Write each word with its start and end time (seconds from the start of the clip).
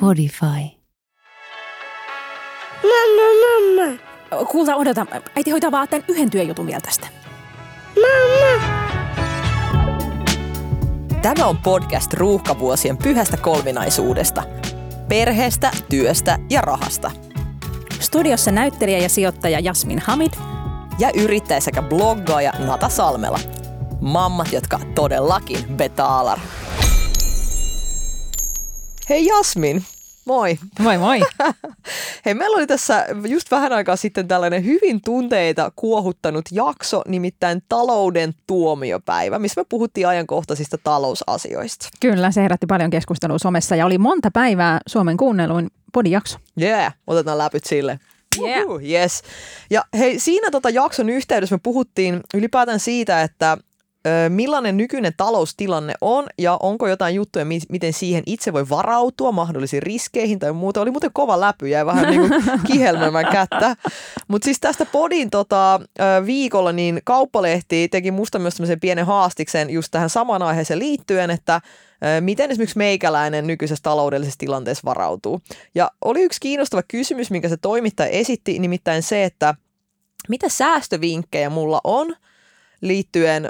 Podify. 0.00 0.46
Mamma, 2.82 3.28
mamma. 3.42 3.98
Kuulta, 4.50 4.76
odota. 4.76 5.06
Äiti 5.36 5.50
hoitaa 5.50 5.70
vaan 5.70 5.88
tämän 5.88 6.04
yhden 6.08 6.30
työjutun 6.30 6.66
vielä 6.66 6.80
tästä. 6.80 7.06
Mamma. 7.94 8.66
Tämä 11.22 11.46
on 11.46 11.56
podcast 11.56 12.12
ruuhkavuosien 12.12 12.96
pyhästä 12.96 13.36
kolminaisuudesta. 13.36 14.42
Perheestä, 15.08 15.70
työstä 15.88 16.38
ja 16.50 16.60
rahasta. 16.60 17.10
Studiossa 18.00 18.50
näyttelijä 18.50 18.98
ja 18.98 19.08
sijoittaja 19.08 19.60
Jasmin 19.60 19.98
Hamid. 19.98 20.32
Ja 21.02 21.10
yrittäjä 21.14 21.60
sekä 21.60 21.82
bloggaaja 21.82 22.52
Nata 22.58 22.88
Salmela. 22.88 23.38
Mammat, 24.00 24.52
jotka 24.52 24.80
todellakin 24.94 25.58
betaalar. 25.76 26.38
Hei 29.08 29.26
Jasmin, 29.26 29.84
moi. 30.24 30.58
Moi 30.78 30.98
moi. 30.98 31.20
Hei, 32.24 32.34
meillä 32.34 32.56
oli 32.56 32.66
tässä 32.66 33.06
just 33.28 33.50
vähän 33.50 33.72
aikaa 33.72 33.96
sitten 33.96 34.28
tällainen 34.28 34.64
hyvin 34.64 35.00
tunteita 35.04 35.72
kuohuttanut 35.76 36.44
jakso, 36.50 37.02
nimittäin 37.08 37.62
talouden 37.68 38.34
tuomiopäivä, 38.46 39.38
missä 39.38 39.60
me 39.60 39.64
puhuttiin 39.68 40.08
ajankohtaisista 40.08 40.78
talousasioista. 40.84 41.88
Kyllä, 42.00 42.30
se 42.30 42.42
herätti 42.42 42.66
paljon 42.66 42.90
keskustelua 42.90 43.38
somessa 43.38 43.76
ja 43.76 43.86
oli 43.86 43.98
monta 43.98 44.30
päivää 44.30 44.80
Suomen 44.86 45.16
kuunnelluin 45.16 45.70
podijakso. 45.92 46.38
Yeah, 46.60 46.94
otetaan 47.06 47.38
läpyt 47.38 47.64
sille. 47.64 47.98
Yeah. 48.40 49.02
Yes. 49.02 49.22
Ja 49.70 49.84
hei, 49.98 50.18
siinä 50.18 50.50
tota 50.50 50.70
jakson 50.70 51.08
yhteydessä 51.08 51.54
me 51.54 51.60
puhuttiin 51.62 52.20
ylipäätään 52.34 52.80
siitä, 52.80 53.22
että 53.22 53.58
millainen 54.28 54.76
nykyinen 54.76 55.12
taloustilanne 55.16 55.94
on 56.00 56.26
ja 56.38 56.56
onko 56.62 56.88
jotain 56.88 57.14
juttuja, 57.14 57.44
mi- 57.44 57.60
miten 57.68 57.92
siihen 57.92 58.22
itse 58.26 58.52
voi 58.52 58.68
varautua 58.68 59.32
mahdollisiin 59.32 59.82
riskeihin 59.82 60.38
tai 60.38 60.52
muuta. 60.52 60.80
Oli 60.80 60.90
muuten 60.90 61.10
kova 61.12 61.40
läpy, 61.40 61.68
jäi 61.68 61.86
vähän 61.86 62.08
niin 62.10 62.20
kuin 62.20 62.42
kihelmöimään 62.66 63.32
kättä. 63.32 63.76
Mutta 64.28 64.44
siis 64.44 64.60
tästä 64.60 64.86
podin 64.86 65.30
tota, 65.30 65.80
viikolla 66.26 66.72
niin 66.72 67.00
Kauppalehti 67.04 67.88
teki 67.88 68.10
musta 68.10 68.38
myös 68.38 68.54
tämmöisen 68.54 68.80
pienen 68.80 69.06
haastiksen 69.06 69.70
just 69.70 69.88
tähän 69.90 70.10
samaan 70.10 70.42
aiheeseen 70.42 70.78
liittyen, 70.78 71.30
että 71.30 71.60
miten 72.20 72.50
esimerkiksi 72.50 72.78
meikäläinen 72.78 73.46
nykyisessä 73.46 73.82
taloudellisessa 73.82 74.38
tilanteessa 74.38 74.82
varautuu. 74.84 75.40
Ja 75.74 75.90
oli 76.04 76.22
yksi 76.22 76.40
kiinnostava 76.40 76.82
kysymys, 76.82 77.30
minkä 77.30 77.48
se 77.48 77.56
toimittaja 77.56 78.10
esitti, 78.10 78.58
nimittäin 78.58 79.02
se, 79.02 79.24
että 79.24 79.54
mitä 80.28 80.48
säästövinkkejä 80.48 81.50
mulla 81.50 81.80
on 81.84 82.16
liittyen 82.82 83.48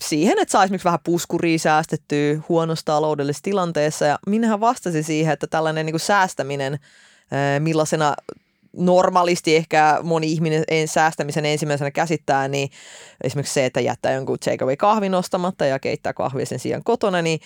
siihen, 0.00 0.38
että 0.38 0.52
saa 0.52 0.64
esimerkiksi 0.64 0.84
vähän 0.84 1.00
puskuria 1.04 1.58
säästettyä 1.58 2.40
huonossa 2.48 2.84
taloudellisessa 2.84 3.42
tilanteessa. 3.42 4.04
Ja 4.04 4.18
minähän 4.26 4.60
vastasi 4.60 5.02
siihen, 5.02 5.32
että 5.32 5.46
tällainen 5.46 5.86
niin 5.86 6.00
säästäminen, 6.00 6.78
millaisena 7.58 8.14
normaalisti 8.76 9.56
ehkä 9.56 9.98
moni 10.02 10.32
ihminen 10.32 10.64
en 10.68 10.88
säästämisen 10.88 11.44
ensimmäisenä 11.44 11.90
käsittää, 11.90 12.48
niin 12.48 12.68
esimerkiksi 13.24 13.54
se, 13.54 13.64
että 13.64 13.80
jättää 13.80 14.12
jonkun 14.12 14.38
takeaway 14.38 14.76
kahvin 14.76 15.14
ostamatta 15.14 15.66
ja 15.66 15.78
keittää 15.78 16.12
kahvia 16.12 16.46
sen 16.46 16.58
sijaan 16.58 16.84
kotona, 16.84 17.22
niin 17.22 17.40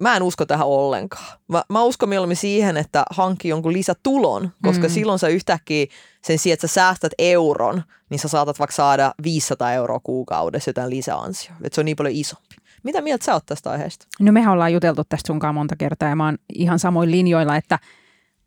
mä 0.00 0.16
en 0.16 0.22
usko 0.22 0.46
tähän 0.46 0.66
ollenkaan. 0.66 1.38
Mä, 1.48 1.62
mä 1.68 1.82
uskon 1.82 2.08
mieluummin 2.08 2.36
siihen, 2.36 2.76
että 2.76 3.04
hankki 3.10 3.48
jonkun 3.48 3.72
lisätulon, 3.72 4.50
koska 4.62 4.86
mm. 4.88 4.92
silloin 4.92 5.18
sä 5.18 5.28
yhtäkkiä 5.28 5.86
sen 6.22 6.38
sijaan, 6.38 6.54
että 6.54 6.66
sä 6.66 6.74
säästät 6.74 7.12
euron, 7.18 7.82
niin 8.10 8.18
sä 8.18 8.28
saatat 8.28 8.58
vaikka 8.58 8.74
saada 8.74 9.14
500 9.22 9.72
euroa 9.72 10.00
kuukaudessa 10.02 10.70
jotain 10.70 10.90
lisäansio. 10.90 11.52
Että 11.64 11.74
se 11.74 11.80
on 11.80 11.84
niin 11.84 11.96
paljon 11.96 12.14
isompi. 12.14 12.56
Mitä 12.82 13.00
mieltä 13.00 13.24
sä 13.24 13.34
oot 13.34 13.46
tästä 13.46 13.70
aiheesta? 13.70 14.06
No 14.20 14.32
mehän 14.32 14.52
ollaan 14.52 14.72
juteltu 14.72 15.02
tästä 15.08 15.26
sunkaan 15.26 15.54
monta 15.54 15.76
kertaa 15.76 16.08
ja 16.08 16.16
mä 16.16 16.24
oon 16.24 16.38
ihan 16.54 16.78
samoin 16.78 17.10
linjoilla, 17.10 17.56
että 17.56 17.78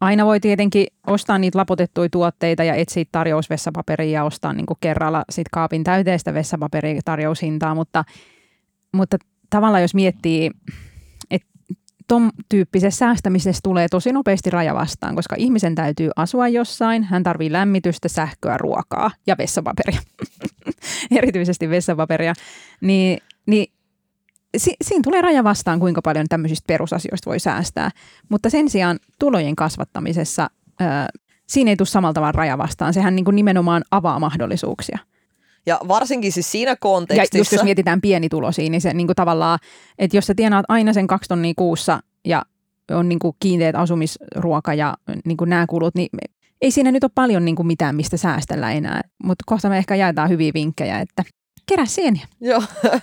aina 0.02 0.26
voi 0.26 0.40
tietenkin 0.40 0.88
ostaa 1.08 1.38
niitä 1.38 1.58
lapotettuja 1.58 2.10
tuotteita 2.10 2.64
ja 2.64 2.76
etsiä 2.76 3.06
tarjousvessapaperia 3.12 4.20
ja 4.20 4.24
ostaa 4.24 4.54
niin 4.54 4.66
kerralla 4.82 5.26
sit 5.30 5.48
kaapin 5.52 5.84
täyteistä 5.84 6.34
vessapaperia 6.34 7.02
tarjoushintaa, 7.06 7.76
mutta, 7.76 8.04
mutta 8.94 9.18
tavallaan 9.50 9.82
jos 9.82 9.94
miettii, 9.94 10.52
ton 12.08 12.30
tyyppisessä 12.50 12.98
säästämisessä 12.98 13.60
tulee 13.64 13.88
tosi 13.92 14.12
nopeasti 14.12 14.50
raja 14.50 14.76
vastaan, 14.76 15.16
koska 15.16 15.36
ihmisen 15.40 15.76
täytyy 15.76 16.10
asua 16.16 16.48
jossain, 16.48 17.04
hän 17.04 17.24
tarvii 17.24 17.52
lämmitystä, 17.52 18.10
sähköä, 18.10 18.58
ruokaa 18.58 19.12
ja 19.28 19.36
vessapaperia, 19.38 20.00
erityisesti 21.18 21.70
vessapaperia, 21.70 22.34
niin, 22.82 23.18
niin 23.46 23.74
si- 24.58 24.76
siinä 24.82 25.02
tulee 25.04 25.22
raja 25.22 25.44
vastaan, 25.44 25.80
kuinka 25.80 26.02
paljon 26.02 26.26
tämmöisistä 26.30 26.68
perusasioista 26.68 27.30
voi 27.30 27.40
säästää. 27.40 27.90
Mutta 28.30 28.50
sen 28.50 28.70
sijaan 28.70 29.00
tulojen 29.20 29.56
kasvattamisessa 29.56 30.50
ö, 30.82 30.86
siinä 31.48 31.72
ei 31.72 31.76
tule 31.76 31.88
samalla 31.88 32.14
tavalla 32.14 32.32
raja 32.32 32.58
vastaan. 32.58 32.94
Sehän 32.94 33.16
niin 33.16 33.26
kuin 33.26 33.36
nimenomaan 33.36 33.84
avaa 33.92 34.20
mahdollisuuksia. 34.20 35.00
Ja 35.66 35.80
varsinkin 35.88 36.32
siis 36.32 36.52
siinä 36.52 36.72
Ja 36.72 36.76
kontekstissa... 36.76 37.38
just 37.38 37.52
jos 37.52 37.64
mietitään 37.64 38.02
pienituloisia, 38.02 38.70
niin 38.70 38.82
se 38.82 38.94
niin 38.94 39.08
kuin 39.08 39.16
tavallaan, 39.16 39.60
että 40.00 40.18
jos 40.18 40.28
sä 40.28 40.36
tienaat 40.36 40.66
aina 40.68 40.94
sen 40.94 41.08
kaksi 41.08 41.28
tonnia 41.28 41.54
kuussa 41.56 42.00
ja 42.26 42.42
on 42.92 43.10
niin 43.10 43.20
kuin 43.20 43.36
kiinteät 43.40 43.76
asumisruoka 43.76 44.74
ja 44.74 44.98
niin 45.26 45.38
kuin 45.38 45.50
nämä 45.50 45.66
kulut, 45.68 45.96
niin 45.96 46.10
ei 46.62 46.72
siinä 46.72 46.92
nyt 46.92 47.04
ole 47.04 47.12
paljon 47.16 47.46
niin 47.46 47.56
kuin 47.56 47.68
mitään, 47.68 47.96
mistä 47.96 48.18
säästellä 48.18 48.72
enää. 48.72 49.02
Mutta 49.24 49.44
kohta 49.46 49.70
me 49.70 49.78
ehkä 49.78 49.96
jaetaan 49.96 50.30
hyviä 50.30 50.52
vinkkejä, 50.54 51.00
että 51.00 51.24
kerää 51.70 51.86
sieniä. 51.86 52.28
Joo, 52.42 52.64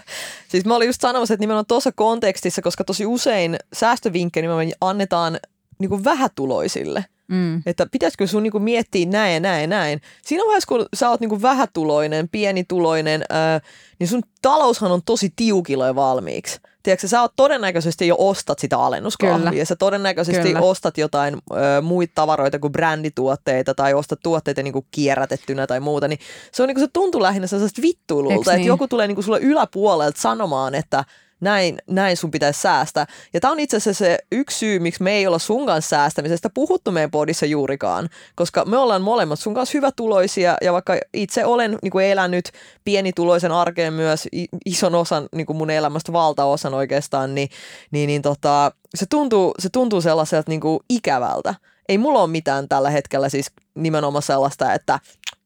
siis 0.49 0.65
mä 0.65 0.77
olin 0.77 0.87
just 0.87 1.01
sanomassa, 1.01 1.35
että 1.35 1.43
nimenomaan 1.43 1.67
tuossa 1.67 1.93
kontekstissa, 1.93 2.63
koska 2.63 2.85
tosi 2.85 3.07
usein 3.07 3.57
säästövinkkejä 3.73 4.43
nimenomaan 4.43 4.73
annetaan 4.81 5.39
niin 5.79 5.91
kuin 5.91 6.05
vähätuloisille. 6.05 7.05
Mm. 7.29 7.63
Että 7.67 7.87
pitäisikö 7.93 8.27
sun 8.27 8.43
niin 8.43 8.53
kuin 8.53 8.63
miettiä 8.63 9.07
näin 9.07 9.35
ja 9.35 9.41
näin 9.41 9.61
ja 9.61 9.67
näin. 9.67 10.01
Siinä 10.23 10.45
vaiheessa, 10.47 10.69
kun 10.69 10.87
sä 10.95 11.11
oot 11.11 11.21
niin 11.21 11.29
kuin 11.29 11.43
vähätuloinen, 11.43 12.29
pienituloinen, 12.29 13.25
ää, 13.31 13.61
niin 13.99 14.09
sun 14.09 14.23
taloushan 14.43 14.93
on 14.93 15.03
tosi 15.07 15.33
tiukilla 15.37 15.87
jo 15.87 15.95
valmiiksi. 15.95 16.61
Tiedätkö, 16.83 17.09
sä 17.09 17.21
oot 17.21 17.33
todennäköisesti 17.37 18.07
jo 18.07 18.17
ostat 18.19 18.59
sitä 18.59 18.79
alennuskahvia. 18.79 19.51
Kyllä. 19.51 19.65
Sä 19.65 19.77
todennäköisesti 19.77 20.49
Kyllä. 20.49 20.61
ostat 20.61 20.99
jotain 20.99 21.35
ö, 21.35 21.81
muita 21.83 22.13
tavaroita 22.15 22.59
kuin 22.59 22.73
brändituotteita 22.73 23.75
tai 23.75 23.95
ostat 23.95 24.21
tuotteita 24.23 24.63
niin 24.63 24.73
kuin 24.73 24.87
kierrätettynä 24.91 25.67
tai 25.67 25.81
muuta. 25.81 26.09
Niin 26.09 26.19
se, 26.53 26.63
on, 26.63 26.67
niin 26.67 26.75
kuin, 26.75 26.85
se 26.85 26.91
tuntuu 26.93 27.23
lähinnä 27.23 27.47
sellaisesta 27.47 27.83
vittuilulta, 27.83 28.51
että 28.51 28.57
niin? 28.57 28.67
joku 28.67 28.89
tulee 28.89 29.07
niin 29.07 29.17
kuin 29.17 29.25
sulle 29.25 29.41
yläpuolelta 29.41 30.21
sanomaan, 30.21 30.75
että 30.75 31.05
näin, 31.41 31.79
näin 31.87 32.17
sun 32.17 32.31
pitäisi 32.31 32.61
säästää. 32.61 33.07
Ja 33.35 33.41
tämä 33.41 33.53
on 33.53 33.61
itse 33.61 33.77
asiassa 33.77 34.05
se 34.05 34.19
yksi 34.33 34.59
syy, 34.59 34.79
miksi 34.79 35.03
me 35.03 35.13
ei 35.13 35.27
olla 35.27 35.39
sun 35.39 35.67
kanssa 35.67 35.89
säästämisestä 35.89 36.51
puhuttu 36.55 36.91
meidän 36.91 37.11
podissa 37.11 37.47
juurikaan, 37.47 38.09
koska 38.35 38.65
me 38.65 38.77
ollaan 38.77 39.03
molemmat 39.03 39.39
sun 39.39 39.55
kanssa 39.55 39.79
hyvätuloisia 39.79 40.57
ja 40.63 40.73
vaikka 40.73 40.97
itse 41.15 41.45
olen 41.45 41.79
niin 41.83 41.93
kuin 41.93 42.05
elänyt 42.05 42.51
pienituloisen 42.85 43.53
arkeen 43.53 43.93
myös 43.93 44.29
ison 44.67 44.95
osan 44.95 45.29
niin 45.35 45.47
kuin 45.47 45.57
mun 45.57 45.71
elämästä, 45.71 46.13
valtaosan 46.13 46.75
oikeastaan, 46.75 47.35
niin, 47.35 47.49
niin, 47.91 48.07
niin 48.07 48.23
tota, 48.23 48.73
se, 48.95 49.07
tuntuu, 49.07 49.55
se 49.59 49.69
tuntuu 49.69 50.01
sellaiselta 50.01 50.51
niin 50.51 50.61
kuin 50.61 50.81
ikävältä. 50.91 51.55
Ei 51.89 51.99
mulla 51.99 52.21
ole 52.21 52.31
mitään 52.31 52.69
tällä 52.69 52.91
hetkellä 52.91 53.29
siis 53.29 53.53
nimenomaan 53.75 54.23
sellaista, 54.23 54.73
että 54.73 54.99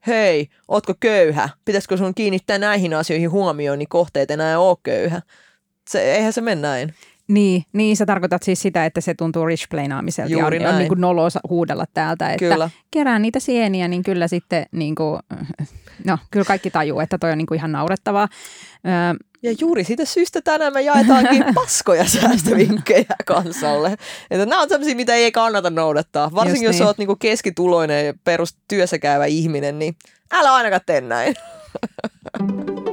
hei, 0.06 0.48
ootko 0.68 0.94
köyhä? 1.00 1.48
Pitäisikö 1.64 1.96
sun 1.96 2.14
kiinnittää 2.14 2.58
näihin 2.58 2.94
asioihin 2.94 3.30
huomioon, 3.30 3.78
niin 3.78 3.88
kohteet 3.88 4.30
enää 4.30 4.58
ole 4.58 4.76
köyhä. 4.82 5.22
Se, 5.90 6.14
eihän 6.14 6.32
se 6.32 6.40
mene 6.40 6.60
näin. 6.60 6.94
Niin, 7.28 7.64
niin, 7.72 7.96
sä 7.96 8.06
tarkoitat 8.06 8.42
siis 8.42 8.62
sitä, 8.62 8.84
että 8.86 9.00
se 9.00 9.14
tuntuu 9.14 9.46
rich 9.46 9.66
plainaamiselta 9.70 10.34
ja 10.34 10.46
on, 10.46 10.66
on 10.66 10.78
niin 10.78 10.88
kuin 10.88 11.00
nolo 11.00 11.28
huudella 11.48 11.84
täältä, 11.94 12.30
että 12.30 12.38
Kyllä. 12.38 12.70
kerää 12.90 13.18
niitä 13.18 13.40
sieniä, 13.40 13.88
niin 13.88 14.02
kyllä 14.02 14.28
sitten 14.28 14.66
niin 14.72 14.94
kuin, 14.94 15.20
no 16.04 16.18
kyllä 16.30 16.44
kaikki 16.44 16.70
tajuu, 16.70 17.00
että 17.00 17.18
toi 17.18 17.32
on 17.32 17.38
niin 17.38 17.46
kuin 17.46 17.58
ihan 17.58 17.72
naurettavaa. 17.72 18.28
Öö, 18.86 18.92
Ja 19.42 19.52
juuri 19.60 19.84
siitä 19.84 20.04
syystä 20.04 20.42
tänään 20.42 20.72
me 20.72 20.82
jaetaankin 20.82 21.44
paskoja 21.54 22.08
säästövinkkejä 22.08 23.16
kansalle. 23.24 23.96
Että 24.30 24.46
nämä 24.46 24.62
on 24.62 24.68
sellaisia, 24.68 24.96
mitä 24.96 25.14
ei 25.14 25.32
kannata 25.32 25.70
noudattaa. 25.70 26.30
Varsinkin 26.34 26.66
Just 26.66 26.74
jos 26.74 26.80
niin. 26.80 26.86
olet 26.86 26.98
niinku 26.98 27.16
keskituloinen 27.16 28.06
ja 28.06 28.14
perus 28.24 28.56
työssä 28.68 28.98
käyvä 28.98 29.26
ihminen, 29.26 29.78
niin 29.78 29.96
älä 30.32 30.54
ainakaan 30.54 30.82
tee 30.86 31.00
näin. 31.00 31.34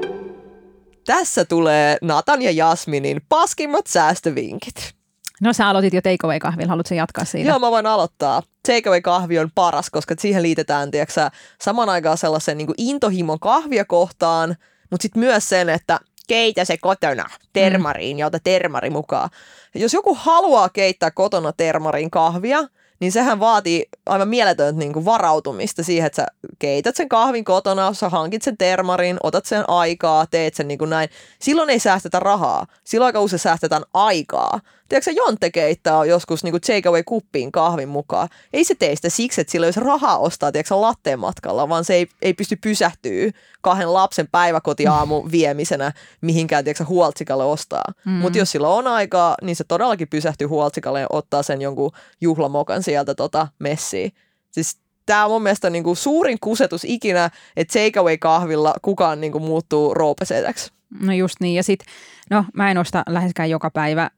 Tässä 1.09 1.45
tulee 1.45 1.97
Natan 2.01 2.41
ja 2.41 2.51
Jasminin 2.51 3.21
paskimmat 3.29 3.87
säästövinkit. 3.87 4.93
no 5.41 5.53
sä 5.53 5.67
aloitit 5.67 5.93
jo 5.93 6.01
takeaway-kahvilla, 6.01 6.69
haluatko 6.69 6.95
jatkaa 6.95 7.25
siitä? 7.25 7.49
Joo, 7.49 7.59
mä 7.59 7.71
voin 7.71 7.85
aloittaa. 7.85 8.43
Takeaway-kahvi 8.67 9.39
on 9.39 9.51
paras, 9.55 9.89
koska 9.89 10.15
siihen 10.19 10.43
liitetään 10.43 10.91
tiiäksä, 10.91 11.31
saman 11.61 11.89
aikaan 11.89 12.17
sellaisen 12.17 12.57
niin 12.57 12.73
intohimon 12.77 13.39
kahvia 13.39 13.85
kohtaan, 13.85 14.55
mutta 14.91 15.01
sitten 15.01 15.19
myös 15.19 15.49
sen, 15.49 15.69
että 15.69 15.99
keitä 16.27 16.65
se 16.65 16.77
kotona 16.77 17.29
termariin 17.53 18.19
ja 18.19 18.25
ota 18.25 18.39
termari 18.43 18.89
mukaan. 18.89 19.29
Jos 19.75 19.93
joku 19.93 20.17
haluaa 20.19 20.69
keittää 20.69 21.11
kotona 21.11 21.53
termariin 21.53 22.11
kahvia, 22.11 22.59
niin 22.99 23.11
sehän 23.11 23.39
vaatii 23.39 23.85
aivan 24.05 24.27
mieletöntä 24.27 24.79
niin 24.79 24.93
kuin 24.93 25.05
varautumista 25.05 25.83
siihen, 25.83 26.07
että 26.07 26.21
sä 26.21 26.27
keität 26.59 26.95
sen 26.95 27.09
kahvin 27.09 27.43
kotona, 27.43 27.93
sä 27.93 28.09
hankit 28.09 28.41
sen 28.41 28.57
termarin, 28.57 29.17
otat 29.23 29.45
sen 29.45 29.69
aikaa, 29.69 30.25
teet 30.25 30.55
sen 30.55 30.67
niin 30.67 30.77
kuin 30.77 30.89
näin. 30.89 31.09
Silloin 31.39 31.69
ei 31.69 31.79
säästetä 31.79 32.19
rahaa, 32.19 32.65
silloin 32.83 33.05
aika 33.05 33.19
usein 33.19 33.39
säästetään 33.39 33.83
aikaa. 33.93 34.59
Tiedätkö, 34.89 35.11
Jonte 35.11 35.51
keittää 35.51 36.05
joskus 36.05 36.43
niin 36.43 36.61
takeaway 36.61 37.03
kuppiin 37.03 37.51
kahvin 37.51 37.89
mukaan. 37.89 38.29
Ei 38.53 38.63
se 38.63 38.75
tee 38.75 38.95
sitä 38.95 39.09
siksi, 39.09 39.41
että 39.41 39.51
sillä 39.51 39.67
olisi 39.67 39.79
rahaa 39.79 40.17
ostaa 40.17 40.51
tiedätkö, 40.51 40.81
latteen 40.81 41.19
matkalla, 41.19 41.69
vaan 41.69 41.85
se 41.85 41.93
ei, 41.93 42.07
ei 42.21 42.33
pysty 42.33 42.55
pysähtyä 42.55 43.31
kahden 43.61 43.93
lapsen 43.93 44.27
päiväkotiaamu 44.31 45.23
viemisenä 45.31 45.91
mihinkään 46.21 46.63
tiedätkö, 46.63 46.85
huoltsikalle 46.85 47.43
ostaa. 47.43 47.83
Mm. 48.05 48.11
Mutta 48.11 48.37
jos 48.37 48.51
sillä 48.51 48.67
on 48.67 48.87
aikaa, 48.87 49.35
niin 49.41 49.55
se 49.55 49.63
todellakin 49.63 50.07
pysähtyy 50.07 50.47
huoltsikalle 50.47 51.01
ja 51.01 51.07
ottaa 51.09 51.43
sen 51.43 51.61
jonkun 51.61 51.91
juhlamokan 52.21 52.83
sieltä 52.83 53.15
tota 53.15 53.47
messiin. 53.59 54.11
Siis 54.51 54.77
tämä 55.05 55.25
on 55.25 55.31
mun 55.31 55.43
mielestä 55.43 55.69
niinku 55.69 55.95
suurin 55.95 56.37
kusetus 56.41 56.83
ikinä, 56.83 57.29
että 57.55 57.79
takeaway-kahvilla 57.79 58.73
kukaan 58.81 59.21
niinku 59.21 59.39
muuttuu 59.39 59.93
roopesetäksi. 59.93 60.71
No 61.01 61.13
just 61.13 61.35
niin, 61.39 61.55
ja 61.55 61.63
sitten, 61.63 61.93
no 62.29 62.45
mä 62.53 62.71
en 62.71 62.77
osta 62.77 63.03
läheskään 63.09 63.49
joka 63.49 63.69
päivä 63.69 64.09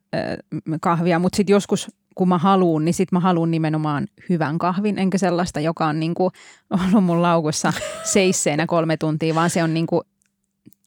kahvia, 0.81 1.19
mutta 1.19 1.38
sitten 1.38 1.54
joskus 1.54 1.88
kun 2.16 2.30
mä 2.30 2.38
haluun, 2.38 2.86
niin 2.86 2.94
sitten 2.94 3.18
mä 3.18 3.19
haluun 3.19 3.52
nimenomaan 3.52 4.08
hyvän 4.30 4.58
kahvin, 4.58 5.00
enkä 5.00 5.18
sellaista, 5.18 5.60
joka 5.60 5.86
on 5.86 6.00
niinku 6.00 6.31
ollut 6.86 7.04
mun 7.04 7.22
laukussa 7.22 7.74
seisseenä 8.04 8.66
kolme 8.66 8.98
tuntia, 8.98 9.36
vaan 9.36 9.50
se 9.50 9.63
on 9.63 9.74
niinku, 9.74 10.02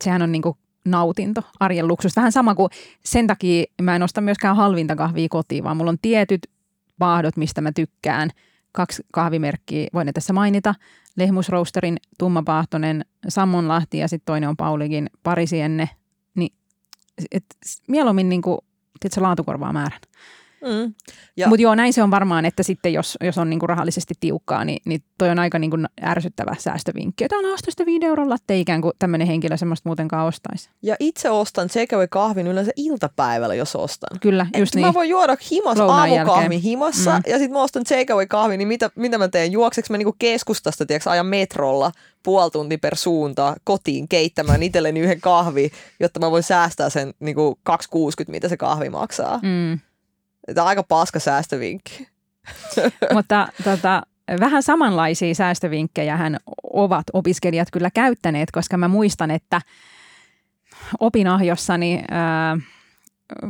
sehän 0.04 0.22
on 0.22 0.32
niinku 0.32 0.56
nautinto, 0.84 1.42
arjen 1.60 1.88
luksus. 1.88 2.16
Vähän 2.16 2.32
sama 2.32 2.54
kuin 2.54 2.70
sen 3.04 3.26
takia 3.26 3.64
mä 3.82 3.96
en 3.96 4.02
osta 4.02 4.20
myöskään 4.20 4.56
halvinta 4.56 4.96
kahvia 4.96 5.28
kotiin, 5.30 5.64
vaan 5.64 5.76
mulla 5.76 5.90
on 5.90 5.98
tietyt 6.02 6.46
paahdot, 6.98 7.36
mistä 7.36 7.60
mä 7.60 7.72
tykkään. 7.72 8.30
Kaksi 8.72 9.02
kahvimerkkiä, 9.12 9.88
voin 9.94 10.06
ne 10.06 10.12
tässä 10.12 10.32
mainita. 10.32 10.74
Lehmusroasterin 11.16 11.96
tummapaahtonen, 12.18 13.04
Sammonlahti 13.28 13.98
ja 13.98 14.08
sitten 14.08 14.26
toinen 14.26 14.48
on 14.48 14.56
Paulikin 14.56 15.10
parisienne. 15.22 15.88
Et, 17.32 17.44
mieluummin 17.88 18.28
niin 18.28 18.42
kuin, 18.42 18.58
laatukorvaa 19.20 19.72
määrän. 19.72 20.00
Mm. 20.64 20.94
Mutta 21.48 21.62
joo, 21.62 21.74
näin 21.74 21.92
se 21.92 22.02
on 22.02 22.10
varmaan, 22.10 22.44
että 22.44 22.62
sitten 22.62 22.92
jos, 22.92 23.18
jos 23.20 23.38
on 23.38 23.50
niinku 23.50 23.66
rahallisesti 23.66 24.14
tiukkaa, 24.20 24.64
niin, 24.64 24.82
niin 24.84 25.02
toi 25.18 25.30
on 25.30 25.38
aika 25.38 25.58
niinku 25.58 25.76
ärsyttävä 26.02 26.56
säästövinkki. 26.58 27.24
Että 27.24 27.36
on 27.36 27.54
osta 27.54 27.70
sitä 27.70 27.86
5 27.86 28.06
eurolla, 28.06 28.34
että 28.34 28.54
ikään 28.54 28.80
kuin 28.80 28.92
tämmöinen 28.98 29.26
henkilö 29.26 29.56
semmoista 29.56 29.88
muutenkaan 29.88 30.26
ostaisi. 30.26 30.70
Ja 30.82 30.96
itse 31.00 31.30
ostan 31.30 31.68
takeaway 31.68 32.08
kahvin 32.08 32.46
yleensä 32.46 32.72
iltapäivällä, 32.76 33.54
jos 33.54 33.76
ostan. 33.76 34.18
Kyllä, 34.20 34.46
just 34.56 34.74
Et 34.74 34.76
niin. 34.76 34.86
Mä 34.86 34.94
voin 34.94 35.08
juoda 35.08 35.36
himas 35.50 35.80
aamukahvin 35.80 36.60
himassa 36.60 37.10
mm. 37.10 37.22
ja 37.26 37.38
sitten 37.38 37.52
mä 37.52 37.62
ostan 37.62 37.84
takeaway 37.84 38.26
kahvin, 38.26 38.58
niin 38.58 38.68
mitä, 38.68 38.90
mitä 38.96 39.18
mä 39.18 39.28
teen? 39.28 39.52
Juokseks 39.52 39.90
mä 39.90 39.98
niinku 39.98 40.16
keskustasta, 40.18 40.86
tiedätkö, 40.86 41.10
ajan 41.10 41.26
metrolla 41.26 41.92
puoli 42.22 42.50
tunti 42.50 42.78
per 42.78 42.96
suunta 42.96 43.56
kotiin 43.64 44.08
keittämään 44.08 44.62
itselleni 44.62 45.00
yhden 45.00 45.20
kahvi, 45.20 45.70
jotta 46.00 46.20
mä 46.20 46.30
voin 46.30 46.42
säästää 46.42 46.90
sen 46.90 47.14
niinku 47.20 47.58
2,60, 47.70 47.76
mitä 48.28 48.48
se 48.48 48.56
kahvi 48.56 48.90
maksaa. 48.90 49.40
Mm. 49.42 49.78
Tämä 50.46 50.64
on 50.64 50.68
aika 50.68 50.82
paska 50.82 51.18
säästövinkki. 51.18 52.08
Mutta 53.14 53.48
tota, 53.64 54.02
vähän 54.40 54.62
samanlaisia 54.62 55.34
säästövinkkejä 55.34 56.16
hän 56.16 56.36
ovat 56.72 57.04
opiskelijat 57.12 57.68
kyllä 57.72 57.90
käyttäneet, 57.90 58.50
koska 58.50 58.76
mä 58.76 58.88
muistan, 58.88 59.30
että 59.30 59.60
opinahjossani, 61.00 62.02
ää, 62.10 62.56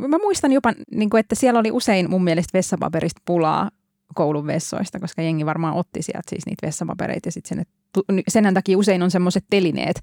mä 0.07 0.17
muistan 0.17 0.51
jopa, 0.51 0.73
niin 0.91 1.09
kuin, 1.09 1.19
että 1.19 1.35
siellä 1.35 1.59
oli 1.59 1.71
usein 1.71 2.09
mun 2.09 2.23
mielestä 2.23 2.57
vessapaperista 2.57 3.21
pulaa 3.25 3.69
koulun 4.15 4.47
vessoista, 4.47 4.99
koska 4.99 5.21
jengi 5.21 5.45
varmaan 5.45 5.75
otti 5.75 6.01
sieltä 6.01 6.29
siis 6.29 6.45
niitä 6.45 6.67
vessapapereita 6.67 7.27
ja 7.27 7.31
sitten 7.31 7.57
sen, 7.57 8.23
sen 8.27 8.53
takia 8.53 8.77
usein 8.77 9.03
on 9.03 9.11
semmoiset 9.11 9.43
telineet, 9.49 10.01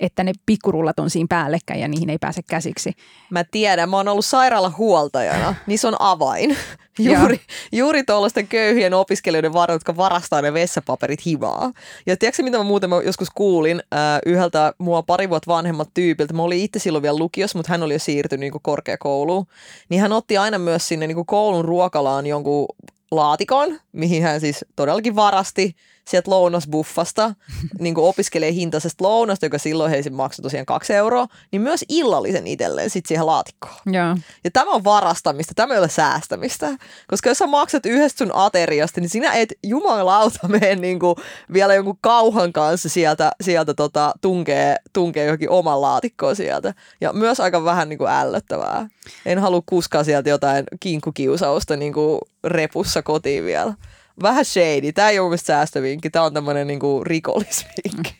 että 0.00 0.24
ne 0.24 0.32
pikkurullat 0.46 0.98
on 0.98 1.10
siinä 1.10 1.26
päällekkäin 1.28 1.80
ja 1.80 1.88
niihin 1.88 2.10
ei 2.10 2.18
pääse 2.18 2.42
käsiksi. 2.42 2.92
Mä 3.30 3.44
tiedän, 3.44 3.90
mä 3.90 3.96
oon 3.96 4.08
ollut 4.08 4.24
sairaalahuoltajana, 4.24 5.54
niin 5.66 5.78
se 5.78 5.88
on 5.88 5.96
avain. 5.98 6.56
Juuri, 6.98 7.40
juuri 7.72 8.04
tuollaisten 8.04 8.48
köyhien 8.48 8.94
opiskelijoiden 8.94 9.52
varoja, 9.52 9.74
jotka 9.74 9.96
varastaa 9.96 10.42
ne 10.42 10.52
vessapaperit 10.52 11.26
himaa. 11.26 11.72
Ja 12.06 12.16
tiedätkö 12.16 12.42
mitä 12.42 12.58
mä 12.58 12.64
muuten 12.64 12.90
mä 12.90 12.96
joskus 13.04 13.28
kuulin 13.34 13.82
äh, 13.94 14.00
yhdeltä 14.26 14.72
mua 14.78 15.02
pari 15.02 15.30
vuotta 15.30 15.52
vanhemmat 15.52 15.88
tyypiltä. 15.94 16.34
Mä 16.34 16.42
olin 16.42 16.60
itse 16.60 16.78
silloin 16.78 17.02
vielä 17.02 17.18
lukiossa, 17.18 17.58
mutta 17.58 17.72
hän 17.72 17.82
oli 17.82 17.92
jo 17.92 17.98
siirtynyt 17.98 18.40
niin 18.40 18.62
korkeakouluun. 18.62 19.46
Niin 19.88 20.00
hän 20.00 20.12
otti 20.12 20.38
aina 20.38 20.58
myös 20.58 20.88
sinne 20.88 21.06
niin 21.06 21.26
koulun 21.26 21.64
ruokalaan 21.64 22.26
jonkun 22.26 22.66
laatikon, 23.10 23.80
mihin 23.92 24.22
hän 24.22 24.40
siis 24.40 24.64
todellakin 24.76 25.16
varasti 25.16 25.76
sieltä 26.08 26.30
lounasbuffasta, 26.30 27.34
niin 27.78 27.94
kuin 27.94 28.04
opiskelee 28.04 28.52
hintaisesta 28.52 29.04
lounasta, 29.04 29.46
joka 29.46 29.58
silloin 29.58 29.90
heille 29.90 30.10
maksoi 30.10 30.42
tosiaan 30.42 30.66
kaksi 30.66 30.94
euroa, 30.94 31.26
niin 31.52 31.62
myös 31.62 31.84
illallisen 31.88 32.46
itselleen 32.46 32.90
sitten 32.90 33.08
siihen 33.08 33.26
laatikkoon. 33.26 33.74
Ja. 33.92 34.16
ja 34.44 34.50
tämä 34.50 34.70
on 34.70 34.84
varastamista, 34.84 35.52
tämä 35.56 35.74
ei 35.74 35.78
ole 35.78 35.88
säästämistä. 35.88 36.68
Koska 37.06 37.28
jos 37.28 37.38
sä 37.38 37.46
maksat 37.46 37.86
yhdestä 37.86 38.18
sun 38.18 38.34
ateriasta, 38.34 39.00
niin 39.00 39.10
sinä 39.10 39.32
et 39.32 39.52
jumalauta 39.66 40.48
mene 40.48 40.76
niin 40.76 40.98
kuin 40.98 41.16
vielä 41.52 41.74
jonkun 41.74 41.98
kauhan 42.00 42.52
kanssa 42.52 42.88
sieltä, 42.88 43.32
sieltä 43.40 43.74
tota, 43.74 44.14
tunkee, 44.20 44.76
tunkee 44.92 45.24
johonkin 45.24 45.50
oman 45.50 45.80
laatikkoon 45.80 46.36
sieltä. 46.36 46.74
Ja 47.00 47.12
myös 47.12 47.40
aika 47.40 47.64
vähän 47.64 47.88
niin 47.88 47.98
kuin 47.98 48.10
ällöttävää. 48.10 48.88
En 49.26 49.38
halua 49.38 49.62
kuskaa 49.66 50.04
sieltä 50.04 50.30
jotain 50.30 50.64
kinkkukiusausta 50.80 51.76
niin 51.76 51.92
kuin 51.92 52.20
repussa 52.44 53.02
kotiin 53.02 53.44
vielä 53.44 53.74
vähän 54.22 54.44
shady. 54.44 54.92
Tämä 54.92 55.10
ei 55.10 55.18
ole 55.18 55.36
säästövinkki, 55.36 56.10
tämä 56.10 56.24
on 56.24 56.34
tämmöinen 56.34 56.66
niinku 56.66 57.04
rikollisvinkki. 57.04 58.14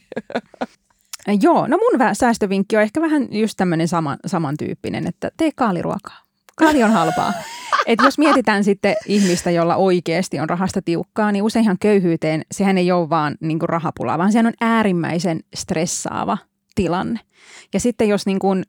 Joo, 1.43 1.67
no 1.67 1.77
mun 1.77 2.01
säästövinkki 2.13 2.77
on 2.77 2.83
ehkä 2.83 3.01
vähän 3.01 3.29
just 3.31 3.55
tämmöinen 3.57 3.89
sama, 3.89 4.17
samantyyppinen, 4.27 5.07
että 5.07 5.31
tee 5.37 5.51
kaaliruokaa. 5.57 6.23
Kaali 6.57 6.83
on 6.83 6.93
halpaa. 6.93 7.33
Et 7.87 7.99
jos 8.05 8.19
mietitään 8.19 8.65
sitten 8.65 8.97
ihmistä, 9.07 9.51
jolla 9.51 9.77
oikeasti 9.77 10.41
on 10.41 10.49
rahasta 10.49 10.83
tiukkaa, 10.83 11.33
niin 11.33 11.43
useinhan 11.43 11.77
köyhyyteen, 11.81 12.43
sehän 12.53 12.79
ei 12.79 12.93
ole 12.93 13.11
vaan 13.11 13.37
niin 13.41 13.61
rahapulaa, 13.63 14.19
vaan 14.19 14.33
sehän 14.33 14.47
on 14.47 14.53
äärimmäisen 14.61 15.41
stressaava 15.55 16.39
tilanne. 16.75 17.21
Ja 17.75 17.81
sitten 17.81 18.09
jos 18.09 18.27
niin 18.27 18.39
kuin 18.39 18.65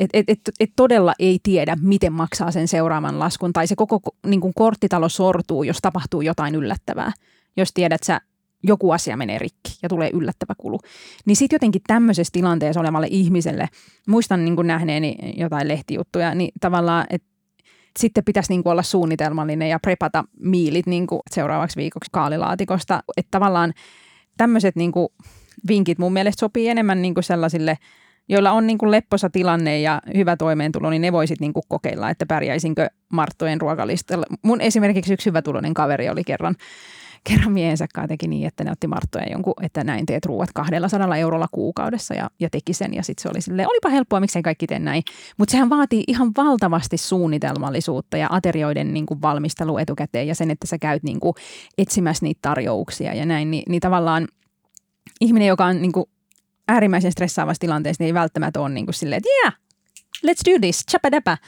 et, 0.00 0.10
et, 0.12 0.24
et, 0.28 0.40
et 0.60 0.70
todella 0.76 1.12
ei 1.18 1.38
tiedä, 1.42 1.76
miten 1.82 2.12
maksaa 2.12 2.50
sen 2.50 2.68
seuraavan 2.68 3.18
laskun, 3.18 3.52
tai 3.52 3.66
se 3.66 3.76
koko 3.76 4.00
niin 4.26 4.40
kuin 4.40 4.52
korttitalo 4.56 5.08
sortuu, 5.08 5.62
jos 5.62 5.78
tapahtuu 5.82 6.20
jotain 6.20 6.54
yllättävää. 6.54 7.12
Jos 7.56 7.72
tiedät, 7.72 7.94
että 7.94 8.06
sä, 8.06 8.20
joku 8.62 8.90
asia 8.90 9.16
menee 9.16 9.38
rikki 9.38 9.78
ja 9.82 9.88
tulee 9.88 10.10
yllättävä 10.12 10.54
kulu. 10.58 10.80
Niin 11.26 11.36
sitten 11.36 11.54
jotenkin 11.54 11.82
tämmöisessä 11.86 12.30
tilanteessa 12.32 12.80
olevalle 12.80 13.08
ihmiselle, 13.10 13.68
muistan 14.08 14.44
niin 14.44 14.56
kuin 14.56 14.66
nähneeni 14.66 15.16
jotain 15.36 15.68
lehtijuttuja, 15.68 16.34
niin 16.34 16.52
tavallaan, 16.60 17.06
että 17.10 17.28
sitten 17.98 18.24
pitäisi 18.24 18.52
niin 18.52 18.62
kuin 18.62 18.70
olla 18.70 18.82
suunnitelmallinen 18.82 19.68
ja 19.68 19.78
prepata 19.78 20.24
miilit 20.38 20.86
niin 20.86 21.06
kuin 21.06 21.20
seuraavaksi 21.30 21.76
viikoksi 21.76 22.10
kaalilaatikosta. 22.12 23.02
Että 23.16 23.30
tavallaan 23.30 23.72
tämmöiset 24.36 24.76
niin 24.76 24.92
kuin 24.92 25.08
vinkit 25.68 25.98
mun 25.98 26.12
mielestä 26.12 26.40
sopii 26.40 26.68
enemmän 26.68 27.02
niin 27.02 27.14
kuin 27.14 27.24
sellaisille– 27.24 27.78
joilla 28.30 28.52
on 28.52 28.66
niin 28.66 28.78
kuin 28.78 28.90
lepposa 28.90 29.30
tilanne 29.30 29.80
ja 29.80 30.02
hyvä 30.16 30.36
toimeentulo, 30.36 30.90
niin 30.90 31.02
ne 31.02 31.12
voisit 31.12 31.40
niin 31.40 31.52
kuin 31.52 31.62
kokeilla, 31.68 32.10
että 32.10 32.26
pärjäisinkö 32.26 32.86
Marttojen 33.12 33.60
ruokalistalla. 33.60 34.26
Mun 34.42 34.60
esimerkiksi 34.60 35.12
yksi 35.12 35.26
hyvä 35.26 35.42
tulonen 35.42 35.74
kaveri 35.74 36.08
oli 36.08 36.24
kerran, 36.24 36.54
kerran 37.24 37.52
miehensä 37.52 37.86
teki 38.08 38.28
niin, 38.28 38.46
että 38.46 38.64
ne 38.64 38.70
otti 38.70 38.86
Marttoja 38.86 39.30
jonkun, 39.30 39.54
että 39.62 39.84
näin 39.84 40.06
teet 40.06 40.26
ruuat 40.26 40.50
200 40.54 41.16
eurolla 41.16 41.46
kuukaudessa 41.52 42.14
ja, 42.14 42.30
ja 42.40 42.50
teki 42.50 42.72
sen. 42.72 42.94
Ja 42.94 43.02
sitten 43.02 43.22
se 43.22 43.28
oli 43.28 43.40
silleen, 43.40 43.68
olipa 43.68 43.88
helppoa, 43.88 44.20
miksei 44.20 44.42
kaikki 44.42 44.66
tee 44.66 44.78
näin. 44.78 45.02
Mutta 45.36 45.52
sehän 45.52 45.70
vaatii 45.70 46.04
ihan 46.06 46.30
valtavasti 46.36 46.96
suunnitelmallisuutta 46.96 48.16
ja 48.16 48.28
aterioiden 48.30 48.94
niin 48.94 49.06
kuin 49.06 49.22
valmistelu 49.22 49.78
etukäteen 49.78 50.28
ja 50.28 50.34
sen, 50.34 50.50
että 50.50 50.66
sä 50.66 50.78
käyt 50.78 51.02
niin 51.02 51.20
kuin 51.20 51.34
etsimässä 51.78 52.24
niitä 52.24 52.38
tarjouksia 52.42 53.14
ja 53.14 53.26
näin. 53.26 53.50
Ni, 53.50 53.62
niin 53.68 53.80
tavallaan 53.80 54.28
ihminen, 55.20 55.48
joka 55.48 55.64
on 55.64 55.82
niin 55.82 55.92
kuin 55.92 56.06
äärimmäisen 56.70 57.12
stressaavassa 57.12 57.60
tilanteessa, 57.60 58.02
niin 58.02 58.06
ei 58.06 58.14
välttämättä 58.14 58.60
ole 58.60 58.68
niin 58.68 58.86
kuin 58.86 58.94
silleen, 58.94 59.18
että 59.18 59.28
yeah, 59.42 59.54
let's 60.26 60.52
do 60.52 60.58
this, 60.60 60.84
chapadapa. 60.90 61.38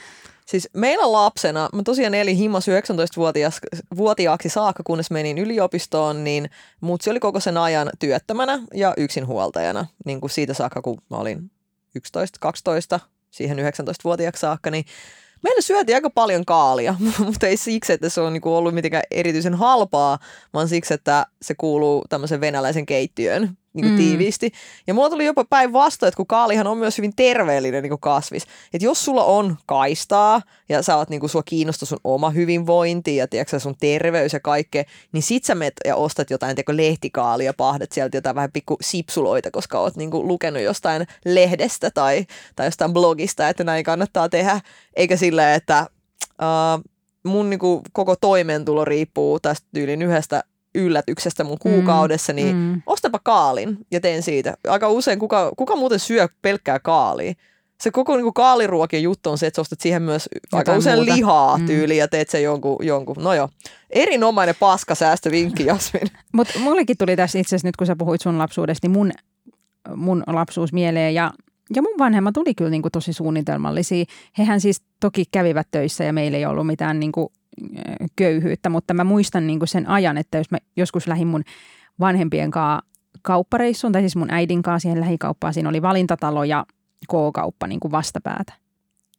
Siis 0.47 0.69
meillä 0.73 1.13
lapsena, 1.13 1.69
mä 1.73 1.83
tosiaan 1.83 2.15
elin 2.15 2.37
himmas 2.37 2.67
19-vuotiaaksi 2.69 4.49
saakka, 4.49 4.83
kunnes 4.87 5.11
menin 5.11 5.39
yliopistoon, 5.39 6.25
niin 6.25 6.51
mutsi 6.81 7.11
oli 7.11 7.21
koko 7.21 7.41
sen 7.41 7.57
ajan 7.57 7.91
työttömänä 7.99 8.63
ja 8.75 8.95
yksinhuoltajana, 8.97 9.87
niin 10.05 10.21
kuin 10.21 10.31
siitä 10.31 10.55
saakka, 10.55 10.83
kun 10.83 10.99
mä 11.11 11.17
olin 11.17 11.51
11-12, 12.97 13.01
siihen 13.31 13.59
19-vuotiaaksi 13.59 14.41
saakka, 14.41 14.71
niin 14.71 14.85
Meillä 15.43 15.61
syötiin 15.61 15.97
aika 15.97 16.11
paljon 16.11 16.45
kaalia, 16.45 16.95
mutta 17.27 17.47
ei 17.47 17.57
siksi, 17.57 17.93
että 17.93 18.09
se 18.09 18.21
on 18.21 18.33
niinku 18.33 18.57
ollut 18.57 18.75
mitenkään 18.75 19.03
erityisen 19.11 19.55
halpaa, 19.55 20.19
vaan 20.55 20.69
siksi, 20.69 20.95
että 20.95 21.27
se 21.43 21.55
kuuluu 21.55 22.05
tämmöisen 22.09 22.41
venäläisen 22.41 22.87
keittiön 22.87 23.59
niin 23.75 23.85
kuin 23.85 23.93
Mm. 23.93 23.97
tiiviisti. 23.97 24.53
Ja 24.87 24.95
mulla 24.95 25.11
tuli 25.11 25.25
jopa 25.25 25.45
päinvastoin, 25.45 26.09
että 26.09 26.17
kun 26.17 26.27
kaalihan 26.27 26.67
on 26.67 26.79
myös 26.79 26.99
hyvin 26.99 27.13
terveellinen 27.17 27.83
niin 27.83 27.91
kuin 27.91 28.01
kasvis. 28.01 28.43
Että 28.75 28.85
jos 28.85 29.05
sulla 29.05 29.25
on 29.25 29.57
kaistaa 29.67 30.43
ja 30.69 30.83
sä 30.83 30.97
oot, 30.97 31.11
niin 31.11 31.21
kuin, 31.21 31.31
sua 31.31 31.43
kiinnostaa 31.43 31.87
sun 31.87 31.99
oma 32.05 32.31
hyvinvointi 32.31 33.17
ja 33.17 33.29
tiedätkö, 33.29 33.59
sun 33.59 33.77
terveys 33.81 34.33
ja 34.33 34.41
kaikkea, 34.41 34.85
niin 35.13 35.23
sit 35.23 35.45
sä 35.45 35.55
menet 35.55 35.75
ja 35.85 35.97
ostat 35.97 36.31
jotain 36.31 36.57
tiedätkö, 36.57 36.77
lehtikaalia, 36.77 37.55
pahdet 37.55 37.93
sieltä 37.93 38.17
jotain 38.17 38.37
vähän 38.37 38.53
pikku 38.53 38.77
sipsuloita, 38.81 39.51
koska 39.51 39.79
oot 39.79 39.97
niin 39.97 40.11
kuin, 40.11 40.29
lukenut 40.29 40.63
jostain 40.63 41.07
lehdestä 41.25 41.91
tai, 41.91 42.27
tai 42.57 42.67
jostain 42.67 42.93
blogista, 42.93 43.49
että 43.49 43.65
näin 43.65 43.85
kannattaa 43.85 44.29
tehdä. 44.29 44.61
Eikä 44.97 45.17
silleen, 45.17 45.55
että 45.55 45.87
uh, 46.23 46.83
mun 47.25 47.51
niin 47.51 47.61
kuin, 47.61 47.81
koko 47.93 48.17
toimeentulo 48.17 48.85
riippuu 48.85 49.41
tästä 49.41 49.69
tyylin 49.75 50.03
yhdestä 50.03 50.45
yllätyksestä 50.75 51.45
mun 51.45 51.59
kuukaudessa, 51.59 52.33
niin 52.33 52.57
Mm. 52.57 52.83
ostapa 52.87 53.21
kaalin 53.25 53.79
ja 53.91 54.01
teen 54.01 54.23
siitä. 54.23 54.55
Aika 54.69 54.89
usein 54.89 55.19
kuka, 55.19 55.53
kuka 55.57 55.77
muuten 55.77 55.99
syö 55.99 56.29
pelkkää 56.43 56.79
kaalia? 56.79 57.33
Se 57.83 57.91
koko 57.91 58.17
niinku 58.17 58.33
kaaliruokien 58.33 59.03
juttu 59.03 59.31
on 59.31 59.39
se, 59.39 59.47
että 59.47 59.57
sä 59.57 59.61
ostat 59.61 59.81
siihen 59.81 60.03
myös 60.03 60.29
aika 60.33 60.59
Jotain 60.59 60.79
usein 60.79 60.99
muuta. 60.99 61.15
lihaa 61.15 61.59
Mm. 61.59 61.67
tyyliin 61.67 61.99
ja 61.99 62.09
teet 62.09 62.31
sen 62.31 62.43
jonkun, 62.43 62.77
jonkun. 62.87 63.17
No 63.19 63.35
joo, 63.35 63.49
erinomainen 63.91 64.55
paska 64.61 64.95
säästövinkki 64.95 65.67
Jasmin. 65.71 66.03
Mutta 66.33 66.59
mullekin 66.59 66.97
tuli 66.99 67.17
tässä 67.17 67.39
itse 67.39 67.49
asiassa 67.49 67.69
nyt, 67.69 67.77
kun 67.77 67.87
sä 67.87 67.97
puhuit 67.97 68.21
sun 68.21 68.39
lapsuudesta, 68.39 68.87
niin 68.89 68.93
mun, 68.99 69.13
mun 69.97 70.23
lapsuus 70.27 70.73
mieleen 70.73 71.15
ja, 71.15 71.33
ja 71.77 71.83
mun 71.83 71.95
vanhemmat 71.99 72.35
tuli 72.35 72.55
kyllä 72.55 72.71
niin 72.71 72.83
kuin 72.83 72.93
tosi 72.93 73.13
suunnitelmallisia. 73.13 74.05
Hehän 74.39 74.61
siis 74.61 74.83
toki 75.01 75.25
kävivät 75.31 75.69
töissä 75.71 76.05
ja 76.05 76.13
meillä 76.13 76.39
ei 76.39 76.47
ollut 76.47 76.67
mitään 76.67 77.01
niin 77.01 77.13
kuin, 77.13 77.29
köyhyyttä, 78.17 78.69
mutta 78.69 78.95
mä 78.95 79.05
muistan 79.05 79.47
niin 79.47 79.59
kuin 79.59 79.69
sen 79.69 79.89
ajan, 79.89 80.19
että 80.19 80.39
jos 80.39 80.51
mä 80.51 80.59
joskus 80.77 81.07
lähdin 81.07 81.27
mun 81.27 81.45
vanhempien 82.01 82.51
kanssa 82.51 82.87
kauppareissuun, 83.23 83.93
tai 83.93 84.03
siis 84.03 84.17
mun 84.17 84.31
äidin 84.31 84.63
kanssa 84.63 84.83
siihen 84.83 85.01
lähikauppaan, 85.01 85.55
siinä 85.55 85.69
oli 85.69 85.83
valintatalo 85.83 86.45
ja 86.45 86.67
K-kauppa 87.09 87.67
niin 87.67 87.81
kuin 87.81 87.93
vastapäätä. 87.93 88.53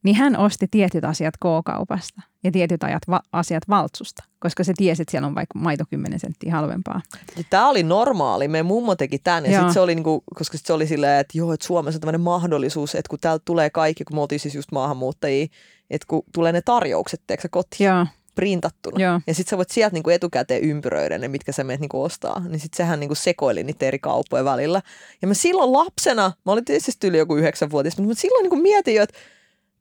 Niin 0.04 0.16
hän 0.16 0.38
osti 0.38 0.68
tietyt 0.72 1.04
asiat 1.04 1.38
K-kaupasta 1.38 2.22
ja 2.44 2.52
tietyt 2.52 2.84
ajat 2.84 3.04
va- 3.10 3.22
asiat 3.32 3.64
Valtsusta, 3.70 4.24
koska 4.40 4.64
se 4.64 4.74
tiesi, 4.78 5.02
että 5.02 5.12
siellä 5.12 5.28
on 5.28 5.36
vaikka 5.36 5.60
maito 5.60 5.84
10 5.90 6.20
senttiä 6.20 6.52
halvempaa. 6.52 7.02
Tämä 7.50 7.70
oli 7.70 7.84
normaali, 7.84 8.48
meidän 8.48 8.66
mummo 8.66 8.96
teki 8.96 9.20
tämän 9.20 9.46
ja 9.46 9.52
sitten 9.52 9.74
se 9.74 9.80
oli 9.80 9.96
niinku, 9.96 10.24
koska 10.36 10.58
sit 10.58 10.66
se 10.66 10.74
oli 10.74 10.88
silleen, 10.88 11.20
että 11.20 11.38
joo, 11.38 11.54
että 11.54 11.68
Suomessa 11.68 11.98
on 11.98 12.02
tämmöinen 12.02 12.22
mahdollisuus, 12.22 12.96
että 12.96 13.10
kun 13.10 13.20
täältä 13.20 13.44
tulee 13.46 13.70
kaikki, 13.70 14.04
kun 14.04 14.18
me 14.18 14.22
oltiin 14.22 14.40
siis 14.40 14.56
just 14.56 14.72
maahanmuuttajia, 14.72 15.48
että 15.90 16.06
kun 16.08 16.24
tulee 16.34 16.52
ne 16.52 16.62
tarjoukset, 16.62 17.22
teekö 17.28 17.48
kotiin 17.52 17.88
Joo, 17.88 18.06
printattuna. 18.36 19.04
joo. 19.06 19.20
Ja 19.28 19.34
sitten 19.34 19.50
sä 19.50 19.58
voit 19.58 19.70
sieltä 19.70 19.94
niinku 19.94 20.10
etukäteen 20.10 20.62
ympyröidä 20.64 21.18
ne, 21.18 21.28
mitkä 21.28 21.52
sä 21.52 21.64
menet 21.64 21.82
niinku 21.82 22.04
ostaa. 22.04 22.40
Niin 22.50 22.60
sitten 22.60 22.78
sehän 22.78 23.00
niinku 23.00 23.16
sekoili 23.16 23.64
niitä 23.64 23.86
eri 23.86 24.00
kauppojen 24.00 24.46
välillä. 24.46 24.82
Ja 25.22 25.28
mä 25.28 25.34
silloin 25.34 25.74
lapsena, 25.74 26.32
mä 26.46 26.52
olin 26.52 26.66
tietysti 26.66 27.08
yli 27.08 27.18
joku 27.18 27.36
yhdeksänvuotias, 27.36 27.98
mutta 27.98 28.08
mä 28.08 28.14
silloin 28.14 28.44
niinku 28.44 28.56
mietin 28.56 28.96
jo, 28.96 29.04
että 29.04 29.18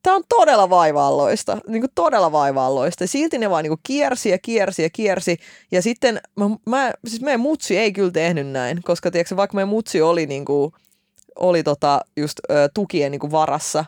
tämä 0.02 0.16
on 0.16 0.22
todella 0.28 0.70
vaivaalloista. 0.70 1.58
Niinku 1.68 1.88
todella 1.94 2.32
vaivaalloista. 2.32 3.04
Ja 3.04 3.08
silti 3.08 3.38
ne 3.38 3.50
vaan 3.50 3.62
niinku 3.62 3.80
kiersi 3.82 4.28
ja 4.28 4.38
kiersi 4.38 4.82
ja 4.82 4.90
kiersi. 4.90 5.36
Ja 5.70 5.82
sitten 5.82 6.20
mä, 6.36 6.44
mä, 6.66 6.92
siis 7.06 7.22
meidän 7.22 7.40
mutsi 7.40 7.78
ei 7.78 7.92
kyllä 7.92 8.10
tehnyt 8.10 8.46
näin, 8.46 8.82
koska 8.82 9.10
tiedätkö, 9.10 9.36
vaikka 9.36 9.54
meidän 9.54 9.68
mutsi 9.68 10.02
oli, 10.02 10.26
niinku, 10.26 10.72
oli 11.36 11.62
tota 11.62 12.00
just 12.16 12.40
ö, 12.50 12.68
tukien 12.74 13.10
niinku 13.10 13.30
varassa, 13.30 13.84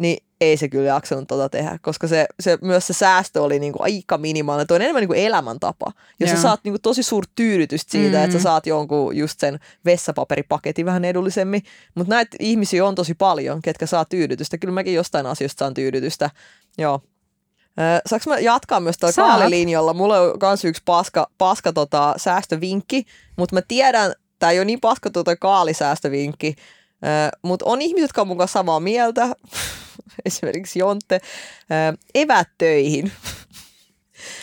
niin 0.00 0.24
ei 0.40 0.56
se 0.56 0.68
kyllä 0.68 0.88
jaksanut 0.88 1.28
tota 1.28 1.48
tehdä, 1.48 1.78
koska 1.82 2.06
se, 2.06 2.26
se, 2.40 2.58
myös 2.62 2.86
se 2.86 2.92
säästö 2.92 3.42
oli 3.42 3.58
niinku 3.58 3.78
aika 3.82 4.18
minimaalinen. 4.18 4.66
Tuo 4.66 4.74
on 4.74 4.82
enemmän 4.82 5.00
niinku 5.00 5.14
elämäntapa. 5.14 5.92
Ja 6.20 6.26
sä 6.26 6.42
saat 6.42 6.60
niinku 6.64 6.78
tosi 6.82 7.02
suurta 7.02 7.32
tyydytystä 7.34 7.92
siitä, 7.92 8.16
mm. 8.18 8.24
että 8.24 8.36
Mm. 8.36 8.40
sä 8.40 8.42
saat 8.42 8.66
jonkun 8.66 9.16
just 9.16 9.40
sen 9.40 9.60
vessapaperipaketin 9.84 10.86
vähän 10.86 11.04
edullisemmin. 11.04 11.62
Mutta 11.94 12.14
näitä 12.14 12.36
ihmisiä 12.40 12.86
on 12.86 12.94
tosi 12.94 13.14
paljon, 13.14 13.62
ketkä 13.62 13.86
saa 13.86 14.04
tyydytystä. 14.04 14.58
Kyllä 14.58 14.74
mäkin 14.74 14.94
jostain 14.94 15.26
asioista 15.26 15.58
saan 15.58 15.74
tyydytystä. 15.74 16.30
Joo. 16.78 17.00
Saanko 18.06 18.30
mä 18.30 18.38
jatkaa 18.38 18.80
myös 18.80 18.96
Saat. 19.00 19.14
kaalilinjalla? 19.14 19.94
Mulla 19.94 20.20
on 20.20 20.36
myös 20.42 20.64
yksi 20.64 20.82
paska, 20.84 21.30
paska 21.38 21.72
tota, 21.72 22.14
säästövinkki, 22.16 23.04
mutta 23.36 23.56
mä 23.56 23.62
tiedän, 23.68 24.12
tämä 24.38 24.52
ei 24.52 24.58
ole 24.58 24.64
niin 24.64 24.80
paska 24.80 25.10
tuo 25.10 25.24
toi 25.24 25.36
kaalisäästövinkki, 25.40 26.54
mutta 27.42 27.64
on 27.68 27.82
ihmiset, 27.82 28.02
jotka 28.02 28.20
on 28.20 28.28
mun 28.28 28.38
kanssa 28.38 28.58
samaa 28.58 28.80
mieltä, 28.80 29.28
esimerkiksi 30.26 30.78
Jonte, 30.78 31.20
Ö, 31.94 31.96
evät 32.14 32.48
töihin. 32.58 33.12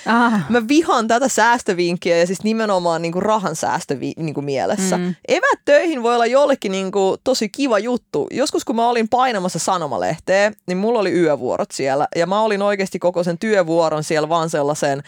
Ah, 0.06 0.50
Mä 0.50 0.68
vihaan 0.68 1.08
tätä 1.08 1.28
säästövinkkiä 1.28 2.18
ja 2.18 2.28
siis 2.28 2.44
nimenomaan 2.44 3.02
niinku 3.02 3.20
rahan 3.20 3.56
säästö 3.56 3.98
niinku 4.18 4.42
mielessä. 4.42 4.98
Mm. 4.98 5.16
Evät 5.28 5.60
töihin 5.66 6.04
voi 6.04 6.14
olla 6.16 6.26
jollekin 6.26 6.72
niinku 6.72 7.18
tosi 7.24 7.50
kiva 7.50 7.80
juttu. 7.80 8.28
Joskus 8.32 8.66
kun 8.66 8.76
mä 8.76 8.90
olin 8.90 9.10
painamassa 9.10 9.60
sanomalehteä, 9.60 10.52
niin 10.68 10.78
mulla 10.78 11.00
oli 11.00 11.12
yövuorot 11.12 11.72
siellä. 11.72 12.08
Ja 12.16 12.26
mä 12.28 12.42
olin 12.42 12.62
oikeasti 12.62 13.00
koko 13.00 13.24
sen 13.24 13.38
työvuoron 13.38 14.04
siellä 14.04 14.30
vaan 14.30 14.50
sellaisen... 14.50 15.04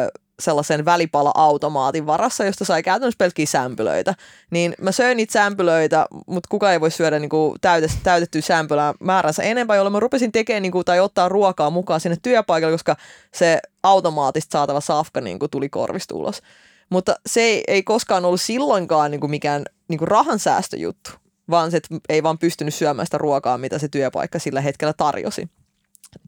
Öö, 0.00 0.08
sellaisen 0.42 0.84
välipala-automaatin 0.84 2.06
varassa, 2.06 2.44
josta 2.44 2.64
sai 2.64 2.82
käytännössä 2.82 3.18
pelkkiä 3.18 3.46
sämpylöitä. 3.46 4.14
Niin 4.50 4.74
mä 4.80 4.92
söin 4.92 5.16
niitä 5.16 5.32
sämpylöitä, 5.32 6.06
mutta 6.26 6.48
kuka 6.50 6.72
ei 6.72 6.80
voi 6.80 6.90
syödä 6.90 7.18
niinku 7.18 7.56
täytet, 7.60 7.90
täytettyä 8.02 8.40
sämpylää 8.40 8.94
määränsä 9.00 9.42
enempää, 9.42 9.76
jolloin 9.76 9.92
mä 9.92 10.00
rupesin 10.00 10.32
tekemään 10.32 10.62
niinku, 10.62 10.84
tai 10.84 11.00
ottaa 11.00 11.28
ruokaa 11.28 11.70
mukaan 11.70 12.00
sinne 12.00 12.16
työpaikalle, 12.22 12.74
koska 12.74 12.96
se 13.34 13.58
automaatista 13.82 14.52
saatava 14.52 14.80
safka 14.80 15.20
niinku, 15.20 15.48
tuli 15.48 15.68
korvista 15.68 16.14
ulos. 16.14 16.42
Mutta 16.90 17.16
se 17.26 17.40
ei, 17.40 17.64
ei 17.68 17.82
koskaan 17.82 18.24
ollut 18.24 18.40
silloinkaan 18.40 19.10
niinku, 19.10 19.28
mikään 19.28 19.64
niinku, 19.88 20.06
rahansäästöjuttu, 20.06 21.10
vaan 21.50 21.70
se, 21.70 21.80
ei 22.08 22.22
vaan 22.22 22.38
pystynyt 22.38 22.74
syömään 22.74 23.06
sitä 23.06 23.18
ruokaa, 23.18 23.58
mitä 23.58 23.78
se 23.78 23.88
työpaikka 23.88 24.38
sillä 24.38 24.60
hetkellä 24.60 24.92
tarjosi 24.96 25.48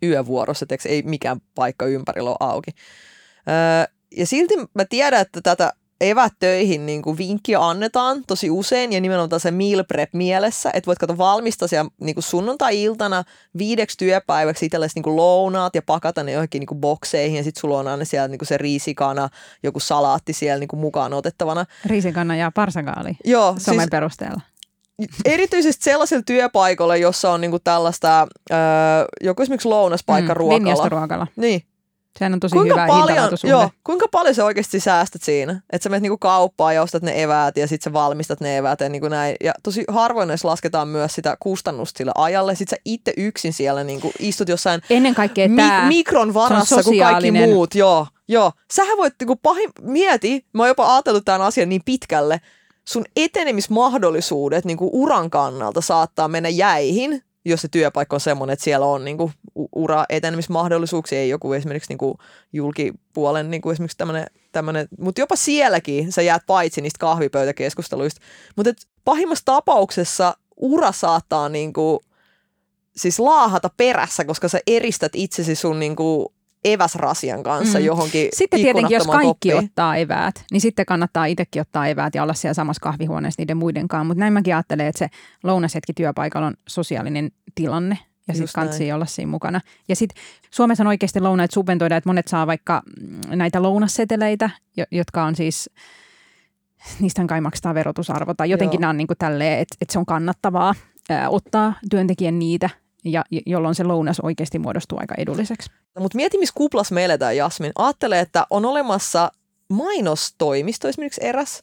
yövuorossa, 0.03 0.67
teeksi, 0.67 0.89
ei 0.89 1.03
mikään 1.03 1.41
paikka 1.55 1.87
ympärillä 1.87 2.31
ole 2.31 2.37
auki. 2.41 2.71
Öö, 3.49 3.96
ja 4.17 4.27
silti 4.27 4.55
mä 4.75 4.85
tiedän, 4.85 5.21
että 5.21 5.41
tätä 5.43 5.73
evät 6.01 6.33
töihin 6.39 6.87
niin 6.87 7.03
kuin 7.03 7.19
vinkkiä 7.19 7.61
annetaan 7.61 8.23
tosi 8.27 8.51
usein 8.51 8.93
ja 8.93 9.01
nimenomaan 9.01 9.41
se 9.41 9.51
meal 9.51 9.85
prep 9.89 10.11
mielessä, 10.13 10.71
että 10.75 10.87
voit 10.87 10.99
katsoa 10.99 11.19
valmistaa 11.19 11.69
siellä 11.69 11.91
niin 12.01 12.15
kuin 12.15 12.25
sunnuntai-iltana 12.25 13.25
viideksi 13.59 13.99
työpäiväksi 13.99 14.67
itsellesi 14.67 15.01
niin 15.01 15.17
lounaat 15.17 15.75
ja 15.75 15.83
pakata 15.83 16.23
ne 16.23 16.33
johonkin 16.33 16.61
niin 16.61 16.67
kuin 16.67 16.81
bokseihin 16.81 17.37
ja 17.37 17.45
sitten 17.45 17.61
sulla 17.61 17.79
on 17.79 17.89
aina 17.89 18.05
siellä 18.05 18.29
niin 18.29 18.39
kuin 18.39 18.47
se 18.49 18.59
riisikana, 18.59 19.29
joku 19.63 19.81
salaatti 19.81 20.33
siellä 20.33 20.61
niin 20.61 20.69
kuin 20.69 20.81
mukaan 20.81 21.13
otettavana. 21.15 21.67
riisikanna 21.85 22.37
ja 22.37 22.51
parsakaali 22.55 23.17
Joo, 23.25 23.55
somen 23.59 23.81
siis 23.81 23.91
perusteella. 23.91 24.41
erityisesti 25.25 25.85
sellaisella 25.85 26.23
työpaikalla, 26.27 26.97
jossa 26.97 27.33
on 27.33 27.41
niin 27.41 27.51
kuin 27.51 27.63
tällaista, 27.65 28.27
öö, 28.51 28.57
joku 29.23 29.43
esimerkiksi 29.43 29.69
lounaspaikka 29.69 30.33
Mm, 30.35 30.37
ruokalla. 30.89 31.27
Niin, 31.37 31.63
Sehän 32.19 32.33
on 32.33 32.41
tosi 32.41 32.57
kuinka 32.57 32.75
hyvä 32.75 32.87
paljon, 32.87 33.31
joo, 33.45 33.71
kuinka 33.85 34.07
paljon 34.13 34.35
sä 34.35 34.45
oikeasti 34.45 34.81
säästät 34.81 35.23
siinä? 35.23 35.61
Että 35.73 35.83
sä 35.83 35.89
menet 35.89 36.03
niinku 36.03 36.19
kauppaan 36.19 36.75
ja 36.75 36.83
ostat 36.83 37.03
ne 37.03 37.23
eväät 37.23 37.57
ja 37.57 37.67
sitten 37.69 37.91
sä 37.91 37.93
valmistat 37.93 38.41
ne 38.41 38.57
eväät 38.57 38.81
ja 38.81 38.89
niinku 38.89 39.09
näin. 39.09 39.37
Ja 39.45 39.53
tosi 39.63 39.85
harvoin 39.89 40.31
edes 40.31 40.45
lasketaan 40.45 40.89
myös 40.89 41.15
sitä 41.15 41.37
kustannusta 41.41 41.99
sille 41.99 42.13
ajalle. 42.15 42.55
Sitten 42.55 42.77
sä 42.77 42.83
itse 42.85 43.13
yksin 43.17 43.53
siellä 43.53 43.85
niinku 43.85 44.13
istut 44.19 44.49
jossain 44.49 44.83
Ennen 44.91 45.15
kaikkea 45.15 45.49
mi- 45.49 45.57
tämä. 45.57 45.89
mikron 45.89 46.35
varassa 46.35 46.83
kuin 46.83 46.99
kaikki 46.99 47.31
muut. 47.31 47.75
Joo, 47.75 48.07
joo. 48.29 48.53
Sähän 48.73 48.99
voit 48.99 49.15
niinku 49.21 49.37
pahim... 49.37 49.71
Mieti, 49.81 50.47
mä 50.53 50.63
oon 50.63 50.69
jopa 50.69 50.95
ajatellut 50.95 51.25
tämän 51.25 51.43
asian 51.43 51.69
niin 51.69 51.83
pitkälle. 51.85 52.41
Sun 52.89 53.05
etenemismahdollisuudet 53.17 54.65
niinku 54.65 54.91
uran 54.93 55.31
kannalta 55.31 55.81
saattaa 55.81 56.29
mennä 56.29 56.49
jäihin, 56.49 57.23
jos 57.47 57.63
se 57.63 57.69
työpaikka 57.69 58.17
on 58.17 58.21
semmoinen, 58.21 58.53
että 58.53 58.65
siellä 58.65 58.87
on 58.87 59.05
niinku 59.05 59.31
u- 59.57 59.69
ura 59.75 60.05
etenemismahdollisuuksia, 60.09 61.19
ei 61.19 61.29
joku 61.29 61.53
esimerkiksi 61.53 61.91
niinku 61.91 62.19
julkipuolen 62.53 63.51
niinku 63.51 63.71
esimerkiksi 63.71 63.99
tämmöinen, 63.99 64.27
tämmöinen 64.53 64.89
mutta 64.99 65.21
jopa 65.21 65.37
sielläkin 65.37 66.13
sä 66.13 66.23
jäät 66.23 66.43
paitsi 66.47 66.81
niistä 66.81 66.99
kahvipöytäkeskusteluista. 66.99 68.21
Mutta 68.57 68.73
pahimmassa 69.05 69.45
tapauksessa 69.45 70.37
ura 70.57 70.93
saattaa 70.93 71.49
niinku, 71.49 72.01
siis 72.97 73.19
laahata 73.19 73.71
perässä, 73.77 74.25
koska 74.25 74.49
sä 74.49 74.61
eristät 74.67 75.13
itsesi 75.15 75.55
sun 75.55 75.79
niinku 75.79 76.35
eväsrasian 76.73 77.43
kanssa 77.43 77.79
Mm. 77.79 77.85
johonkin 77.85 78.29
Sitten 78.33 78.61
tietenkin, 78.61 78.95
jos 78.95 79.07
kaikki 79.07 79.27
koppiin. 79.29 79.57
ottaa 79.59 79.97
eväät, 79.97 80.45
niin 80.53 80.61
sitten 80.61 80.87
kannattaa 80.87 81.27
itsekin 81.27 81.63
ottaa 81.63 81.87
eväät 81.87 82.15
ja 82.15 82.23
olla 82.23 82.35
siellä 82.35 82.55
samassa 82.55 82.81
kahvihuoneessa 82.81 83.41
niiden 83.43 83.57
muiden 83.57 83.89
kanssa. 83.89 84.05
Mutta 84.05 84.21
näin 84.21 84.33
mäkin 84.33 84.55
ajattelen, 84.55 84.87
että 84.87 84.99
se 84.99 85.09
lounashetki 85.43 85.93
työpaikalla 85.93 86.47
on 86.47 86.55
sosiaalinen 86.69 87.31
tilanne 87.55 87.99
ja 88.29 88.35
sitten 88.35 88.53
kansi 88.55 88.93
olla 88.93 89.07
siinä 89.07 89.31
mukana. 89.31 89.61
Ja 89.89 89.97
sitten 89.97 90.23
Suomessa 90.51 90.83
on 90.83 90.87
oikeasti 90.89 91.21
lounaita 91.21 91.55
subventoida, 91.55 91.97
että 91.97 92.09
monet 92.09 92.29
saa 92.29 92.47
vaikka 92.47 92.83
mm, 93.01 93.39
näitä 93.39 93.63
lounasseteleitä, 93.63 94.51
jo- 94.77 94.85
jotka 94.91 95.25
on 95.25 95.37
siis, 95.37 95.71
niistä 97.01 97.25
kai 97.27 97.41
maksetaan 97.41 97.75
verotusarvo 97.75 98.35
tai 98.35 98.51
jotenkin 98.51 98.77
Joo. 98.79 98.81
nämä 98.81 98.91
on 98.91 98.97
niin 98.97 99.07
kuin 99.07 99.19
tälleen, 99.19 99.59
että, 99.59 99.77
että 99.81 99.93
se 99.93 99.99
on 99.99 100.07
kannattavaa 100.07 100.75
ää, 101.11 101.31
ottaa 101.31 101.73
työntekijän 101.91 102.39
niitä, 102.39 102.71
ja, 103.07 103.25
jolloin 103.47 103.75
se 103.75 103.85
lounas 103.85 104.21
oikeasti 104.21 104.59
muodostuu 104.59 104.99
aika 105.01 105.15
edulliseksi. 105.19 105.71
Mutta 105.99 106.17
mieti, 106.17 106.39
missä 106.39 106.55
kuplas 106.57 106.93
me 106.93 107.05
eletään, 107.05 107.37
Jasmin. 107.37 107.73
Ajattele, 107.79 108.21
että 108.21 108.47
on 108.51 108.65
olemassa 108.65 109.33
mainostoimisto, 109.69 110.89
esimerkiksi 110.89 111.21
eräs, 111.25 111.63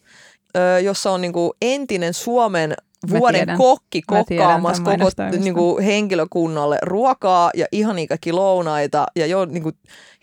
jossa 0.84 1.12
on 1.12 1.22
niinku 1.22 1.54
entinen 1.62 2.14
Suomen 2.14 2.74
vuoden 3.10 3.40
tiedän. 3.40 3.58
kokki 3.58 4.02
kokkaamassa 4.02 4.84
koko 4.84 4.98
mainostoimiston. 4.98 5.44
niinku, 5.44 5.80
henkilökunnalle 5.86 6.78
ruokaa 6.82 7.52
ja 7.56 7.66
ihania 7.72 8.08
kaikki 8.08 8.32
lounaita. 8.32 9.06
Ja 9.16 9.26
jo 9.26 9.46
niinku, 9.46 9.72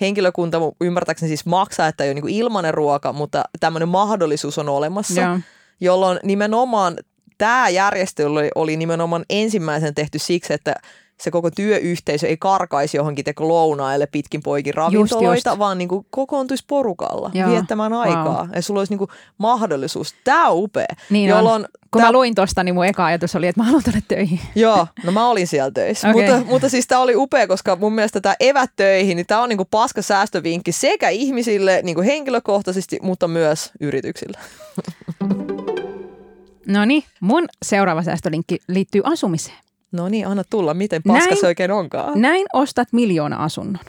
henkilökunta 0.01 0.59
mu- 0.59 0.77
ymmärtääkseni 0.81 1.29
siis 1.29 1.47
maksaa, 1.47 1.89
että 1.89 2.05
ei 2.05 2.09
ole 2.11 2.15
niinku 2.15 2.29
ilmainen 2.31 2.75
ruoka, 2.75 3.13
mutta 3.13 3.45
tämmöinen 3.61 3.89
mahdollisuus 3.89 4.59
on 4.59 4.69
olemassa 4.69 5.21
Joo. 5.21 5.39
jolloin 5.81 6.19
nimenomaan 6.23 6.97
tämä 7.39 7.69
järjestely 7.69 8.29
oli, 8.33 8.51
oli 8.55 8.77
nimenomaan 8.77 9.25
ensimmäisen 9.31 9.95
tehty 9.95 10.19
siksi, 10.19 10.53
että 10.53 10.75
se 11.21 11.31
koko 11.31 11.51
työyhteisö 11.51 12.27
ei 12.27 12.37
karkaisi 12.37 12.97
johonkin 12.97 13.25
teko 13.25 13.49
lounaille 13.49 14.07
pitkin 14.07 14.43
poikin 14.43 14.75
ravintoloita, 14.75 15.51
just. 15.51 15.59
vaan 15.59 15.79
niin 15.79 15.89
kuin 15.89 16.07
kokoontuisi 16.11 16.65
porukalla 16.67 17.31
Joo. 17.35 17.51
viettämään 17.51 17.93
aikaa. 17.93 18.49
Ja 18.55 18.63
sulla 18.63 18.81
olisi 18.81 18.93
niin 18.93 18.99
kuin 18.99 19.11
mahdollisuus. 19.39 20.15
Tämä 20.25 20.49
on 20.49 20.57
upea. 20.57 20.87
Niin 21.11 21.29
jolloin 21.29 21.65
on. 21.65 21.69
Kun 21.91 22.01
tää- 22.01 22.09
mä 22.09 22.13
luin 22.13 22.35
tosta, 22.35 22.65
niin 22.65 22.75
mun 22.75 22.87
eka 22.87 23.07
ajatus 23.07 23.37
oli, 23.37 23.47
että 23.47 23.61
mä 23.61 23.65
haluan 23.65 23.83
tuonne 23.83 24.03
töihin. 24.09 24.41
Joo, 24.55 24.87
no 25.05 25.13
mä 25.13 25.29
olin 25.29 25.47
siellä 25.47 25.71
töissä. 25.71 26.11
Okei. 26.11 26.31
Mutta, 26.31 26.51
mutta 26.51 26.69
siis 26.69 26.87
tämä 26.87 27.01
oli 27.01 27.17
upea, 27.17 27.47
koska 27.47 27.77
mun 27.77 27.93
mielestä 27.93 28.21
tämä 28.21 28.35
evät 28.41 28.71
töihin, 28.77 29.17
niin 29.17 29.27
tämä 29.27 29.43
on 29.43 29.49
niinku 29.49 29.65
paska 29.65 30.03
säästövinkki 30.03 30.73
sekä 30.73 31.09
ihmisille 31.09 31.81
niinku 31.83 32.03
henkilökohtaisesti, 32.03 32.99
mutta 33.03 33.29
myös 33.29 33.71
yrityksille. 33.81 34.39
No 36.67 36.85
niin, 36.85 37.05
mun 37.21 37.47
seuraava 37.65 38.03
säästölinkki 38.03 38.59
liittyy 38.69 39.03
asumiseen. 39.05 39.57
No 39.93 40.09
niin, 40.09 40.27
anna 40.27 40.45
tulla. 40.51 40.75
Miten 40.75 41.03
paska 41.03 41.31
Näin- 41.31 41.41
se 41.41 41.47
oikein 41.47 41.71
onkaan? 41.71 42.21
Näin 42.21 42.47
ostat 42.53 42.89
miljoona 42.93 43.37
asunnon. 43.37 43.85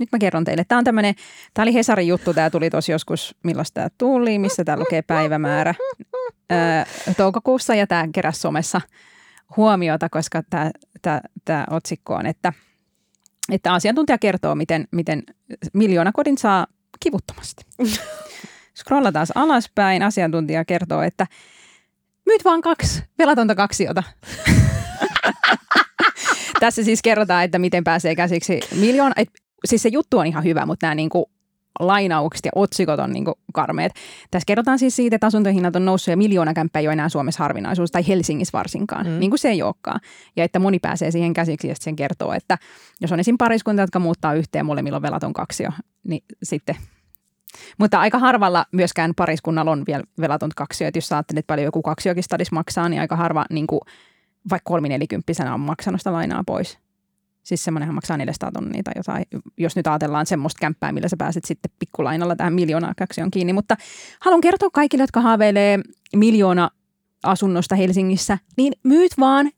Nyt 0.00 0.08
mä 0.12 0.18
kerron 0.18 0.44
teille. 0.44 0.64
Tämä 0.68 0.78
on 0.78 0.84
tämmöinen, 0.84 1.14
tämä 1.54 1.64
oli 1.64 1.74
Hesarin 1.74 2.08
juttu, 2.08 2.34
tämä 2.34 2.50
tuli 2.50 2.70
tuossa 2.70 2.92
joskus, 2.92 3.34
milloin 3.42 3.66
tämä 3.74 3.88
tuli, 3.98 4.38
missä 4.38 4.64
tämä 4.64 4.78
lukee 4.78 5.02
päivämäärä. 5.02 5.74
Öö, 6.52 6.58
toukokuussa 7.16 7.74
ja 7.74 7.86
tämä 7.86 8.08
keräsi 8.14 8.40
somessa 8.40 8.80
huomiota, 9.56 10.08
koska 10.08 10.42
tämä, 10.50 10.70
tämä, 11.02 11.20
tämä 11.44 11.66
otsikko 11.70 12.14
on, 12.14 12.26
että, 12.26 12.52
että 13.52 13.72
asiantuntija 13.72 14.18
kertoo, 14.18 14.54
miten, 14.54 14.88
miten 14.90 15.22
miljoonakodin 15.72 16.38
saa 16.38 16.66
kivuttomasti. 17.00 17.64
Scrollataan 18.80 19.26
alaspäin, 19.34 20.02
asiantuntija 20.02 20.64
kertoo, 20.64 21.02
että 21.02 21.26
myyt 22.26 22.44
vaan 22.44 22.60
kaksi 22.60 23.02
velatonta 23.18 23.54
kaksiota. 23.54 24.02
Tässä 26.62 26.84
siis 26.84 27.02
kerrotaan, 27.02 27.44
että 27.44 27.58
miten 27.58 27.84
pääsee 27.84 28.14
käsiksi 28.14 28.60
miljoona. 28.80 29.12
Et, 29.16 29.28
siis 29.64 29.82
se 29.82 29.88
juttu 29.88 30.18
on 30.18 30.26
ihan 30.26 30.44
hyvä, 30.44 30.66
mutta 30.66 30.86
nämä 30.86 30.94
niinku 30.94 31.30
lainaukset 31.80 32.44
ja 32.44 32.50
otsikot 32.54 33.00
on 33.00 33.12
niinku 33.12 33.34
karmeet. 33.54 33.92
Tässä 34.30 34.46
kerrotaan 34.46 34.78
siis 34.78 34.96
siitä, 34.96 35.16
että 35.16 35.26
asuntohinnat 35.26 35.76
on 35.76 35.84
noussut 35.84 36.12
ja 36.12 36.16
miljoonakämppä 36.16 36.78
ei 36.78 36.86
ole 36.86 36.92
enää 36.92 37.08
Suomessa 37.08 37.38
harvinaisuus, 37.44 37.90
tai 37.90 38.08
Helsingissä 38.08 38.58
varsinkaan, 38.58 39.06
Mm. 39.06 39.18
niin 39.18 39.30
kuin 39.30 39.38
se 39.38 39.48
ei 39.48 39.62
olekaan. 39.62 40.00
Ja 40.36 40.44
että 40.44 40.58
moni 40.58 40.78
pääsee 40.78 41.10
siihen 41.10 41.32
käsiksi 41.32 41.68
ja 41.68 41.74
sen 41.80 41.96
kertoo, 41.96 42.32
että 42.32 42.58
jos 43.00 43.12
on 43.12 43.20
esim. 43.20 43.38
pariskunta, 43.38 43.82
jotka 43.82 43.98
muuttaa 43.98 44.34
yhteen 44.34 44.66
molemmilla 44.66 44.96
on 44.96 45.02
velaton 45.02 45.32
kaksio, 45.32 45.70
niin 46.08 46.24
sitten 46.42 46.76
mutta 47.78 48.00
aika 48.00 48.18
harvalla 48.18 48.66
myöskään 48.72 49.12
pariskunnalla 49.16 49.70
on 49.70 49.84
vielä 49.86 50.04
velaton 50.20 50.50
kaksio. 50.56 50.88
Että 50.88 50.98
jos 50.98 51.08
sä 51.08 51.16
ajattelet, 51.16 51.38
että 51.38 51.52
paljon 51.52 51.64
joku 51.64 51.82
kaksiokin 51.82 52.22
stadis 52.22 52.52
maksaa, 52.52 52.88
niin 52.88 53.00
aika 53.00 53.16
harva 53.16 53.44
niin 53.50 53.66
kuin, 53.66 53.80
vaikka 54.50 54.68
kolminelikymppisenä 54.68 55.54
on 55.54 55.60
maksanut 55.60 56.00
sitä 56.00 56.12
lainaa 56.12 56.44
pois. 56.46 56.78
Siis 57.42 57.64
semmoinenhan 57.64 57.94
maksaa 57.94 58.16
400 58.16 58.52
tonnia 58.52 58.82
tai 58.82 58.92
jotain, 58.96 59.24
jos 59.56 59.76
nyt 59.76 59.86
ajatellaan 59.86 60.26
semmoista 60.26 60.58
kämppää, 60.60 60.92
millä 60.92 61.08
sä 61.08 61.16
pääset 61.16 61.44
sitten 61.44 61.72
pikkulainalla 61.78 62.36
tähän 62.36 62.54
miljoonaa 62.54 62.92
kaksion 62.96 63.30
kiinni. 63.30 63.52
Mutta 63.52 63.76
haluan 64.20 64.40
kertoa 64.40 64.70
kaikille, 64.72 65.02
jotka 65.02 65.20
haaveilee 65.20 65.78
miljoona 66.16 66.70
asunnosta 67.22 67.74
Helsingissä, 67.74 68.38
niin 68.56 68.72
myyt 68.82 69.12
vaan 69.18 69.50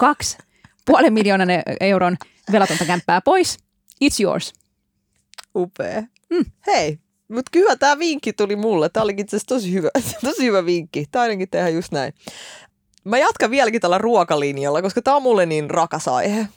kaksi 0.00 0.38
puolen 0.86 1.12
miljoonan 1.12 1.48
euron 1.80 2.16
velatonta 2.52 2.84
kämppää 2.84 3.20
pois. 3.20 3.58
It's 4.04 4.22
yours. 4.22 4.52
Upea. 5.54 6.02
Mm. 6.30 6.44
Hei, 6.66 6.98
mutta 7.28 7.50
kyllä 7.52 7.76
tämä 7.76 7.98
vinkki 7.98 8.32
tuli 8.32 8.56
mulle. 8.56 8.88
Tämä 8.88 9.04
olikin 9.04 9.22
itse 9.22 9.36
asiassa 9.36 9.54
tosi 9.54 9.72
hyvä, 9.72 9.88
tosi 10.24 10.44
hyvä 10.44 10.66
vinkki. 10.66 11.04
Taidankin 11.10 11.50
tehdä 11.50 11.68
just 11.68 11.92
näin. 11.92 12.12
Mä 13.08 13.18
jatkan 13.18 13.50
vieläkin 13.50 13.80
tällä 13.80 13.98
ruokalinjalla, 13.98 14.82
koska 14.82 15.02
tämä 15.02 15.16
on 15.16 15.22
mulle 15.22 15.46
niin 15.46 15.70
rakas 15.70 16.08
aihe. 16.08 16.48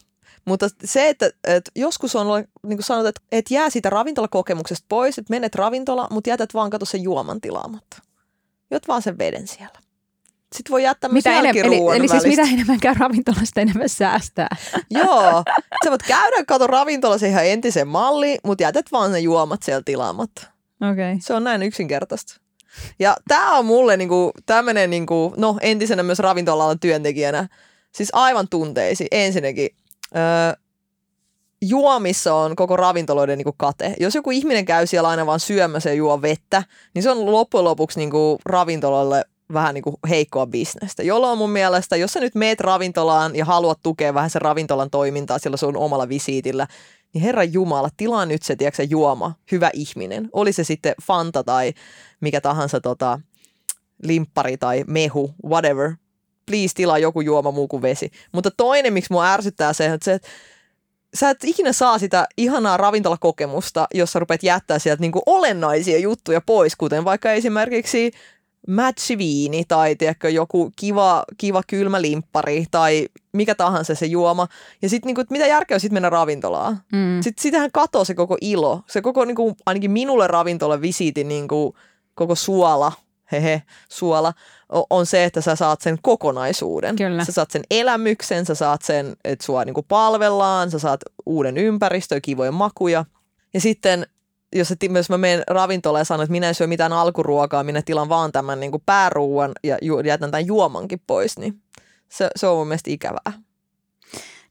Mutta 0.46 0.68
se, 0.84 1.10
että, 1.10 1.30
että 1.44 1.72
joskus 1.76 2.16
on, 2.16 2.28
niin 2.64 2.78
kuin 2.78 2.84
sanot, 2.84 3.06
että, 3.06 3.22
että 3.32 3.54
jää 3.54 3.70
siitä 3.70 3.90
ravintolakokemuksesta 3.90 4.86
pois, 4.90 5.18
että 5.18 5.30
menet 5.32 5.56
ravintola, 5.56 6.08
mutta 6.12 6.30
jätät 6.30 6.54
vaan 6.54 6.70
kato 6.70 6.86
sen 6.86 7.02
juoman 7.02 7.42
tilaamatta. 7.42 7.98
Jot 8.72 8.88
vaan 8.88 9.02
sen 9.02 9.18
veden 9.18 9.48
siellä. 9.48 9.80
Sitten 10.56 10.72
voi 10.72 10.84
jättää 10.84 11.10
myös 11.10 11.26
Mitä 11.26 11.42
enem- 11.42 11.66
eli, 11.66 11.98
eli 11.98 12.08
siis 12.08 12.24
mitä 12.24 12.42
enemmän 12.42 12.80
käy 12.80 12.96
ravintolasta, 13.00 13.62
enemmän 13.62 13.90
säästää. 13.90 14.56
Joo, 14.90 15.44
sä 15.84 15.90
voit 15.90 16.04
käydä 16.04 16.46
kato 16.48 16.68
ravintolassa 16.68 17.28
ihan 17.28 17.46
entisen 17.46 17.88
malliin, 17.88 18.38
mutta 18.44 18.64
jätät 18.64 18.86
vaan 18.92 19.12
ne 19.12 19.20
juomat 19.20 19.64
siellä 19.64 19.82
tilaamatta. 19.86 20.48
Okei. 20.92 21.12
Okay. 21.12 21.22
Se 21.22 21.34
on 21.34 21.44
näin 21.44 21.64
yksinkertaista. 21.64 22.41
Ja 23.00 23.16
tämä 23.28 23.58
on 23.58 23.66
mulle 23.66 23.98
niinku, 23.98 24.32
tämmöinen, 24.46 24.90
niinku, 24.90 25.34
no 25.38 25.58
entisenä 25.62 26.04
myös 26.04 26.20
ravintola 26.20 26.76
työntekijänä, 26.76 27.48
siis 27.92 28.10
aivan 28.14 28.48
tunteisi. 28.50 29.08
Ensinnäkin, 29.12 29.70
öö, 30.16 30.62
juomissa 31.62 32.34
on 32.34 32.56
koko 32.56 32.78
ravintoloiden 32.78 33.38
niinku 33.38 33.54
kate. 33.58 33.96
Jos 34.00 34.16
joku 34.16 34.32
ihminen 34.32 34.66
käy 34.66 34.88
siellä 34.88 35.10
aina 35.10 35.26
vaan 35.26 35.40
syömässä 35.40 35.90
ja 35.90 35.94
juo 35.94 36.22
vettä, 36.22 36.64
niin 36.94 37.04
se 37.04 37.12
on 37.12 37.32
loppujen 37.32 37.64
lopuksi 37.64 38.00
niinku 38.00 38.40
ravintolalle 38.46 39.26
vähän 39.54 39.74
niinku 39.74 40.00
heikkoa 40.10 40.48
bisnestä. 40.48 41.04
Jolloin 41.04 41.38
mun 41.38 41.50
mielestä, 41.50 41.96
jos 41.96 42.14
sä 42.14 42.20
nyt 42.20 42.36
meet 42.36 42.60
ravintolaan 42.60 43.36
ja 43.36 43.46
haluat 43.46 43.80
tukea 43.84 44.14
vähän 44.14 44.30
sen 44.30 44.42
ravintolan 44.42 44.90
toimintaa 44.90 45.40
sillä 45.40 45.58
sun 45.58 45.78
omalla 45.78 46.10
visiitillä, 46.10 46.68
niin 47.14 47.22
Herran 47.22 47.54
Jumala, 47.54 47.90
tilaa 47.98 48.26
nyt 48.26 48.44
se, 48.44 48.56
tiedätkö, 48.56 48.84
juoma, 48.84 49.36
hyvä 49.52 49.70
ihminen. 49.74 50.30
Oli 50.32 50.54
se 50.54 50.64
sitten 50.64 50.96
Fanta 51.04 51.44
tai 51.44 51.74
mikä 52.22 52.42
tahansa 52.42 52.82
tota, 52.82 53.20
limppari 54.04 54.58
tai 54.58 54.84
mehu, 54.88 55.34
whatever. 55.48 55.92
Please 56.46 56.76
tilaa 56.76 56.98
joku 56.98 57.22
juoma 57.22 57.52
muu 57.52 57.68
kuin 57.68 57.82
vesi. 57.82 58.12
Mutta 58.32 58.52
toinen, 58.52 58.94
miksi 58.94 59.14
mua 59.14 59.34
ärsyttää 59.34 59.74
se, 59.74 59.86
että 59.86 60.06
se, 60.06 60.14
että 60.14 60.28
sä 61.14 61.30
et 61.30 61.44
ikinä 61.44 61.74
saa 61.74 62.00
sitä 62.00 62.28
ihanaa 62.38 62.78
ravintolakokemusta, 62.78 63.88
jos 63.94 64.12
sä 64.12 64.20
rupeat 64.20 64.44
jättää 64.44 64.80
sieltä 64.80 65.02
niinku 65.02 65.22
olennaisia 65.26 66.00
juttuja 66.00 66.42
pois, 66.42 66.76
kuten 66.76 67.06
vaikka 67.06 67.32
esimerkiksi 67.32 68.12
matchiviini 68.68 69.66
tai 69.68 69.96
tiedätkö, 69.96 70.30
joku 70.30 70.72
kiva, 70.76 71.24
kiva 71.38 71.62
kylmä 71.68 72.02
limppari 72.02 72.66
tai 72.72 73.08
mikä 73.34 73.56
tahansa 73.56 73.96
se 73.96 74.06
juoma. 74.06 74.48
Ja 74.82 74.90
sitten 74.90 75.08
niinku, 75.08 75.24
mitä 75.30 75.48
järkeä 75.48 75.76
on 75.76 75.82
sitten 75.82 75.96
mennä 75.96 76.10
ravintolaan? 76.10 76.82
Mm. 76.94 77.22
Sitten 77.22 77.42
sitähän 77.42 77.70
katoo 77.74 78.06
se 78.06 78.14
koko 78.14 78.38
ilo. 78.42 78.82
Se 78.88 79.02
koko 79.02 79.26
niinku, 79.26 79.56
ainakin 79.66 79.92
minulle 79.92 80.28
ravintola 80.28 80.82
visiitin 80.82 81.28
niinku, 81.28 81.76
koko 82.16 82.36
suola, 82.36 82.92
hehe, 83.32 83.62
suola, 83.90 84.34
on 84.90 85.06
se, 85.06 85.24
että 85.24 85.42
sä 85.42 85.56
saat 85.56 85.82
sen 85.82 85.98
kokonaisuuden. 86.02 86.96
Kyllä. 86.96 87.26
Sä 87.26 87.32
saat 87.32 87.52
sen 87.52 87.64
elämyksen, 87.72 88.46
sä 88.46 88.56
saat 88.56 88.82
sen, 88.82 89.16
että 89.24 89.46
sua 89.46 89.66
niinku 89.66 89.86
palvellaan, 89.88 90.72
sä 90.72 90.80
saat 90.80 91.02
uuden 91.26 91.58
ympäristön, 91.58 92.22
kivoja 92.22 92.52
makuja. 92.52 93.06
Ja 93.54 93.62
sitten 93.62 94.08
jos, 94.56 94.74
ti- 94.80 94.90
jos 94.94 95.10
mä 95.10 95.18
menen 95.18 95.44
ravintolaan 95.48 96.00
ja 96.02 96.06
sanon, 96.06 96.24
että 96.24 96.32
minä 96.32 96.48
en 96.48 96.56
syö 96.56 96.68
mitään 96.68 96.94
alkuruokaa, 96.94 97.64
minä 97.64 97.82
tilan 97.82 98.10
vaan 98.10 98.32
tämän 98.32 98.60
niin 98.60 98.72
kuin 98.72 98.84
pääruuan 98.86 99.52
ja 99.64 99.78
ju- 99.82 100.00
jätän 100.00 100.32
tämän 100.32 100.48
juomankin 100.48 101.02
pois, 101.08 101.38
niin 101.40 101.62
se, 102.10 102.30
se 102.36 102.48
on 102.48 102.58
mun 102.58 102.68
mielestä 102.68 102.92
ikävää. 102.92 103.32